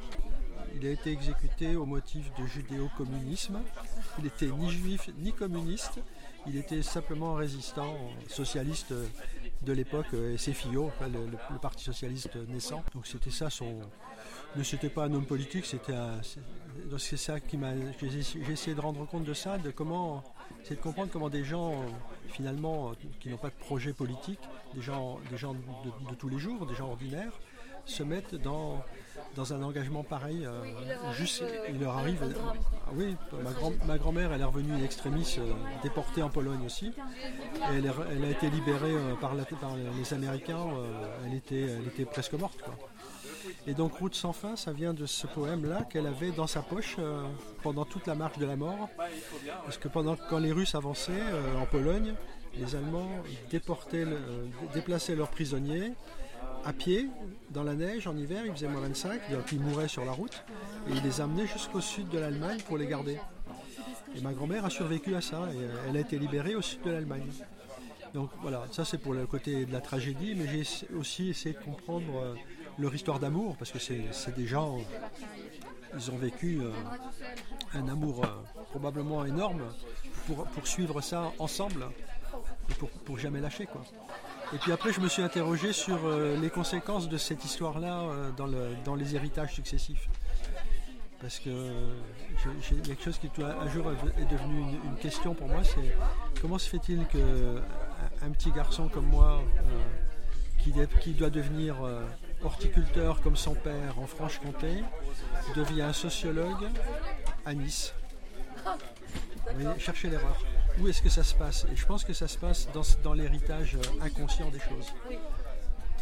Il 0.75 0.85
a 0.85 0.91
été 0.91 1.11
exécuté 1.11 1.75
au 1.75 1.87
motif 1.87 2.31
de 2.35 2.45
judéo-communisme. 2.45 3.59
Il 4.19 4.25
n'était 4.25 4.45
ni 4.45 4.69
juif 4.69 5.09
ni 5.17 5.33
communiste. 5.33 6.01
Il 6.47 6.55
était 6.57 6.81
simplement 6.81 7.33
résistant 7.35 7.95
socialiste 8.27 8.93
de 9.61 9.73
l'époque, 9.73 10.07
euh, 10.13 10.37
SFIO, 10.37 10.85
enfin, 10.87 11.07
le, 11.09 11.25
le- 11.25 11.37
le 11.51 11.57
Parti 11.59 11.83
socialiste 11.83 12.35
naissant. 12.47 12.83
Donc 12.93 13.05
c'était 13.07 13.29
ça 13.31 13.49
son. 13.49 13.79
Ne 14.55 14.63
c'était 14.63 14.89
pas 14.89 15.05
un 15.05 15.13
homme 15.13 15.25
politique, 15.25 15.65
c'était 15.65 15.93
un. 15.93 16.21
c'est- 16.23 17.17
ça 17.17 17.39
qui 17.39 17.57
m'a. 17.57 17.71
J'ai 18.01 18.51
essayé 18.51 18.73
de 18.75 18.79
rendre 18.81 19.05
compte 19.05 19.25
de 19.25 19.33
ça, 19.33 19.57
de 19.57 19.69
comment. 19.69 20.23
C'est 20.63 20.75
de 20.75 20.81
comprendre 20.81 21.09
comment 21.11 21.29
des 21.29 21.43
gens, 21.43 21.71
euh, 21.71 21.75
finalement, 22.29 22.89
euh, 22.89 22.93
qui 23.19 23.29
n'ont 23.29 23.37
pas 23.37 23.49
de 23.49 23.55
projet 23.55 23.93
politique, 23.93 24.39
des 24.73 24.81
gens, 24.81 25.19
des 25.29 25.37
gens 25.37 25.53
de 25.53 26.15
tous 26.17 26.29
les 26.29 26.39
jours, 26.39 26.65
des 26.65 26.75
gens 26.75 26.89
ordinaires, 26.89 27.33
se 27.85 28.03
mettent 28.03 28.35
dans, 28.35 28.83
dans 29.35 29.53
un 29.53 29.61
engagement 29.63 30.03
pareil. 30.03 30.45
euh, 30.45 30.61
il 30.81 30.87
leur 30.89 31.03
arrive, 31.05 31.17
juste, 31.17 31.41
euh, 31.41 31.65
il 31.69 31.79
leur 31.79 31.97
arrive. 31.97 32.19
drame. 32.19 32.57
Ah 32.87 32.91
oui, 32.93 33.15
ma, 33.43 33.51
grand, 33.51 33.73
ma 33.85 33.97
grand-mère, 33.97 34.31
elle 34.33 34.41
est 34.41 34.45
revenue 34.45 34.73
in 34.73 34.83
extremis, 34.83 35.35
euh, 35.39 35.51
déportée 35.83 36.21
en 36.23 36.29
Pologne 36.29 36.65
aussi. 36.65 36.87
Et 37.71 37.77
elle, 37.77 37.91
elle 38.11 38.25
a 38.25 38.29
été 38.29 38.49
libérée 38.49 38.93
euh, 38.93 39.15
par, 39.15 39.35
la- 39.35 39.45
par 39.45 39.75
les 39.97 40.13
Américains. 40.13 40.57
euh, 40.59 41.07
elle, 41.25 41.33
était, 41.35 41.61
elle 41.61 41.87
était 41.87 42.05
presque 42.05 42.33
morte. 42.33 42.61
quoi. 42.61 42.75
Et 43.67 43.73
donc 43.73 43.93
Route 43.97 44.15
sans 44.15 44.33
fin, 44.33 44.55
ça 44.55 44.71
vient 44.73 44.93
de 44.93 45.05
ce 45.05 45.25
poème-là 45.27 45.83
qu'elle 45.89 46.07
avait 46.07 46.31
dans 46.31 46.47
sa 46.47 46.61
poche 46.61 46.97
euh, 46.99 47.23
pendant 47.63 47.85
toute 47.85 48.05
la 48.07 48.15
marche 48.15 48.37
de 48.37 48.45
la 48.45 48.55
mort. 48.55 48.89
Parce 49.63 49.77
que 49.77 49.87
pendant 49.87 50.15
quand 50.29 50.39
les 50.39 50.51
Russes 50.51 50.75
avançaient 50.75 51.11
euh, 51.13 51.57
en 51.59 51.65
Pologne, 51.65 52.13
les 52.55 52.75
Allemands 52.75 53.09
déportaient, 53.51 54.03
euh, 54.05 54.45
déplaçaient 54.73 55.15
leurs 55.15 55.29
prisonniers 55.29 55.93
à 56.65 56.73
pied 56.73 57.07
dans 57.51 57.63
la 57.63 57.73
neige 57.73 58.07
en 58.07 58.15
hiver, 58.15 58.45
il 58.45 58.51
faisait 58.51 58.67
moins 58.67 58.81
25, 58.81 59.31
donc 59.31 59.51
ils 59.51 59.59
mouraient 59.59 59.87
sur 59.87 60.05
la 60.05 60.11
route, 60.11 60.43
et 60.87 60.91
ils 60.91 61.03
les 61.03 61.21
amenaient 61.21 61.47
jusqu'au 61.47 61.81
sud 61.81 62.09
de 62.09 62.19
l'Allemagne 62.19 62.59
pour 62.67 62.77
les 62.77 62.87
garder. 62.87 63.19
Et 64.15 64.21
ma 64.21 64.33
grand-mère 64.33 64.65
a 64.65 64.69
survécu 64.69 65.15
à 65.15 65.21
ça, 65.21 65.49
et 65.53 65.57
euh, 65.57 65.85
elle 65.87 65.97
a 65.97 65.99
été 65.99 66.17
libérée 66.17 66.55
au 66.55 66.61
sud 66.61 66.81
de 66.81 66.91
l'Allemagne. 66.91 67.27
Donc 68.13 68.29
voilà, 68.41 68.63
ça 68.71 68.85
c'est 68.85 68.97
pour 68.97 69.13
le 69.13 69.25
côté 69.25 69.65
de 69.65 69.71
la 69.71 69.81
tragédie, 69.81 70.35
mais 70.35 70.47
j'ai 70.47 70.87
aussi 70.95 71.29
essayé 71.29 71.53
de 71.55 71.63
comprendre 71.63 72.21
euh, 72.21 72.35
leur 72.77 72.93
histoire 72.93 73.19
d'amour, 73.19 73.55
parce 73.57 73.71
que 73.71 73.79
c'est 73.79 74.35
des 74.35 74.47
gens, 74.47 74.79
ils 75.95 76.11
ont 76.11 76.17
vécu 76.17 76.59
euh, 76.61 76.71
un 77.73 77.87
amour 77.87 78.25
probablement 78.71 79.25
énorme 79.25 79.63
pour 80.27 80.45
poursuivre 80.45 81.01
ça 81.01 81.31
ensemble 81.39 81.87
et 82.69 82.73
pour, 82.75 82.89
pour 82.89 83.17
jamais 83.17 83.41
lâcher 83.41 83.65
quoi. 83.65 83.83
Et 84.53 84.57
puis 84.57 84.71
après, 84.71 84.91
je 84.91 84.99
me 84.99 85.07
suis 85.07 85.21
interrogé 85.21 85.73
sur 85.73 85.99
euh, 86.05 86.35
les 86.39 86.49
conséquences 86.49 87.07
de 87.07 87.17
cette 87.17 87.45
histoire-là 87.45 87.99
euh, 88.01 88.31
dans, 88.31 88.47
le- 88.47 88.75
dans 88.83 88.95
les 88.95 89.15
héritages 89.15 89.53
successifs. 89.53 90.07
Parce 91.21 91.37
que 91.39 91.49
euh, 91.49 91.93
j'ai- 92.67 92.77
quelque 92.77 93.03
chose 93.03 93.19
qui 93.19 93.29
un 93.43 93.69
jour 93.69 93.91
est 94.17 94.25
devenu 94.31 94.61
une, 94.85 94.95
question 94.97 95.35
pour 95.35 95.47
moi, 95.47 95.61
c'est 95.63 95.95
comment 96.41 96.57
se 96.57 96.69
fait-il 96.69 97.05
que 97.07 97.61
un, 98.21 98.27
un 98.27 98.31
petit 98.31 98.51
garçon 98.51 98.87
comme 98.89 99.05
moi, 99.05 99.41
qui, 100.59 100.71
doit 101.13 101.29
devenir 101.29 101.75
horticulteur 102.43 103.21
comme 103.21 103.35
son 103.35 103.53
père 103.53 103.99
en 103.99 104.07
Franche-Comté, 104.07 104.83
devient 105.55 105.91
sociologue 105.93 106.67
à 107.45 107.53
Nice 107.53 107.93
vous 109.55 109.79
cherchez 109.79 110.09
l'erreur. 110.09 110.37
Où 110.81 110.87
est-ce 110.87 111.01
que 111.01 111.09
ça 111.09 111.23
se 111.23 111.35
passe 111.35 111.65
Et 111.71 111.75
je 111.75 111.85
pense 111.85 112.03
que 112.03 112.13
ça 112.13 112.27
se 112.27 112.37
passe 112.37 112.67
dans, 112.73 112.81
dans 113.03 113.13
l'héritage 113.13 113.75
euh, 113.75 114.05
inconscient 114.05 114.49
des 114.49 114.59
choses. 114.59 114.93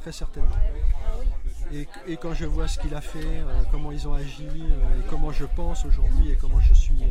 Très 0.02 0.12
certainement. 0.12 0.56
Et, 1.74 1.88
et 2.08 2.18
quand 2.18 2.34
je 2.34 2.46
vois 2.46 2.68
ce 2.68 2.80
qu'il 2.80 2.94
a 2.94 3.02
fait, 3.02 3.20
euh, 3.20 3.62
comment 3.72 3.92
ils 3.92 4.08
ont 4.08 4.14
agi, 4.14 4.48
euh, 4.48 5.00
et 5.00 5.04
comment 5.10 5.32
je 5.32 5.46
pense 5.46 5.84
aujourd'hui, 5.86 6.32
et 6.32 6.36
comment 6.36 6.60
je 6.62 6.74
suis, 6.74 7.04
euh, 7.04 7.08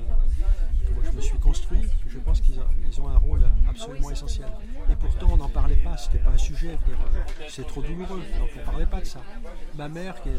je 1.05 1.11
me 1.11 1.21
suis 1.21 1.39
construit, 1.39 1.83
je 2.09 2.19
pense 2.19 2.41
qu'ils 2.41 2.59
ont, 2.61 3.09
un 3.09 3.19
rôle 3.19 3.43
absolument 3.69 4.11
essentiel. 4.11 4.49
Et 4.91 4.97
pourtant, 4.97 5.29
on 5.33 5.37
n'en 5.37 5.49
parlait 5.49 5.77
pas. 5.77 5.97
C'était 5.97 6.19
pas 6.19 6.31
un 6.31 6.39
sujet. 6.39 6.79
euh, 6.89 7.21
C'est 7.49 7.67
trop 7.67 7.83
douloureux. 7.83 8.23
Donc, 8.39 8.49
on 8.57 8.61
ne 8.61 8.65
parlait 8.65 8.87
pas 8.87 9.01
de 9.01 9.07
ça. 9.07 9.21
Ma 9.77 9.89
mère, 9.89 10.21
qui, 10.23 10.31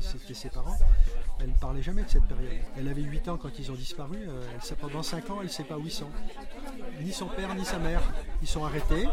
c'était 0.00 0.34
ses 0.34 0.48
parents, 0.50 0.76
elle 1.40 1.50
ne 1.50 1.54
parlait 1.54 1.82
jamais 1.82 2.02
de 2.02 2.08
cette 2.08 2.24
période. 2.24 2.52
Elle 2.76 2.88
avait 2.88 3.02
8 3.02 3.28
ans 3.28 3.36
quand 3.36 3.58
ils 3.58 3.70
ont 3.70 3.74
disparu. 3.74 4.16
euh, 4.28 4.74
pendant 4.80 5.02
5 5.02 5.30
ans, 5.30 5.36
elle 5.40 5.46
ne 5.46 5.50
sait 5.52 5.64
pas 5.64 5.76
où 5.78 5.84
ils 5.84 5.90
sont. 5.90 6.10
Ni 7.00 7.12
son 7.12 7.26
père, 7.26 7.54
ni 7.54 7.64
sa 7.64 7.78
mère. 7.78 8.02
Ils 8.42 8.48
sont 8.48 8.64
arrêtés. 8.64 9.06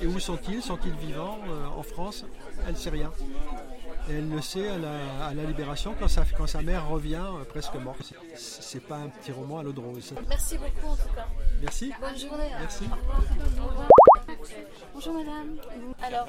Et 0.00 0.06
où 0.06 0.18
sont-ils? 0.18 0.62
Sont-ils 0.62 0.94
vivants 0.94 1.38
euh, 1.48 1.66
en 1.66 1.82
France? 1.82 2.24
Elle 2.66 2.72
ne 2.72 2.78
sait 2.78 2.90
rien. 2.90 3.10
Et 4.08 4.14
elle 4.14 4.28
le 4.30 4.40
sait 4.40 4.68
à 4.68 4.78
la, 4.78 5.26
à 5.26 5.34
la 5.34 5.42
libération 5.44 5.94
quand 5.98 6.06
sa, 6.08 6.24
quand 6.36 6.46
sa 6.46 6.62
mère 6.62 6.88
revient 6.88 7.16
euh, 7.24 7.44
presque 7.44 7.74
morte. 7.74 8.12
C'est- 8.34 8.80
pas 8.86 8.96
un 8.98 9.08
petit 9.08 9.32
roman 9.32 9.58
à 9.58 9.62
l'eau 9.64 9.72
de 9.72 9.80
rose. 9.80 10.12
Merci 10.28 10.58
beaucoup 10.58 10.92
en 10.92 10.96
tout 10.96 11.12
cas. 11.14 11.26
Merci. 11.60 11.92
Bonne 12.00 12.16
journée. 12.16 12.50
Merci. 12.60 12.84
Bonjour 14.94 15.14
madame. 15.14 15.56
Alors, 16.02 16.26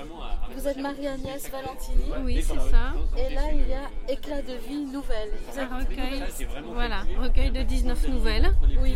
vous 0.56 0.68
êtes 0.68 0.78
Marie-Agnès 0.78 1.50
Valentini. 1.52 2.12
Oui, 2.24 2.42
c'est 2.42 2.72
ça. 2.72 2.94
Et 3.18 3.34
là, 3.36 3.42
il 3.54 3.68
y 3.68 3.74
a 3.74 4.12
Éclat 4.12 4.42
de 4.42 4.54
vie 4.68 4.86
nouvelle. 4.86 5.30
Vous 5.52 5.60
êtes 5.60 5.72
Un 5.72 5.78
recueil, 5.80 6.24
voilà, 6.74 7.04
recueil 7.22 7.52
de 7.52 7.62
19 7.62 8.08
nouvelles. 8.08 8.56
Oui. 8.82 8.96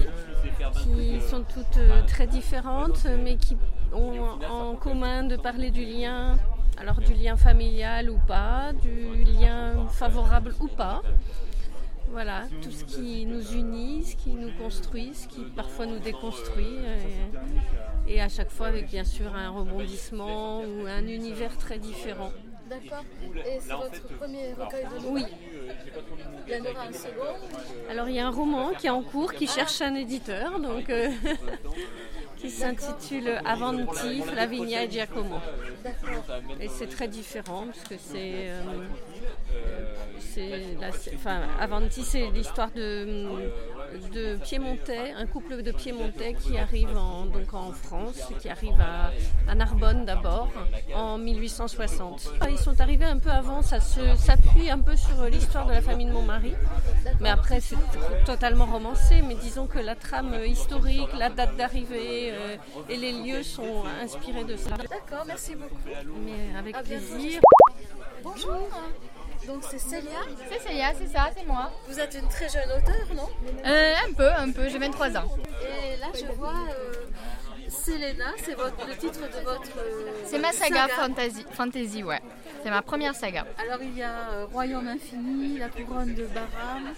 Qui 0.74 1.22
sont 1.30 1.44
toutes 1.44 1.78
euh, 1.78 2.02
très 2.08 2.26
différentes, 2.28 3.06
mais 3.24 3.36
qui 3.38 3.58
ont 3.94 4.40
en 4.50 4.76
commun 4.76 5.24
de 5.24 5.36
parler 5.36 5.70
du 5.72 5.86
lien 5.86 6.38
Alors 6.82 7.00
du 7.00 7.14
lien 7.14 7.38
familial 7.38 8.10
ou 8.10 8.18
pas, 8.18 8.74
du 8.74 9.24
lien 9.24 9.86
favorable 9.88 10.56
ou 10.60 10.68
pas. 10.68 11.04
Voilà, 12.10 12.46
tout 12.64 12.72
ce 12.72 12.84
qui 12.86 13.24
nous 13.28 13.54
unit, 13.54 14.04
ce 14.04 14.16
qui 14.16 14.32
nous 14.32 14.52
construit, 14.58 15.14
ce 15.14 15.28
qui 15.28 15.42
parfois 15.56 15.86
nous 15.86 16.00
déconstruit. 16.00 16.80
Et, 18.08 18.16
et 18.16 18.22
à 18.22 18.30
chaque 18.30 18.50
fois 18.50 18.66
avec 18.66 18.90
bien 18.90 19.04
sûr 19.04 19.36
un 19.36 19.52
rebondissement 19.52 20.62
ou 20.62 20.88
un 20.88 21.06
univers 21.06 21.56
très 21.56 21.78
différent. 21.78 22.32
D'accord. 22.72 23.04
Et 23.46 23.60
c'est 23.60 23.74
votre 23.74 24.08
premier 24.18 24.54
recueil 24.54 24.86
de 24.86 25.08
Oui. 25.10 25.26
Il 26.48 26.54
y 26.54 26.56
en 26.58 26.72
aura 26.72 26.84
un 26.88 26.94
second. 26.94 27.36
Alors 27.90 28.08
il 28.10 28.16
y 28.16 28.20
a 28.20 28.28
un 28.28 28.32
roman 28.32 28.72
qui 28.80 28.88
est 28.88 28.92
en 28.92 29.04
cours, 29.04 29.34
qui 29.34 29.46
cherche 29.48 29.82
un 29.82 29.94
éditeur, 29.96 30.58
donc 30.60 30.90
euh, 30.90 31.10
qui 32.38 32.50
s'intitule 32.50 33.40
Avanti, 33.46 34.22
Flavinia 34.22 34.84
et 34.86 34.90
Giacomo. 34.90 35.36
Et 36.62 36.70
c'est 36.70 36.88
très 36.88 37.08
différent 37.10 37.66
parce 37.66 37.84
que 37.84 37.96
c'est, 37.98 38.50
euh, 38.50 38.62
c'est 40.20 40.76
la- 40.80 40.92
c'est- 40.94 41.14
enfin, 41.16 41.42
Avanti, 41.60 42.04
c'est 42.04 42.30
l'histoire 42.30 42.72
de, 42.72 43.28
de 44.14 44.38
Piémontais, 44.38 45.14
un 45.18 45.26
couple 45.26 45.64
de 45.64 45.72
Piémontais 45.72 46.34
qui 46.34 46.58
arrive 46.58 46.96
en, 46.98 47.26
donc 47.26 47.54
en 47.54 47.72
France, 47.72 48.20
qui 48.40 48.50
arrive 48.50 48.80
à, 48.80 49.12
à 49.52 49.56
Narbonne 49.56 50.06
d'abord 50.06 50.50
en 50.96 51.18
1860. 51.18 52.32
Ils 52.50 52.58
sont 52.58 52.80
arrivés 52.82 53.06
un 53.06 53.18
peu 53.18 53.30
avant, 53.30 53.62
ça 53.62 53.80
s'appuie 53.80 54.70
un 54.70 54.80
peu 54.80 54.96
sur 54.96 55.24
l'histoire 55.26 55.68
de 55.68 55.74
la 55.74 55.82
famille 55.82 56.08
de 56.08 56.12
Montmarie, 56.12 56.56
mais 57.20 57.30
après 57.30 57.60
c'est 57.60 57.78
totalement 58.26 58.66
romancé. 58.66 59.22
Mais 59.22 59.36
disons 59.36 59.68
que 59.68 59.80
la 59.80 59.96
trame 59.96 60.36
historique, 60.46 61.10
la 61.18 61.30
date 61.30 61.56
d'arrivée 61.58 62.32
euh, 62.32 62.58
et 62.90 62.98
les 62.98 63.12
lieux 63.12 63.44
sont 63.44 63.84
inspirés 64.02 64.44
de 64.44 64.56
ça. 64.56 64.72
D'accord, 64.78 65.26
merci 65.26 65.56
beaucoup. 65.56 65.76
Mais 66.26 66.58
avec 66.58 66.82
plaisir. 66.84 67.42
Bonjour. 68.24 68.70
Donc 69.48 69.64
c'est 69.70 69.80
Célia. 69.80 70.20
C'est 70.50 70.60
Célia, 70.68 70.94
c'est 70.98 71.08
ça, 71.08 71.30
c'est 71.36 71.46
moi. 71.46 71.72
Vous 71.88 72.00
êtes 72.00 72.14
une 72.16 72.28
très 72.28 72.48
jeune 72.50 72.70
auteure, 72.72 73.08
non? 73.16 73.28
Euh, 73.66 73.94
un 74.08 74.14
peu, 74.14 74.30
un 74.32 74.52
peu, 74.52 74.70
j'ai 74.70 74.78
23 74.78 75.18
ans. 75.18 75.30
Et 75.62 75.98
là 75.98 76.08
je 76.14 76.26
vois 76.34 76.54
euh, 76.70 76.94
Selena, 77.70 78.32
c'est 78.38 78.56
le 78.58 78.96
titre 78.98 79.20
de 79.22 79.44
votre. 79.44 79.78
euh, 79.78 80.12
C'est 80.26 80.40
ma 80.40 80.52
saga, 80.52 80.88
Fantasy, 80.90 81.46
fantasy, 81.54 82.04
ouais. 82.04 82.20
C'est 82.64 82.70
ma 82.70 82.82
première 82.82 83.16
saga. 83.16 83.46
Alors 83.58 83.82
il 83.82 83.98
y 83.98 84.04
a 84.04 84.46
Royaume 84.52 84.88
infini, 84.88 85.58
la 85.58 85.70
couronne 85.70 86.14
de 86.14 86.26
Baram 86.26 86.94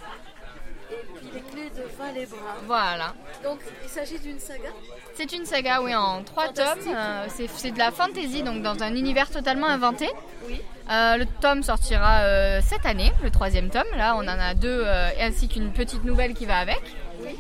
les 1.33 1.41
clés 1.41 1.69
de 1.69 1.83
Valébra. 1.97 2.55
Voilà. 2.65 3.13
Donc 3.43 3.59
il 3.83 3.89
s'agit 3.89 4.19
d'une 4.19 4.39
saga 4.39 4.69
C'est 5.15 5.31
une 5.31 5.45
saga, 5.45 5.81
oui, 5.81 5.95
en 5.95 6.23
trois 6.23 6.49
tomes. 6.49 6.65
Euh, 6.87 7.25
c'est 7.29 7.71
de 7.71 7.77
la 7.77 7.91
fantasy, 7.91 8.43
donc 8.43 8.61
dans 8.61 8.81
un 8.83 8.95
univers 8.95 9.29
totalement 9.29 9.67
inventé. 9.67 10.09
Oui. 10.47 10.61
Euh, 10.91 11.17
le 11.17 11.25
tome 11.41 11.63
sortira 11.63 12.21
euh, 12.21 12.59
cette 12.67 12.85
année, 12.85 13.11
le 13.23 13.29
troisième 13.29 13.69
tome. 13.69 13.83
Là, 13.95 14.15
on 14.15 14.21
en 14.21 14.27
a 14.27 14.53
deux, 14.53 14.85
ainsi 15.19 15.47
qu'une 15.47 15.71
petite 15.71 16.03
nouvelle 16.03 16.33
qui 16.33 16.45
va 16.45 16.57
avec. 16.57 16.81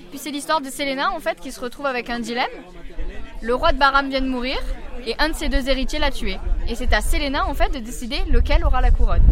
Puis 0.09 0.17
c'est 0.17 0.31
l'histoire 0.31 0.61
de 0.61 0.69
Selena, 0.69 1.11
en 1.11 1.19
fait, 1.19 1.39
qui 1.39 1.51
se 1.51 1.59
retrouve 1.59 1.85
avec 1.85 2.09
un 2.09 2.19
dilemme. 2.19 2.51
Le 3.41 3.53
roi 3.53 3.73
de 3.73 3.77
Baram 3.77 4.09
vient 4.09 4.21
de 4.21 4.27
mourir 4.27 4.57
et 5.05 5.15
un 5.19 5.29
de 5.29 5.33
ses 5.33 5.49
deux 5.49 5.69
héritiers 5.69 5.99
l'a 5.99 6.11
tué. 6.11 6.37
Et 6.67 6.75
c'est 6.75 6.93
à 6.93 7.01
Selena, 7.01 7.47
en 7.47 7.53
fait, 7.53 7.69
de 7.73 7.79
décider 7.79 8.19
lequel 8.29 8.63
aura 8.63 8.81
la 8.81 8.91
couronne. 8.91 9.23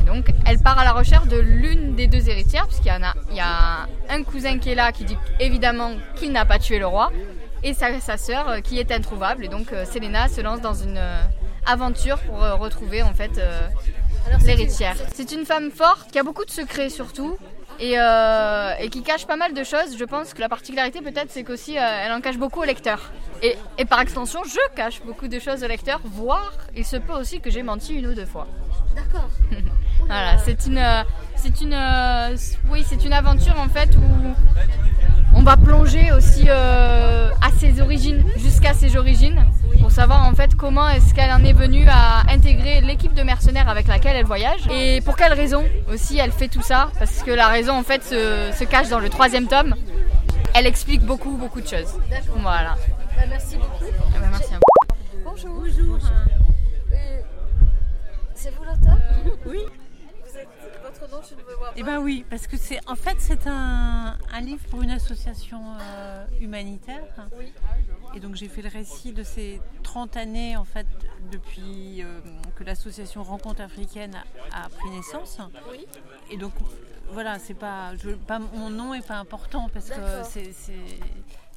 Et 0.00 0.02
donc, 0.02 0.26
elle 0.46 0.58
part 0.58 0.78
à 0.78 0.84
la 0.84 0.92
recherche 0.92 1.28
de 1.28 1.38
l'une 1.38 1.94
des 1.94 2.06
deux 2.06 2.28
héritières, 2.28 2.66
puisqu'il 2.66 2.88
y 2.88 2.92
en 2.92 3.02
a, 3.02 3.14
il 3.30 3.36
y 3.36 3.40
a 3.40 3.86
un 4.10 4.22
cousin 4.22 4.58
qui 4.58 4.70
est 4.70 4.74
là 4.74 4.92
qui 4.92 5.04
dit 5.04 5.16
évidemment 5.40 5.92
qu'il 6.16 6.32
n'a 6.32 6.44
pas 6.44 6.58
tué 6.58 6.78
le 6.78 6.86
roi, 6.86 7.10
et 7.62 7.72
sa, 7.74 7.98
sa 8.00 8.16
sœur 8.16 8.48
euh, 8.48 8.60
qui 8.60 8.78
est 8.78 8.92
introuvable. 8.92 9.44
Et 9.44 9.48
donc, 9.48 9.72
euh, 9.72 9.84
Selena 9.84 10.28
se 10.28 10.40
lance 10.40 10.60
dans 10.60 10.74
une 10.74 10.98
euh, 10.98 11.22
aventure 11.64 12.18
pour 12.18 12.42
euh, 12.42 12.54
retrouver 12.56 13.02
en 13.02 13.14
fait 13.14 13.40
l'héritière. 14.44 14.96
C'est 15.14 15.32
une 15.32 15.46
femme 15.46 15.70
forte 15.70 16.10
qui 16.10 16.18
a 16.18 16.22
beaucoup 16.22 16.44
de 16.44 16.50
secrets 16.50 16.90
surtout. 16.90 17.36
Et, 17.80 17.98
euh, 17.98 18.72
et 18.78 18.88
qui 18.88 19.02
cache 19.02 19.26
pas 19.26 19.36
mal 19.36 19.52
de 19.52 19.64
choses. 19.64 19.96
Je 19.98 20.04
pense 20.04 20.32
que 20.34 20.40
la 20.40 20.48
particularité 20.48 21.00
peut-être 21.00 21.30
c'est 21.30 21.44
qu'aussi 21.44 21.78
euh, 21.78 21.82
elle 21.82 22.12
en 22.12 22.20
cache 22.20 22.38
beaucoup 22.38 22.60
au 22.60 22.64
lecteur. 22.64 23.10
Et, 23.42 23.56
et 23.78 23.84
par 23.84 24.00
extension, 24.00 24.42
je 24.44 24.60
cache 24.74 25.02
beaucoup 25.02 25.28
de 25.28 25.38
choses 25.38 25.62
au 25.64 25.66
lecteur, 25.66 26.00
voire 26.04 26.52
il 26.76 26.84
se 26.84 26.96
peut 26.96 27.12
aussi 27.12 27.40
que 27.40 27.50
j'ai 27.50 27.62
menti 27.62 27.94
une 27.94 28.06
ou 28.06 28.14
deux 28.14 28.26
fois. 28.26 28.46
D'accord. 28.94 29.28
Voilà, 30.06 30.36
c'est 30.36 30.66
une, 30.66 30.76
euh, 30.76 31.02
c'est 31.34 31.62
une, 31.62 31.72
euh, 31.72 32.36
oui, 32.70 32.84
c'est 32.86 33.02
une 33.06 33.14
aventure 33.14 33.58
en 33.58 33.68
fait 33.70 33.88
où 33.96 34.02
on 35.34 35.42
va 35.42 35.56
plonger 35.56 36.12
aussi 36.12 36.44
euh, 36.48 37.30
à 37.42 37.50
ses 37.58 37.80
origines, 37.80 38.24
jusqu'à 38.36 38.72
ses 38.72 38.96
origines, 38.96 39.44
pour 39.80 39.90
savoir 39.90 40.26
en 40.26 40.34
fait 40.34 40.54
comment 40.54 40.88
est-ce 40.88 41.14
qu'elle 41.14 41.30
en 41.32 41.44
est 41.44 41.52
venue 41.52 41.86
à 41.88 42.22
intégrer 42.30 42.80
l'équipe 42.80 43.14
de 43.14 43.22
mercenaires 43.22 43.68
avec 43.68 43.86
laquelle 43.88 44.16
elle 44.16 44.24
voyage 44.26 44.66
et 44.70 45.00
pour 45.02 45.16
quelles 45.16 45.32
raisons 45.32 45.64
aussi 45.92 46.18
elle 46.18 46.32
fait 46.32 46.48
tout 46.48 46.62
ça, 46.62 46.90
parce 46.98 47.22
que 47.22 47.30
la 47.30 47.48
raison 47.48 47.74
en 47.74 47.82
fait 47.82 48.02
se, 48.02 48.52
se 48.56 48.64
cache 48.64 48.88
dans 48.88 49.00
le 49.00 49.08
troisième 49.08 49.46
tome. 49.46 49.74
Elle 50.54 50.66
explique 50.66 51.02
beaucoup 51.02 51.36
beaucoup 51.36 51.60
de 51.60 51.66
choses. 51.66 51.98
Voilà. 52.36 52.76
Bah, 53.16 53.22
merci 53.28 53.56
beaucoup. 53.56 53.92
Merci 54.30 54.54
à 54.54 54.56
vous. 54.56 54.94
Bonjour. 55.24 55.64
Bonjour. 55.64 55.98
Euh, 56.92 57.20
c'est 58.34 58.50
vous 58.54 58.64
l'auteur 58.64 58.98
Oui. 59.46 59.58
Ne 61.08 61.42
me 61.42 61.54
vois 61.56 61.66
pas. 61.68 61.72
Eh 61.76 61.82
ben 61.82 61.98
oui, 61.98 62.24
parce 62.30 62.46
que 62.46 62.56
c'est 62.56 62.80
en 62.88 62.96
fait 62.96 63.16
c'est 63.18 63.46
un, 63.46 64.16
un 64.32 64.40
livre 64.40 64.64
pour 64.70 64.82
une 64.82 64.90
association 64.90 65.60
euh, 65.80 66.24
humanitaire. 66.40 67.04
Oui. 67.38 67.52
Et 68.14 68.20
donc 68.20 68.34
j'ai 68.36 68.48
fait 68.48 68.62
le 68.62 68.68
récit 68.68 69.12
de 69.12 69.22
ces 69.22 69.60
30 69.82 70.16
années 70.16 70.56
en 70.56 70.64
fait 70.64 70.86
depuis 71.30 72.02
euh, 72.02 72.20
que 72.56 72.64
l'association 72.64 73.22
Rencontre 73.22 73.60
africaine 73.62 74.14
a, 74.52 74.64
a 74.64 74.68
pris 74.68 74.90
naissance. 74.90 75.38
Oui. 75.70 75.86
Et 76.30 76.36
donc 76.36 76.52
voilà, 77.10 77.38
c'est 77.38 77.54
pas, 77.54 77.94
je, 77.96 78.10
pas 78.10 78.38
mon 78.38 78.70
nom 78.70 78.94
est 78.94 79.06
pas 79.06 79.16
important 79.16 79.68
parce 79.72 79.90
que 79.90 80.22
c'est- 80.24 80.52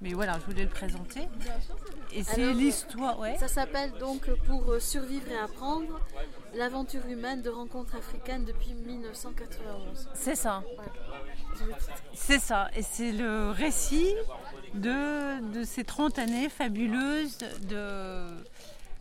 mais 0.02 0.14
voilà, 0.14 0.34
je 0.40 0.46
voulais 0.52 0.64
le 0.64 0.70
présenter. 0.70 1.22
Et 2.18 2.24
c'est 2.24 2.44
Alors, 2.44 2.56
l'histoire, 2.56 3.20
ouais. 3.20 3.38
Ça 3.38 3.48
s'appelle 3.48 3.92
donc 4.00 4.30
Pour 4.48 4.72
euh, 4.72 4.80
survivre 4.80 5.30
et 5.32 5.38
apprendre 5.38 6.00
l'aventure 6.56 7.06
humaine 7.06 7.42
de 7.44 7.50
rencontres 7.50 7.96
africaines 7.96 8.44
depuis 8.44 8.74
1991. 8.74 10.10
C'est 10.16 10.36
ça. 10.36 10.64
Ouais. 10.80 11.66
C'est 12.14 12.40
ça, 12.40 12.70
et 12.76 12.82
c'est 12.82 13.12
le 13.12 13.52
récit 13.52 14.14
de, 14.74 15.42
de 15.54 15.64
ces 15.64 15.84
30 15.84 16.20
années 16.20 16.50
fabuleuses 16.50 17.38
de 17.70 18.26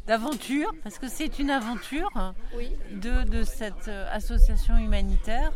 d'aventure, 0.06 0.72
parce 0.84 0.98
que 1.00 1.08
c'est 1.08 1.40
une 1.40 1.50
aventure 1.50 2.08
Oui. 2.56 2.70
de, 2.92 3.24
de 3.24 3.42
cette 3.42 3.88
euh, 3.88 4.06
association 4.12 4.76
humanitaire 4.76 5.52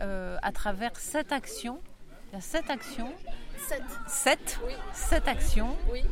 euh, 0.00 0.38
à 0.42 0.52
travers 0.52 0.96
sept 0.96 1.32
actions. 1.32 1.78
Il 2.32 2.36
y 2.36 2.38
a 2.38 2.40
sept 2.40 2.70
actions. 2.70 3.12
Sept. 3.68 3.82
Sept. 4.08 4.58
Oui. 4.66 4.72
Sept 4.94 5.28
actions. 5.28 5.76
Oui. 5.92 6.02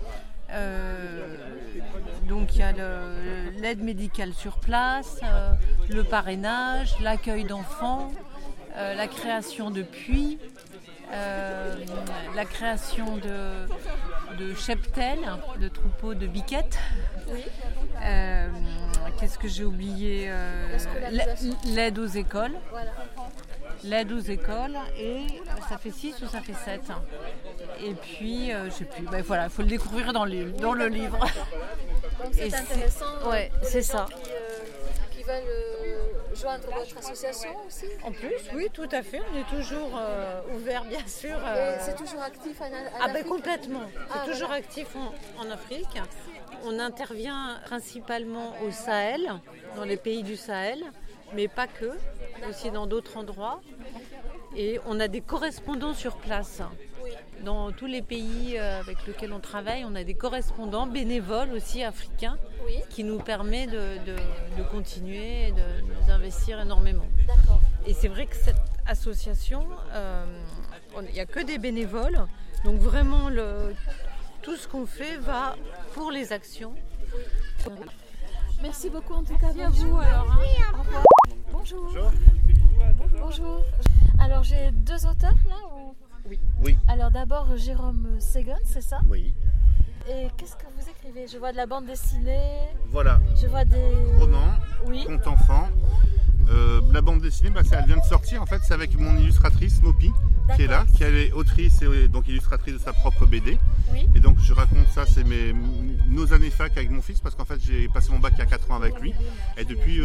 Euh, 0.53 1.37
donc 2.29 2.55
il 2.55 2.61
y 2.61 2.63
a 2.63 2.73
l'aide 3.59 3.83
médicale 3.83 4.33
sur 4.35 4.59
place, 4.59 5.19
euh, 5.25 5.51
le 5.89 6.05
parrainage, 6.05 6.95
l'accueil 7.01 7.45
d'enfants, 7.45 8.13
euh, 8.77 8.95
la 8.95 9.07
création 9.07 9.71
de 9.71 9.83
puits, 9.83 10.39
la 11.11 12.45
création 12.47 13.17
de, 13.19 13.67
de 14.39 14.55
cheptels, 14.55 15.29
de 15.61 15.69
troupeaux 15.69 16.15
de 16.15 16.27
biquettes. 16.27 16.79
Euh, 18.03 18.49
Qu'est-ce 19.21 19.39
que 19.39 19.47
j'ai 19.49 19.65
oublié 19.65 20.29
Euh, 20.31 20.79
L'aide 21.67 21.99
aux 21.99 22.07
écoles. 22.07 22.53
Voilà. 22.71 22.91
L'aide 23.85 24.13
aux 24.13 24.21
écoles 24.21 24.77
et 24.97 25.17
euh, 25.27 25.61
ça 25.69 25.77
fait 25.79 25.91
6 25.91 26.23
ou 26.23 26.29
ça 26.29 26.41
fait 26.41 26.55
7 26.55 26.83
Et 27.83 27.95
puis, 27.95 28.53
euh, 28.53 28.67
je 28.67 28.71
sais 28.71 28.85
plus, 28.85 29.05
Ben 29.07 29.23
voilà, 29.23 29.45
il 29.45 29.51
faut 29.51 29.63
le 29.63 29.69
découvrir 29.69 30.13
dans 30.13 30.25
le, 30.25 30.53
dans 30.53 30.73
le 30.73 30.87
livre. 30.87 31.19
Donc 31.19 31.29
c'est 32.33 32.51
c'est- 32.51 32.57
intéressant 32.57 33.05
euh, 33.25 33.31
ouais, 33.31 33.51
c'est 33.63 33.83
ça. 33.83 34.07
Qui, 34.09 34.31
euh, 34.31 34.37
qui 35.11 35.23
veulent 35.25 35.43
euh, 35.49 36.35
joindre 36.35 36.69
votre 36.73 36.97
association 36.99 37.51
aussi. 37.67 37.87
En 38.05 38.13
plus, 38.13 38.39
oui, 38.55 38.69
tout 38.73 38.89
à 38.93 39.03
fait. 39.03 39.21
On 39.33 39.37
est 39.39 39.59
toujours 39.61 39.91
euh, 39.99 40.41
ouvert, 40.55 40.85
bien 40.85 41.05
sûr. 41.07 41.37
C'est 41.81 41.97
toujours 41.97 42.23
actif 42.23 42.61
en, 42.61 42.67
en 42.67 42.69
Ah 43.01 43.07
ben 43.09 43.17
Afrique 43.17 43.27
complètement. 43.27 43.83
C'est 43.93 44.01
Ah, 44.15 44.25
toujours 44.27 44.49
voilà. 44.49 44.55
actif 44.65 44.87
en, 44.95 45.45
en 45.45 45.51
Afrique. 45.51 46.01
On 46.65 46.79
intervient 46.79 47.59
principalement 47.67 48.55
au 48.65 48.71
Sahel, 48.71 49.33
dans 49.75 49.85
les 49.85 49.97
pays 49.97 50.23
du 50.23 50.37
Sahel, 50.37 50.85
mais 51.35 51.49
pas 51.49 51.67
que, 51.67 51.91
aussi 52.49 52.71
dans 52.71 52.87
d'autres 52.87 53.17
endroits. 53.17 53.61
Et 54.57 54.79
on 54.87 55.01
a 55.01 55.09
des 55.09 55.21
correspondants 55.21 55.95
sur 55.95 56.17
place. 56.17 56.61
Dans 57.45 57.73
tous 57.73 57.87
les 57.87 58.03
pays 58.03 58.57
euh, 58.57 58.79
avec 58.81 59.05
lesquels 59.07 59.33
on 59.33 59.41
travaille, 59.41 59.85
on 59.85 59.95
a 59.97 60.05
des 60.05 60.15
correspondants 60.15 60.87
bénévoles 60.87 61.53
aussi 61.53 61.83
africains 61.83 62.37
Oui. 62.67 62.75
qui 62.91 63.03
nous 63.03 63.19
permet 63.19 63.67
de, 63.67 63.99
de- 64.07 64.59
de 64.59 64.63
continuer 64.71 65.49
et 65.49 65.53
de- 65.53 66.07
d'investir 66.07 66.61
énormément. 66.61 67.07
D'accord. 67.27 67.61
Et 67.87 67.95
c'est 67.95 68.07
vrai 68.09 68.27
que 68.27 68.37
cette 68.37 68.61
association, 68.87 69.67
euh, 69.93 70.25
il 71.09 71.13
n'y 71.15 71.21
a 71.21 71.27
que 71.27 71.41
des 71.41 71.59
bénévoles. 71.59 72.27
Donc 72.65 72.79
vraiment, 72.79 73.29
le, 73.29 73.75
tout 74.43 74.55
ce 74.57 74.69
qu'on 74.69 74.87
fait 74.87 75.17
va 75.17 75.57
pour 75.95 76.13
les 76.13 76.33
actions. 76.33 76.75
Merci 78.63 78.89
beaucoup 78.91 79.15
en 79.15 79.25
tout 79.25 79.37
cas. 79.39 79.49
à 79.49 79.69
vous, 79.71 79.99
alors, 79.99 80.31
hein. 80.31 81.03
Revoir. 81.63 82.13
Bonjour. 82.99 83.21
Bonjour. 83.21 83.65
Alors 84.19 84.43
j'ai 84.43 84.73
deux 84.73 85.07
auteurs 85.07 85.37
là 85.49 85.55
ou... 85.77 85.95
Oui. 86.29 86.41
Oui. 86.61 86.77
Alors 86.89 87.13
d'abord 87.13 87.57
Jérôme 87.57 88.19
Segon, 88.19 88.57
c'est 88.65 88.81
ça? 88.81 88.99
Oui. 89.09 89.33
Et 90.09 90.29
qu'est-ce 90.37 90.57
que 90.57 90.67
vous 90.77 90.89
écrivez? 90.91 91.27
Je 91.33 91.39
vois 91.39 91.53
de 91.53 91.57
la 91.57 91.67
bande 91.67 91.87
dessinée. 91.87 92.41
Voilà. 92.91 93.21
Je 93.41 93.47
vois 93.47 93.65
des 93.65 93.77
Roman, 94.19 94.55
Oui. 94.87 95.05
conte 95.07 95.27
enfant. 95.27 95.69
Euh, 96.51 96.81
la 96.93 97.01
bande 97.01 97.21
dessinée, 97.21 97.51
bah, 97.51 97.63
ça, 97.65 97.79
elle 97.79 97.87
vient 97.87 97.97
de 97.97 98.03
sortir. 98.03 98.43
En 98.43 98.47
fait, 98.47 98.61
c'est 98.65 98.75
avec 98.75 98.99
mon 98.99 99.17
illustratrice 99.17 99.81
Mopi 99.83 100.11
qui 100.57 100.63
est 100.63 100.67
là, 100.67 100.85
qui 100.97 101.05
elle 101.05 101.15
est 101.15 101.33
autrice 101.33 101.81
et 101.83 102.09
donc 102.09 102.27
illustratrice 102.29 102.75
de 102.75 102.79
sa 102.81 102.93
propre 102.93 103.27
BD. 103.27 103.59
Oui. 103.93 104.07
Et 104.17 104.21
donc 104.21 104.39
je 104.41 104.53
raconte 104.53 104.89
ça, 104.93 105.05
c'est 105.07 105.23
mes, 105.23 105.55
nos 106.09 106.33
années 106.35 106.51
fac 106.51 106.73
avec 106.77 106.91
mon 106.91 107.01
fils 107.01 107.21
parce 107.21 107.37
qu'en 107.37 107.45
fait 107.45 107.61
j'ai 107.65 107.89
passé 107.89 108.11
mon 108.11 108.19
bac 108.19 108.33
il 108.37 108.41
y 108.41 108.43
a 108.43 108.47
4 108.47 108.71
ans 108.73 108.75
avec 108.77 109.01
lui. 109.01 109.15
Et 109.57 109.65
depuis 109.65 110.01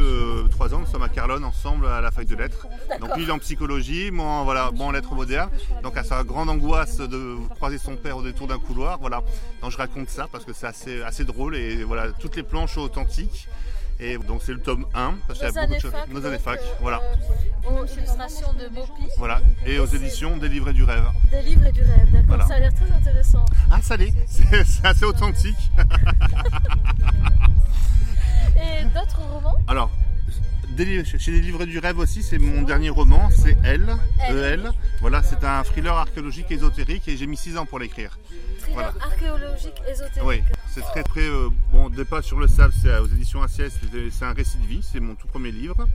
3 0.51 0.75
ans, 0.75 0.79
nous 0.79 0.85
sommes 0.85 1.01
à 1.01 1.09
Carlone 1.09 1.43
ensemble 1.43 1.87
à 1.87 2.01
la 2.01 2.11
fac 2.11 2.27
de 2.27 2.35
lettres. 2.35 2.67
Donc 3.01 3.15
lui 3.17 3.23
il 3.23 3.29
est 3.29 3.31
en 3.31 3.39
psychologie, 3.39 4.11
moi 4.11 4.25
en- 4.27 4.43
voilà, 4.45 4.69
moi 4.73 4.85
en 4.85 4.91
lettres 4.91 5.15
modernes. 5.15 5.49
Donc 5.81 5.97
à 5.97 6.03
sa 6.03 6.23
grande 6.23 6.49
angoisse 6.51 6.97
de 6.97 7.35
croiser 7.55 7.79
son 7.79 7.95
père 7.97 8.15
au 8.17 8.21
détour 8.21 8.47
d'un 8.47 8.59
couloir. 8.59 8.99
Voilà. 8.99 9.23
Donc 9.63 9.71
je 9.71 9.77
raconte 9.88 10.09
ça 10.09 10.27
parce 10.31 10.45
que 10.45 10.53
c'est 10.53 10.67
assez, 10.67 11.01
assez 11.01 11.23
drôle 11.23 11.55
et 11.55 11.83
voilà, 11.83 12.11
toutes 12.19 12.35
les 12.35 12.43
planches 12.43 12.73
sont 12.73 12.81
authentiques. 12.81 13.47
Et 13.99 14.15
donc 14.19 14.43
c'est 14.45 14.53
le 14.53 14.59
tome 14.59 14.85
1 14.93 15.15
parce 15.27 15.39
qu'il 15.39 15.47
y 15.47 15.57
a 15.57 15.61
beaucoup 15.61 15.73
de 15.73 15.79
choses. 15.79 15.93
Nos 16.09 16.23
années 16.23 16.38
fac, 16.38 16.59
euh, 16.59 16.65
voilà. 16.81 17.01
Aux 17.65 17.83
illustrations 17.85 18.53
de 18.53 18.67
Mopi. 18.69 19.07
Voilà. 19.17 19.41
Et 19.65 19.79
aux 19.79 19.88
éditions 19.88 20.38
des 20.38 20.49
livrets 20.49 20.73
du 20.73 20.83
rêve. 20.83 21.05
Des 21.31 21.41
livres 21.41 21.65
et 21.65 21.71
du 21.71 21.81
rêve, 21.81 22.11
d'accord. 22.11 22.27
Voilà. 22.27 22.45
Ça 22.45 22.53
a 22.55 22.59
l'air 22.59 22.73
très 22.75 22.91
intéressant. 22.91 23.43
Ah 23.71 23.81
ça 23.81 23.97
l'est, 23.97 24.13
c'est 24.27 24.85
assez 24.85 25.05
authentique. 25.05 25.71
Et 28.55 28.83
d'autres 28.85 29.21
romans? 29.21 29.57
Alors, 29.67 29.89
chez 31.18 31.32
les 31.32 31.41
livrets 31.41 31.65
du 31.65 31.80
rêve 31.80 31.97
aussi, 31.99 32.22
c'est 32.24 32.38
mon 32.38 32.61
dernier 32.61 32.89
roman, 32.89 33.30
c'est 33.32 33.57
Elle. 33.63 33.95
EL. 34.30 34.72
Voilà, 35.01 35.24
c'est 35.24 35.43
un 35.43 35.63
thriller 35.63 35.95
archéologique 35.95 36.51
ésotérique 36.51 37.07
et 37.07 37.18
j'ai 37.18 37.28
mis 37.28 37.38
6 37.38 37.57
ans 37.57 37.65
pour 37.65 37.80
l'écrire. 37.80 38.18
Thriller 38.59 38.93
archéologique 39.01 39.74
ésotérique. 39.89 40.24
Oui, 40.24 40.43
c'est 40.74 40.82
très 40.82 41.03
très 41.03 41.22
euh, 41.22 41.49
bon. 41.72 41.89
Pas 42.09 42.22
sur 42.22 42.39
le 42.39 42.47
sable, 42.47 42.74
c'est 42.82 42.95
aux 42.99 43.07
éditions 43.07 43.41
ACS, 43.41 43.72
c'est- 44.11 44.24
un 44.26 44.34
récit 44.34 44.57
de 44.57 44.65
vie, 44.68 44.82
c'est 44.84 44.99
mon 44.99 45.15
tout 45.15 45.28
premier 45.28 45.51
livre. 45.51 45.88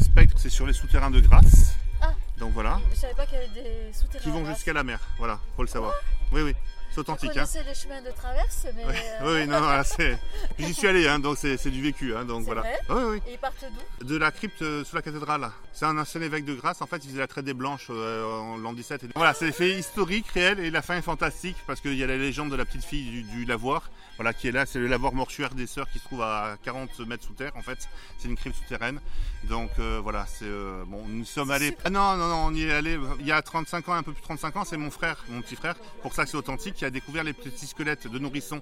Spectre, 0.00 0.34
c'est 0.38 0.50
sur 0.50 0.66
les 0.66 0.72
souterrains 0.72 1.10
de 1.10 1.20
Grasse. 1.20 1.74
Ah. 2.02 2.12
Donc 2.38 2.52
voilà, 2.52 2.80
Je 2.92 2.98
savais 2.98 3.14
pas 3.14 3.24
qu'il 3.26 3.34
y 3.38 3.38
avait 3.38 3.48
des 3.88 3.92
souterrains. 3.92 4.22
qui 4.24 4.30
vont 4.30 4.44
jusqu'à 4.46 4.72
la 4.72 4.82
mer. 4.84 4.98
Voilà, 5.18 5.38
faut 5.56 5.62
le 5.62 5.68
savoir. 5.68 5.92
Oui, 6.32 6.42
oui, 6.42 6.54
c'est 6.94 6.96
Je 6.96 7.00
authentique. 7.00 7.30
Hein. 7.30 7.34
connaissais 7.34 7.62
les 7.64 7.74
chemins 7.74 8.02
de 8.02 8.10
traverse, 8.10 8.66
mais. 8.74 8.84
Oui, 8.86 8.94
euh, 9.22 9.40
oui, 9.42 9.46
non, 9.48 9.60
non, 9.60 9.68
là, 9.68 9.84
c'est. 9.84 10.18
J'y 10.58 10.74
suis 10.74 10.86
allé, 10.86 11.08
hein, 11.08 11.18
donc 11.18 11.36
c'est 11.38 11.56
c'est 11.56 11.70
du 11.70 11.82
vécu, 11.82 12.14
hein, 12.14 12.24
donc 12.24 12.40
C'est 12.40 12.46
voilà. 12.46 12.60
vrai 12.62 12.78
Oui, 12.90 13.02
oui. 13.10 13.22
Et 13.26 13.32
ils 13.32 13.38
partent 13.38 13.64
d'où? 14.00 14.06
De 14.06 14.16
la 14.16 14.30
crypte 14.30 14.62
euh, 14.62 14.84
sous 14.84 14.96
la 14.96 15.02
cathédrale. 15.02 15.50
C'est 15.72 15.86
un 15.86 15.98
ancien 15.98 16.20
évêque 16.22 16.44
de 16.44 16.54
Grasse, 16.54 16.80
en 16.82 16.86
fait, 16.86 16.98
il 17.04 17.08
faisait 17.10 17.18
la 17.20 17.26
traite 17.26 17.44
des 17.44 17.54
Blanches 17.54 17.88
euh, 17.90 18.24
en 18.24 18.56
l'an 18.56 18.72
17. 18.72 19.04
Et... 19.04 19.08
Voilà, 19.16 19.34
c'est 19.34 19.46
des 19.46 19.52
faits 19.52 19.76
historiques, 19.78 20.28
réels, 20.28 20.60
et 20.60 20.70
la 20.70 20.82
fin 20.82 20.96
est 20.96 21.02
fantastique 21.02 21.56
parce 21.66 21.80
qu'il 21.80 21.94
y 21.94 22.04
a 22.04 22.06
la 22.06 22.16
légende 22.16 22.50
de 22.50 22.56
la 22.56 22.64
petite 22.64 22.84
fille 22.84 23.10
du, 23.10 23.22
du 23.22 23.44
lavoir, 23.44 23.90
voilà, 24.16 24.32
qui 24.32 24.48
est 24.48 24.52
là. 24.52 24.66
C'est 24.66 24.78
le 24.78 24.86
lavoir 24.86 25.12
mortuaire 25.12 25.54
des 25.54 25.66
Sœurs 25.66 25.88
qui 25.90 25.98
se 25.98 26.04
trouve 26.04 26.22
à 26.22 26.56
40 26.62 27.00
mètres 27.00 27.24
sous 27.24 27.32
terre, 27.34 27.52
en 27.56 27.62
fait. 27.62 27.88
C'est 28.18 28.28
une 28.28 28.36
crypte 28.36 28.56
souterraine. 28.56 29.00
Donc 29.44 29.70
euh, 29.78 30.00
voilà, 30.02 30.26
c'est. 30.26 30.44
euh, 30.46 30.84
bon, 30.86 31.04
nous 31.06 31.24
sommes 31.24 31.50
allés. 31.50 31.76
Ah 31.84 31.90
non, 31.90 32.16
non, 32.16 32.28
non, 32.28 32.46
on 32.46 32.54
y 32.54 32.62
est 32.62 32.72
allé 32.72 32.98
il 33.20 33.26
y 33.26 33.32
a 33.32 33.42
35 33.42 33.88
ans, 33.88 33.94
un 33.94 34.02
peu 34.02 34.12
plus 34.12 34.20
de 34.20 34.26
35 34.26 34.56
ans, 34.56 34.64
c'est 34.64 34.76
mon 34.76 34.90
frère, 34.90 35.24
mon 35.28 35.40
petit 35.42 35.56
frère, 35.56 35.74
pour 36.02 36.14
ça 36.14 36.24
que 36.24 36.30
c'est 36.30 36.36
authentique, 36.36 36.74
qui 36.74 36.84
a 36.84 36.90
découvert 36.90 37.24
les 37.24 37.32
petits 37.32 37.66
squelettes 37.66 38.06
de 38.06 38.18
nourrissons 38.18 38.60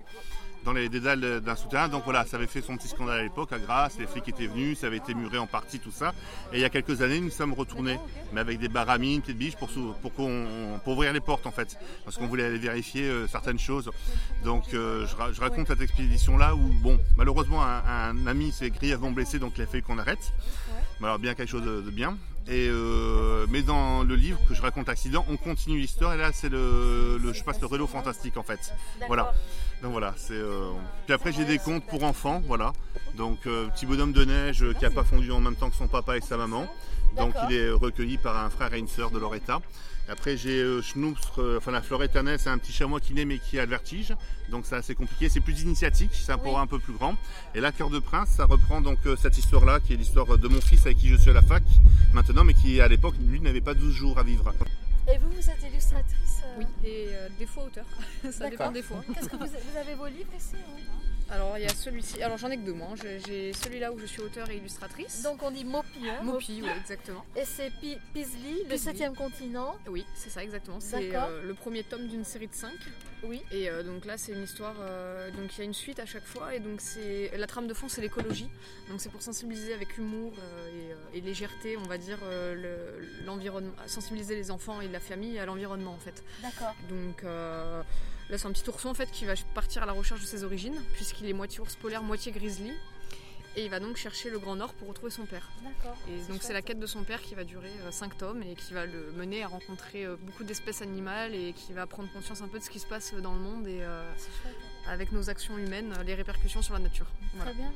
dans 0.64 0.72
les 0.72 0.88
dédales 0.88 1.40
d'un 1.40 1.56
souterrain. 1.56 1.88
Donc 1.88 2.04
voilà, 2.04 2.24
ça 2.24 2.36
avait 2.36 2.46
fait 2.46 2.60
son 2.62 2.76
petit 2.76 2.88
scandale 2.88 3.20
à 3.20 3.22
l'époque 3.22 3.52
à 3.52 3.58
Grasse, 3.58 3.96
les 3.98 4.06
flics 4.06 4.28
étaient 4.28 4.46
venus, 4.46 4.78
ça 4.78 4.86
avait 4.86 4.98
été 4.98 5.14
muré 5.14 5.38
en 5.38 5.46
partie, 5.46 5.78
tout 5.78 5.90
ça. 5.90 6.12
Et 6.52 6.56
il 6.56 6.60
y 6.60 6.64
a 6.64 6.70
quelques 6.70 7.02
années, 7.02 7.20
nous 7.20 7.30
sommes 7.30 7.52
retournés, 7.52 7.98
mais 8.32 8.40
avec 8.40 8.58
des 8.58 8.68
baramines, 8.68 9.20
petites 9.20 9.38
biches, 9.38 9.56
pour, 9.56 9.68
pour, 10.00 10.12
qu'on- 10.14 10.78
pour 10.84 10.94
ouvrir 10.94 11.12
les 11.12 11.20
portes 11.20 11.46
en 11.46 11.52
fait, 11.52 11.76
parce 12.04 12.16
qu'on 12.16 12.26
voulait 12.26 12.44
aller 12.44 12.58
vérifier 12.58 13.04
euh, 13.04 13.26
certaines 13.28 13.58
choses. 13.58 13.90
Donc 14.44 14.72
euh, 14.74 15.06
je, 15.06 15.16
ra- 15.16 15.32
je 15.32 15.40
raconte 15.40 15.68
cette 15.68 15.80
expédition-là 15.80 16.54
où, 16.54 16.58
bon, 16.82 16.98
malheureusement, 17.16 17.62
un, 17.62 17.82
un 17.86 18.26
ami 18.26 18.52
s'est 18.52 18.70
grièvement 18.70 19.10
blessé, 19.10 19.38
donc 19.38 19.54
il 19.56 19.62
a 19.62 19.66
fallu 19.66 19.82
qu'on 19.82 19.98
arrête. 19.98 20.32
Alors 21.04 21.18
bien 21.18 21.34
quelque 21.34 21.48
chose 21.50 21.62
de, 21.64 21.90
bien. 21.90 22.16
Et 22.48 22.66
euh, 22.68 23.46
mais 23.50 23.62
dans 23.62 24.02
le 24.02 24.16
livre 24.16 24.38
que 24.48 24.54
je 24.54 24.62
raconte 24.62 24.88
accident, 24.88 25.24
on 25.28 25.36
continue 25.36 25.78
l'histoire 25.78 26.14
et 26.14 26.16
là 26.16 26.30
c'est 26.32 26.48
le, 26.48 27.16
le- 27.22 27.32
je 27.32 27.44
passe 27.44 27.60
le 27.60 27.66
relais 27.68 27.86
fantastique 27.86 28.36
en 28.36 28.42
fait. 28.42 28.72
Voilà. 29.06 29.32
Donc 29.82 29.92
voilà, 29.92 30.12
c'est. 30.16 30.34
euh, 30.34 30.70
Puis 31.06 31.14
après 31.14 31.32
j'ai 31.32 31.44
des 31.44 31.58
contes 31.58 31.86
pour 31.86 32.02
enfants, 32.02 32.42
voilà. 32.46 32.72
Donc 33.16 33.46
euh, 33.46 33.68
petit 33.68 33.86
bonhomme 33.86 34.12
de 34.12 34.24
neige 34.24 34.64
qui 34.78 34.84
a 34.84 34.90
pas 34.90 35.04
fondu 35.04 35.30
en 35.30 35.40
même 35.40 35.54
temps 35.54 35.70
que 35.70 35.76
son 35.76 35.86
papa 35.88 36.16
et 36.16 36.20
sa 36.20 36.36
maman. 36.36 36.66
Donc 37.16 37.34
il 37.48 37.56
est 37.56 37.70
recueilli 37.70 38.16
par 38.18 38.36
un 38.36 38.50
frère 38.50 38.72
et 38.74 38.78
une 38.78 38.88
sœur 38.88 39.10
de 39.12 39.18
Loretta. 39.20 39.60
Après 40.08 40.36
j'ai 40.36 40.60
euh, 40.60 40.82
euh, 41.38 41.58
enfin 41.58 41.70
la 41.70 41.82
fleur 41.82 42.02
éternelle, 42.02 42.38
c'est 42.38 42.50
un 42.50 42.58
petit 42.58 42.72
chamois 42.72 43.00
qui 43.00 43.14
naît 43.14 43.24
mais 43.24 43.38
qui 43.38 43.58
a 43.58 43.64
le 43.64 43.70
vertige. 43.70 44.14
Donc 44.50 44.66
c'est 44.66 44.76
assez 44.76 44.94
compliqué, 44.94 45.28
c'est 45.28 45.40
plus 45.40 45.62
initiatique, 45.62 46.10
c'est 46.12 46.32
un 46.32 46.38
pour 46.38 46.58
un 46.58 46.66
peu 46.66 46.78
plus 46.78 46.92
grand. 46.92 47.16
Et 47.54 47.60
là 47.60 47.72
Cœur 47.72 47.90
de 47.90 47.98
Prince, 47.98 48.30
ça 48.30 48.44
reprend 48.44 48.80
donc 48.80 48.98
euh, 49.06 49.16
cette 49.16 49.38
histoire-là, 49.38 49.80
qui 49.80 49.94
est 49.94 49.96
l'histoire 49.96 50.38
de 50.38 50.48
mon 50.48 50.60
fils 50.60 50.84
avec 50.86 50.98
qui 50.98 51.08
je 51.08 51.16
suis 51.16 51.30
à 51.30 51.34
la 51.34 51.42
fac 51.42 51.62
maintenant, 52.12 52.44
mais 52.44 52.54
qui 52.54 52.80
à 52.80 52.88
l'époque 52.88 53.14
lui 53.26 53.40
n'avait 53.40 53.60
pas 53.60 53.74
12 53.74 53.94
jours 53.94 54.18
à 54.18 54.22
vivre. 54.22 54.52
Et 55.08 55.18
vous, 55.18 55.30
vous 55.30 55.50
êtes 55.50 55.62
illustratrice 55.68 56.42
euh, 56.44 56.60
Oui, 56.60 56.66
et 56.84 57.06
euh, 57.12 57.28
des 57.38 57.46
fois 57.46 57.64
auteur. 57.64 57.84
ça 58.30 58.48
dépend 58.48 58.70
des 58.70 58.82
fois. 58.82 59.02
Qu'est-ce 59.12 59.28
que 59.28 59.36
vous, 59.36 59.46
vous 59.46 59.76
avez 59.76 59.94
vos 59.94 60.06
livres 60.06 60.30
ici 60.36 60.56
hein 60.56 61.02
Alors 61.32 61.56
il 61.56 61.62
y 61.62 61.66
a 61.66 61.70
celui-ci. 61.70 62.22
Alors 62.22 62.36
j'en 62.36 62.50
ai 62.50 62.56
que 62.58 62.62
deux 62.62 62.74
moi. 62.74 62.88
hein. 62.92 62.94
J'ai- 63.26 63.52
celui-là 63.54 63.90
où 63.90 63.98
je 63.98 64.04
suis 64.06 64.20
auteur 64.20 64.50
et 64.50 64.56
illustratrice. 64.58 65.22
Donc 65.22 65.42
on 65.42 65.50
dit 65.50 65.64
Mopi, 65.64 66.08
hein 66.08 66.22
Mopi, 66.22 66.60
oui, 66.62 66.68
exactement. 66.78 67.24
Et 67.34 67.44
c'est 67.46 67.70
Pi- 67.80 67.96
Paisley, 68.12 68.64
le 68.68 68.76
septième 68.76 69.14
continent. 69.14 69.74
Oui, 69.88 70.04
c'est 70.14 70.28
ça 70.30 70.42
exactement. 70.44 70.78
C'est 70.80 71.14
euh, 71.16 71.42
le 71.42 71.54
premier 71.54 71.84
tome 71.84 72.06
d'une 72.06 72.24
série 72.24 72.48
de 72.48 72.54
5. 72.54 72.70
Oui. 73.24 73.40
Et 73.52 73.70
euh, 73.70 73.82
donc 73.82 74.04
là, 74.04 74.18
c'est 74.18 74.32
une 74.32 74.42
histoire. 74.42 74.74
euh, 74.80 75.30
donc 75.30 75.54
il 75.56 75.58
y 75.58 75.62
a 75.62 75.64
une 75.64 75.72
suite 75.74 76.00
à 76.00 76.06
chaque 76.06 76.26
fois. 76.26 76.54
Et 76.54 76.60
donc 76.60 76.80
c'est 76.82 77.30
la 77.36 77.46
trame 77.46 77.66
de 77.66 77.72
fond, 77.74 77.88
c'est 77.88 78.02
l'écologie. 78.02 78.48
Donc 78.90 79.00
c'est 79.00 79.08
pour 79.10 79.22
sensibiliser 79.22 79.72
avec 79.72 79.96
humour 79.96 80.32
et, 81.14 81.18
et 81.18 81.20
légèreté, 81.22 81.76
on 81.78 81.84
va 81.88 81.96
dire, 81.96 82.18
le- 82.30 83.08
l'environnement, 83.24 83.72
sensibiliser 83.86 84.34
les 84.34 84.50
enfants 84.50 84.80
et 84.82 84.88
la 84.88 85.00
famille 85.00 85.38
à 85.38 85.46
l'environnement 85.46 85.94
en 85.94 85.98
fait. 85.98 86.22
D'accord. 86.42 86.74
Donc 86.90 87.22
là, 88.32 88.38
c'est 88.38 88.48
un 88.48 88.52
petit 88.52 88.68
ourson 88.68 88.88
en 88.88 88.94
fait 88.94 89.10
qui 89.10 89.26
va 89.26 89.34
partir 89.54 89.82
à 89.82 89.86
la 89.86 89.92
recherche 89.92 90.22
de 90.22 90.26
ses 90.26 90.42
origines, 90.42 90.82
puisqu'il 90.94 91.28
est 91.28 91.34
moitié 91.34 91.60
ours 91.60 91.76
polaire, 91.76 92.02
moitié 92.02 92.32
grizzly. 92.32 92.72
Et 93.54 93.64
il 93.66 93.70
va 93.70 93.80
donc 93.80 93.98
chercher 93.98 94.30
le 94.30 94.38
Grand 94.38 94.56
Nord 94.56 94.72
pour 94.72 94.88
retrouver 94.88 95.10
son 95.10 95.26
père. 95.26 95.50
D'accord. 95.62 95.94
Et 96.08 96.32
donc 96.32 96.42
c'est 96.42 96.54
la 96.54 96.62
quête 96.62 96.80
de 96.80 96.86
son 96.86 97.04
père 97.04 97.20
qui 97.20 97.34
va 97.34 97.44
durer 97.44 97.70
5 97.90 98.16
tomes 98.16 98.42
et 98.42 98.54
qui 98.54 98.72
va 98.72 98.86
le 98.86 99.12
mener 99.12 99.42
à 99.42 99.48
rencontrer 99.48 100.06
euh, 100.06 100.16
beaucoup 100.18 100.42
d'espèces 100.42 100.80
animales 100.80 101.34
et 101.34 101.52
qui 101.52 101.74
va 101.74 101.86
prendre 101.86 102.10
conscience 102.10 102.40
un 102.40 102.48
peu 102.48 102.58
de 102.58 102.64
ce 102.64 102.70
qui 102.70 102.78
se 102.78 102.86
passe 102.86 103.12
dans 103.12 103.34
le 103.34 103.40
monde 103.40 103.66
et 103.66 103.82
euh, 103.82 104.10
avec 104.88 105.12
nos 105.12 105.30
actions 105.30 105.56
humaines, 105.58 105.92
euh, 105.98 106.02
les 106.02 106.14
répercussions 106.14 106.62
sur 106.62 106.74
la 106.74 106.80
nature. 106.80 107.06
Voilà. 107.34 107.50
Très 107.52 107.60
bien. 107.60 107.72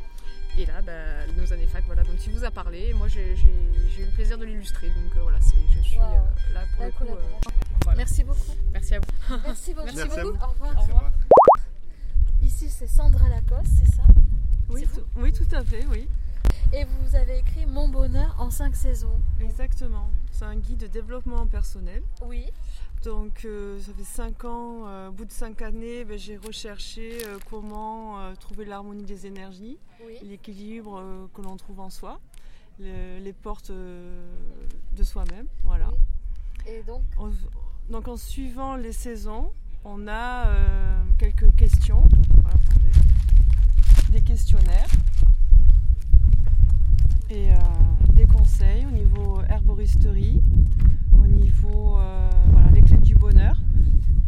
Et 0.58 0.64
là, 0.66 0.80
bah, 0.80 0.92
nos 1.36 1.52
années 1.52 1.66
fac, 1.66 1.84
voilà, 1.86 2.02
donc 2.02 2.14
il 2.26 2.32
vous 2.32 2.44
a 2.44 2.50
parlé, 2.50 2.88
et 2.88 2.94
moi 2.94 3.08
j'ai 3.08 3.32
eu 3.34 4.04
le 4.06 4.10
plaisir 4.14 4.38
de 4.38 4.44
l'illustrer, 4.46 4.88
donc 4.88 5.14
euh, 5.16 5.20
voilà, 5.22 5.38
je 5.40 5.80
suis 5.82 5.98
Wow. 5.98 6.04
euh, 6.04 6.54
là 6.54 6.62
pour 6.72 6.80
La 6.80 6.86
le 6.86 6.92
coup. 6.92 7.04
euh, 7.04 7.06
collaboration. 7.06 7.50
voilà. 7.84 7.96
Merci 7.98 8.24
beaucoup. 8.24 8.54
Merci 8.72 8.94
à 8.94 8.98
vous. 9.00 9.36
Merci 9.46 9.74
beaucoup. 9.74 9.86
Merci 9.94 10.08
vous. 10.20 10.28
Au 10.28 10.46
revoir. 10.48 10.78
Au 10.78 10.82
revoir. 10.82 11.12
Ici, 12.42 12.70
c'est 12.70 12.86
Sandra 12.86 13.28
Lacoste, 13.28 13.72
c'est 13.84 13.94
ça? 13.96 14.02
Oui, 14.68 14.86
tout, 14.94 15.00
oui, 15.16 15.32
tout 15.32 15.46
à 15.54 15.62
fait, 15.64 15.84
oui. 15.90 16.08
Et 16.72 16.84
vous 16.84 17.14
avez 17.16 17.38
écrit 17.38 17.66
Mon 17.66 17.88
bonheur 17.88 18.34
en 18.38 18.50
cinq 18.50 18.74
saisons. 18.76 19.20
Exactement. 19.40 20.10
C'est 20.32 20.44
un 20.44 20.56
guide 20.56 20.78
de 20.78 20.86
développement 20.86 21.46
personnel. 21.46 22.02
Oui. 22.22 22.44
Donc, 23.04 23.44
euh, 23.44 23.78
ça 23.80 23.92
fait 23.92 24.04
5 24.04 24.44
ans, 24.44 24.86
euh, 24.86 25.08
au 25.08 25.12
bout 25.12 25.24
de 25.26 25.30
5 25.32 25.62
années, 25.62 26.04
ben, 26.04 26.18
j'ai 26.18 26.36
recherché 26.36 27.18
euh, 27.24 27.38
comment 27.48 28.16
trouver 28.40 28.64
l'harmonie 28.64 29.04
des 29.04 29.26
énergies, 29.26 29.78
Oui. 30.04 30.14
l'équilibre 30.22 31.28
que 31.32 31.40
l'on 31.42 31.56
trouve 31.56 31.80
en 31.80 31.90
soi, 31.90 32.18
le- 32.80 33.18
les 33.20 33.32
portes 33.32 33.70
de 33.70 35.04
soi-même. 35.04 35.46
Voilà. 35.64 35.90
Et 36.66 36.82
donc 36.82 37.02
En- 37.16 37.30
donc, 37.90 38.08
en 38.08 38.16
suivant 38.16 38.74
les 38.76 38.92
saisons, 38.92 39.52
on 39.84 40.08
a 40.08 40.46
quelques 41.18 41.54
questions. 41.54 42.02
Voilà, 42.42 42.58
des 44.10 44.22
questionnaires 44.22 44.88
et 47.30 47.52
euh, 47.52 47.56
des 48.12 48.26
conseils 48.26 48.86
au 48.86 48.90
niveau 48.90 49.40
herboristerie, 49.48 50.42
au 51.18 51.26
niveau 51.26 51.98
euh, 51.98 52.30
voilà, 52.46 52.70
les 52.70 52.82
clés 52.82 52.98
du 52.98 53.14
bonheur, 53.14 53.56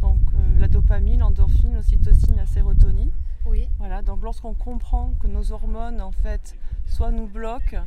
donc 0.01 0.19
euh, 0.33 0.59
la 0.59 0.67
dopamine, 0.67 1.19
l'endorphine, 1.19 1.73
l'ocytocine, 1.73 2.35
la 2.35 2.45
sérotonine. 2.45 3.11
Oui. 3.45 3.67
Voilà, 3.79 4.01
donc 4.01 4.21
lorsqu'on 4.23 4.53
comprend 4.53 5.13
que 5.21 5.27
nos 5.27 5.51
hormones 5.51 6.01
en 6.01 6.11
fait 6.11 6.55
soit 6.85 7.11
nous 7.11 7.27
bloquent, 7.27 7.83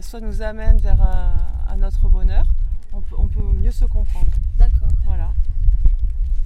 soit 0.00 0.20
nous 0.20 0.42
amènent 0.42 0.78
vers 0.78 1.00
un, 1.02 1.32
un 1.68 1.76
notre 1.76 2.08
bonheur, 2.08 2.44
on 2.92 3.00
peut, 3.00 3.16
on 3.18 3.28
peut 3.28 3.42
mieux 3.42 3.70
se 3.70 3.84
comprendre. 3.84 4.30
D'accord. 4.58 4.88
Voilà. 5.04 5.32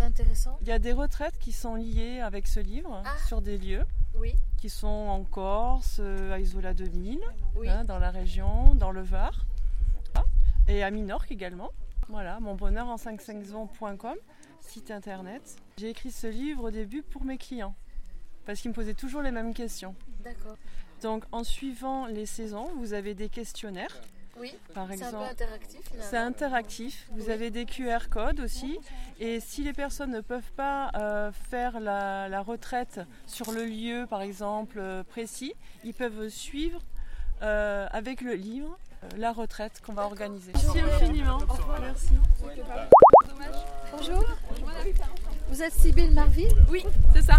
Intéressant. 0.01 0.57
Il 0.63 0.69
y 0.69 0.73
a 0.73 0.79
des 0.79 0.93
retraites 0.93 1.39
qui 1.39 1.53
sont 1.53 1.75
liées 1.77 2.21
avec 2.21 2.47
ce 2.49 2.59
livre 2.61 3.03
Ah. 3.05 3.11
sur 3.27 3.41
des 3.41 3.59
lieux. 3.59 3.85
Oui. 4.15 4.35
qui 4.57 4.69
sont 4.69 4.87
en 4.87 5.25
Corse, 5.25 5.99
euh, 6.01 6.33
à 6.33 6.39
Isola 6.39 6.75
2000, 6.75 7.21
Oui. 7.57 7.69
hein, 7.69 7.85
dans 7.85 7.99
la 7.99 8.11
région, 8.11 8.75
dans 8.75 8.91
le 8.93 9.01
Var, 9.03 9.45
et 10.69 10.83
à 10.83 10.91
Minorque 10.91 11.33
également. 11.33 11.71
Voilà, 12.09 12.39
monbonheur 12.41 12.87
en 12.89 12.97
55 12.97 13.55
ans.com, 13.55 14.15
site 14.61 14.91
internet. 14.91 15.57
J'ai 15.79 15.91
écrit 15.91 16.11
ce 16.11 16.27
livre 16.27 16.65
au 16.65 16.71
début 16.71 17.03
pour 17.03 17.25
mes 17.25 17.39
clients, 17.39 17.75
parce 18.45 18.61
qu'ils 18.61 18.71
me 18.71 18.75
posaient 18.75 18.95
toujours 18.95 19.23
les 19.23 19.31
mêmes 19.33 19.55
questions. 19.55 19.95
D'accord. 20.23 20.57
Donc 21.03 21.25
en 21.33 21.43
suivant 21.43 22.07
les 22.07 22.27
saisons, 22.27 22.69
vous 22.77 22.93
avez 22.93 23.15
des 23.15 23.29
questionnaires. 23.29 24.01
Oui. 24.43 24.53
Par 24.75 24.89
C'est 24.91 25.05
un 25.05 25.11
peu 25.13 25.17
interactif. 25.19 25.81
c'est 26.01 26.17
interactif. 26.17 27.07
Vous 27.13 27.31
avez 27.31 27.51
des 27.53 27.65
QR 27.65 28.09
codes 28.11 28.41
aussi. 28.41 28.77
Et 29.21 29.39
si 29.39 29.63
les 29.63 29.73
personnes 29.73 30.11
ne 30.11 30.21
peuvent 30.21 30.51
pas 30.57 30.91
euh, 30.97 31.31
faire 31.49 31.79
la, 31.79 32.29
la 32.29 32.43
retraite 32.43 33.01
sur 33.27 33.53
le 33.53 33.65
lieu, 33.65 34.05
par 34.11 34.21
exemple, 34.21 34.79
euh, 34.81 35.05
précis, 35.05 35.55
ils 35.85 35.95
peuvent 35.95 36.29
suivre 36.29 36.81
euh, 37.43 37.87
avec 37.93 38.21
le 38.21 38.35
livre 38.35 38.77
la 39.17 39.33
retraite 39.33 39.81
qu'on 39.85 39.93
va 39.95 40.05
organiser. 40.05 40.53
Merci 40.55 40.81
infiniment. 40.81 41.37
Au 41.39 41.53
revoir. 41.55 41.81
Merci. 41.81 42.15
Bonjour. 43.93 44.25
Vous 45.49 45.63
êtes 45.63 45.73
Sybille 45.73 46.11
Marville 46.11 46.53
Oui, 46.69 46.85
c'est 47.15 47.23
ça. 47.23 47.37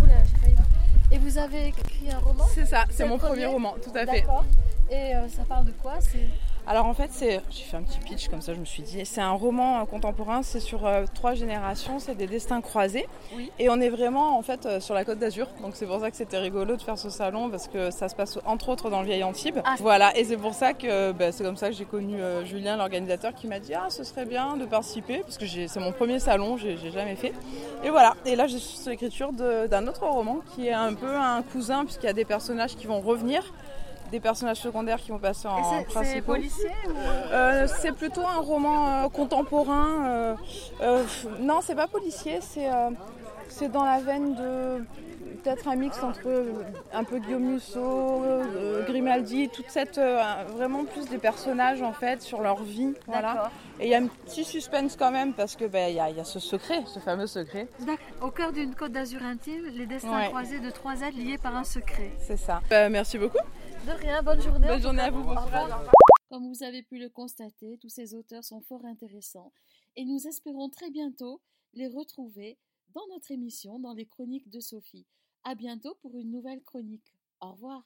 Et 1.12 1.18
vous 1.18 1.38
avez 1.38 1.68
écrit 1.68 2.12
un 2.12 2.20
roman 2.20 2.46
C'est 2.54 2.66
ça, 2.66 2.86
c'est 2.90 3.06
mon 3.06 3.18
premier 3.18 3.46
roman, 3.46 3.76
tout 3.84 3.92
à 3.96 4.06
fait. 4.06 4.26
Et 4.90 5.16
euh, 5.16 5.28
ça 5.30 5.44
parle 5.44 5.66
de 5.66 5.72
quoi 5.72 6.00
Alors 6.66 6.86
en 6.86 6.94
fait, 6.94 7.10
c'est, 7.12 7.42
j'ai 7.50 7.64
fait 7.64 7.76
un 7.76 7.84
petit 7.84 8.00
pitch 8.00 8.30
comme 8.30 8.42
ça, 8.42 8.54
je 8.54 8.60
me 8.60 8.66
suis 8.66 8.84
dit, 8.84 9.06
c'est 9.06 9.20
un 9.20 9.32
roman 9.32 9.86
contemporain, 9.86 10.44
c'est 10.44 10.62
sur 10.62 10.86
euh, 10.86 11.04
trois 11.14 11.34
générations, 11.34 12.00
c'est 12.00 12.16
des 12.16 12.26
destins 12.26 12.62
croisés. 12.62 13.06
Oui. 13.36 13.52
Et 13.60 13.70
on 13.70 13.82
est 13.82 13.90
vraiment 13.90 14.38
en 14.38 14.42
fait 14.42 14.66
euh, 14.66 14.80
sur 14.80 14.94
la 14.94 15.04
côte 15.04 15.20
d'Azur, 15.20 15.48
donc 15.62 15.76
c'est 15.76 15.86
pour 15.86 16.00
ça 16.00 16.10
que 16.10 16.16
c'était 16.16 16.38
rigolo 16.38 16.78
de 16.78 16.82
faire 16.82 16.98
ce 16.98 17.10
salon 17.10 17.50
parce 17.50 17.68
que 17.68 17.92
ça 17.92 18.08
se 18.08 18.16
passe 18.16 18.40
entre 18.46 18.70
autres 18.70 18.90
dans 18.90 19.02
le 19.02 19.08
vieil 19.08 19.26
Antibes. 19.26 19.60
Ah. 19.66 19.76
Voilà, 19.80 20.18
et 20.18 20.24
c'est 20.24 20.38
pour 20.38 20.54
ça 20.54 20.74
que 20.74 21.12
bah, 21.12 21.34
c'est 21.34 21.44
comme 21.44 21.58
ça 21.58 21.70
que 21.70 21.76
j'ai 21.76 21.84
connu 21.84 22.22
euh, 22.22 22.46
Julien, 22.46 22.78
l'organisateur, 22.78 23.34
qui 23.34 23.48
m'a 23.48 23.60
dit 23.60 23.74
ah 23.74 23.88
ce 23.90 24.06
serait 24.06 24.26
bien 24.26 24.56
de 24.56 24.66
participer 24.66 25.20
parce 25.20 25.38
que 25.38 25.46
j'ai, 25.46 25.68
c'est 25.68 25.82
mon 25.82 25.92
premier 25.92 26.20
salon, 26.20 26.56
j'ai, 26.56 26.78
j'ai 26.78 26.92
jamais 26.92 27.18
fait. 27.18 27.34
Et 27.84 27.90
voilà, 27.90 28.16
et 28.26 28.38
là 28.38 28.48
je 28.48 28.58
suis 28.58 28.78
sur 28.78 28.90
l'écriture 28.90 29.34
d'un 29.34 29.88
autre 29.88 30.06
roman 30.08 30.38
qui 30.56 30.68
est 30.68 30.74
un 30.74 30.94
peu 30.94 31.14
un 31.14 31.42
cousin 31.42 31.84
puisqu'il 31.84 32.06
y 32.06 32.10
a 32.10 32.14
des 32.14 32.26
personnages 32.26 32.78
qui 32.78 32.88
vont 32.88 33.02
revenir. 33.02 33.44
Des 34.12 34.20
personnages 34.20 34.58
secondaires 34.58 35.00
qui 35.02 35.10
vont 35.12 35.18
passer 35.20 35.48
en 35.48 35.58
Et 35.58 35.64
c'est- 35.64 35.78
c'est 35.88 35.94
principaux. 35.94 36.34
policier 36.34 36.70
ou- 36.88 36.92
Euh, 37.34 37.68
c'est 37.82 37.92
plutôt 37.94 38.22
un 38.22 38.40
roman 38.42 39.06
euh, 39.06 39.10
contemporain. 39.10 40.06
euh, 40.06 40.36
euh, 40.82 41.04
non, 41.40 41.62
c'est 41.62 41.76
pas 41.76 41.88
policier, 41.88 42.40
c'est 42.42 42.70
euh, 42.72 42.90
c'est 43.50 43.72
dans 43.72 43.84
la 43.84 44.00
veine 44.00 44.36
de 44.36 44.86
peut-être 45.44 45.68
un 45.68 45.76
mix 45.76 46.02
entre 46.04 46.22
euh, 46.28 46.54
un 46.94 47.04
peu 47.04 47.18
Guillaume 47.18 47.44
Musso, 47.54 47.80
euh, 47.82 48.86
Grimaldi, 48.86 49.50
toute 49.50 49.70
cette 49.70 49.98
euh, 49.98 50.22
vraiment 50.56 50.86
plus 50.86 51.10
des 51.10 51.18
personnages 51.18 51.82
en 51.82 51.92
fait 51.92 52.22
sur 52.22 52.40
leur 52.42 52.62
vie, 52.64 52.94
voilà. 53.08 53.52
Et 53.80 53.86
il 53.88 53.90
y 53.90 53.96
a 53.96 53.98
un 53.98 54.06
petit 54.08 54.44
suspense 54.46 54.96
quand 54.96 55.12
même 55.12 55.34
parce 55.34 55.56
que 55.56 55.66
ben, 55.66 55.90
il 55.90 55.96
y, 55.96 56.00
a- 56.00 56.10
y 56.12 56.20
a 56.20 56.24
ce 56.24 56.40
secret, 56.40 56.84
ce 56.86 57.00
fameux 57.00 57.28
secret. 57.28 57.68
Au 58.22 58.30
cœur 58.30 58.52
d'une 58.54 58.74
côte 58.76 58.92
d'Azur 58.92 59.24
intime, 59.24 59.66
les 59.74 59.88
destins 59.88 60.16
Ouais. 60.16 60.28
croisés 60.28 60.60
de 60.60 60.70
trois 60.70 60.94
êtres 61.02 61.18
liés 61.18 61.40
par 61.40 61.56
un 61.56 61.64
secret. 61.64 62.12
C'est 62.20 62.38
ça. 62.38 62.62
Merci 62.70 63.18
beaucoup. 63.18 63.38
De 63.86 63.92
rien, 63.92 64.24
bonne 64.24 64.42
journée. 64.42 64.70
À 64.70 65.12
vous. 65.12 65.26
Comme 66.30 66.48
vous 66.48 66.64
avez 66.64 66.84
pu 66.84 67.00
le 67.00 67.10
constater, 67.10 67.78
tous 67.82 67.90
ces 67.90 68.16
auteurs 68.16 68.44
sont 68.44 68.62
fort 68.62 68.86
intéressants 68.86 69.52
et 69.98 70.06
nous 70.06 70.26
espérons 70.26 70.70
très 70.70 70.90
bientôt 70.90 71.42
les 71.74 71.88
retrouver 71.88 72.58
dans 72.94 73.06
notre 73.14 73.32
émission, 73.32 73.80
dans 73.80 73.94
les 73.94 74.06
chroniques 74.06 74.50
de 74.50 74.62
Sophie. 74.62 75.06
À 75.44 75.54
bientôt 75.54 75.96
pour 76.02 76.18
une 76.18 76.32
nouvelle 76.32 76.64
chronique. 76.64 77.14
Au 77.42 77.52
revoir. 77.52 77.84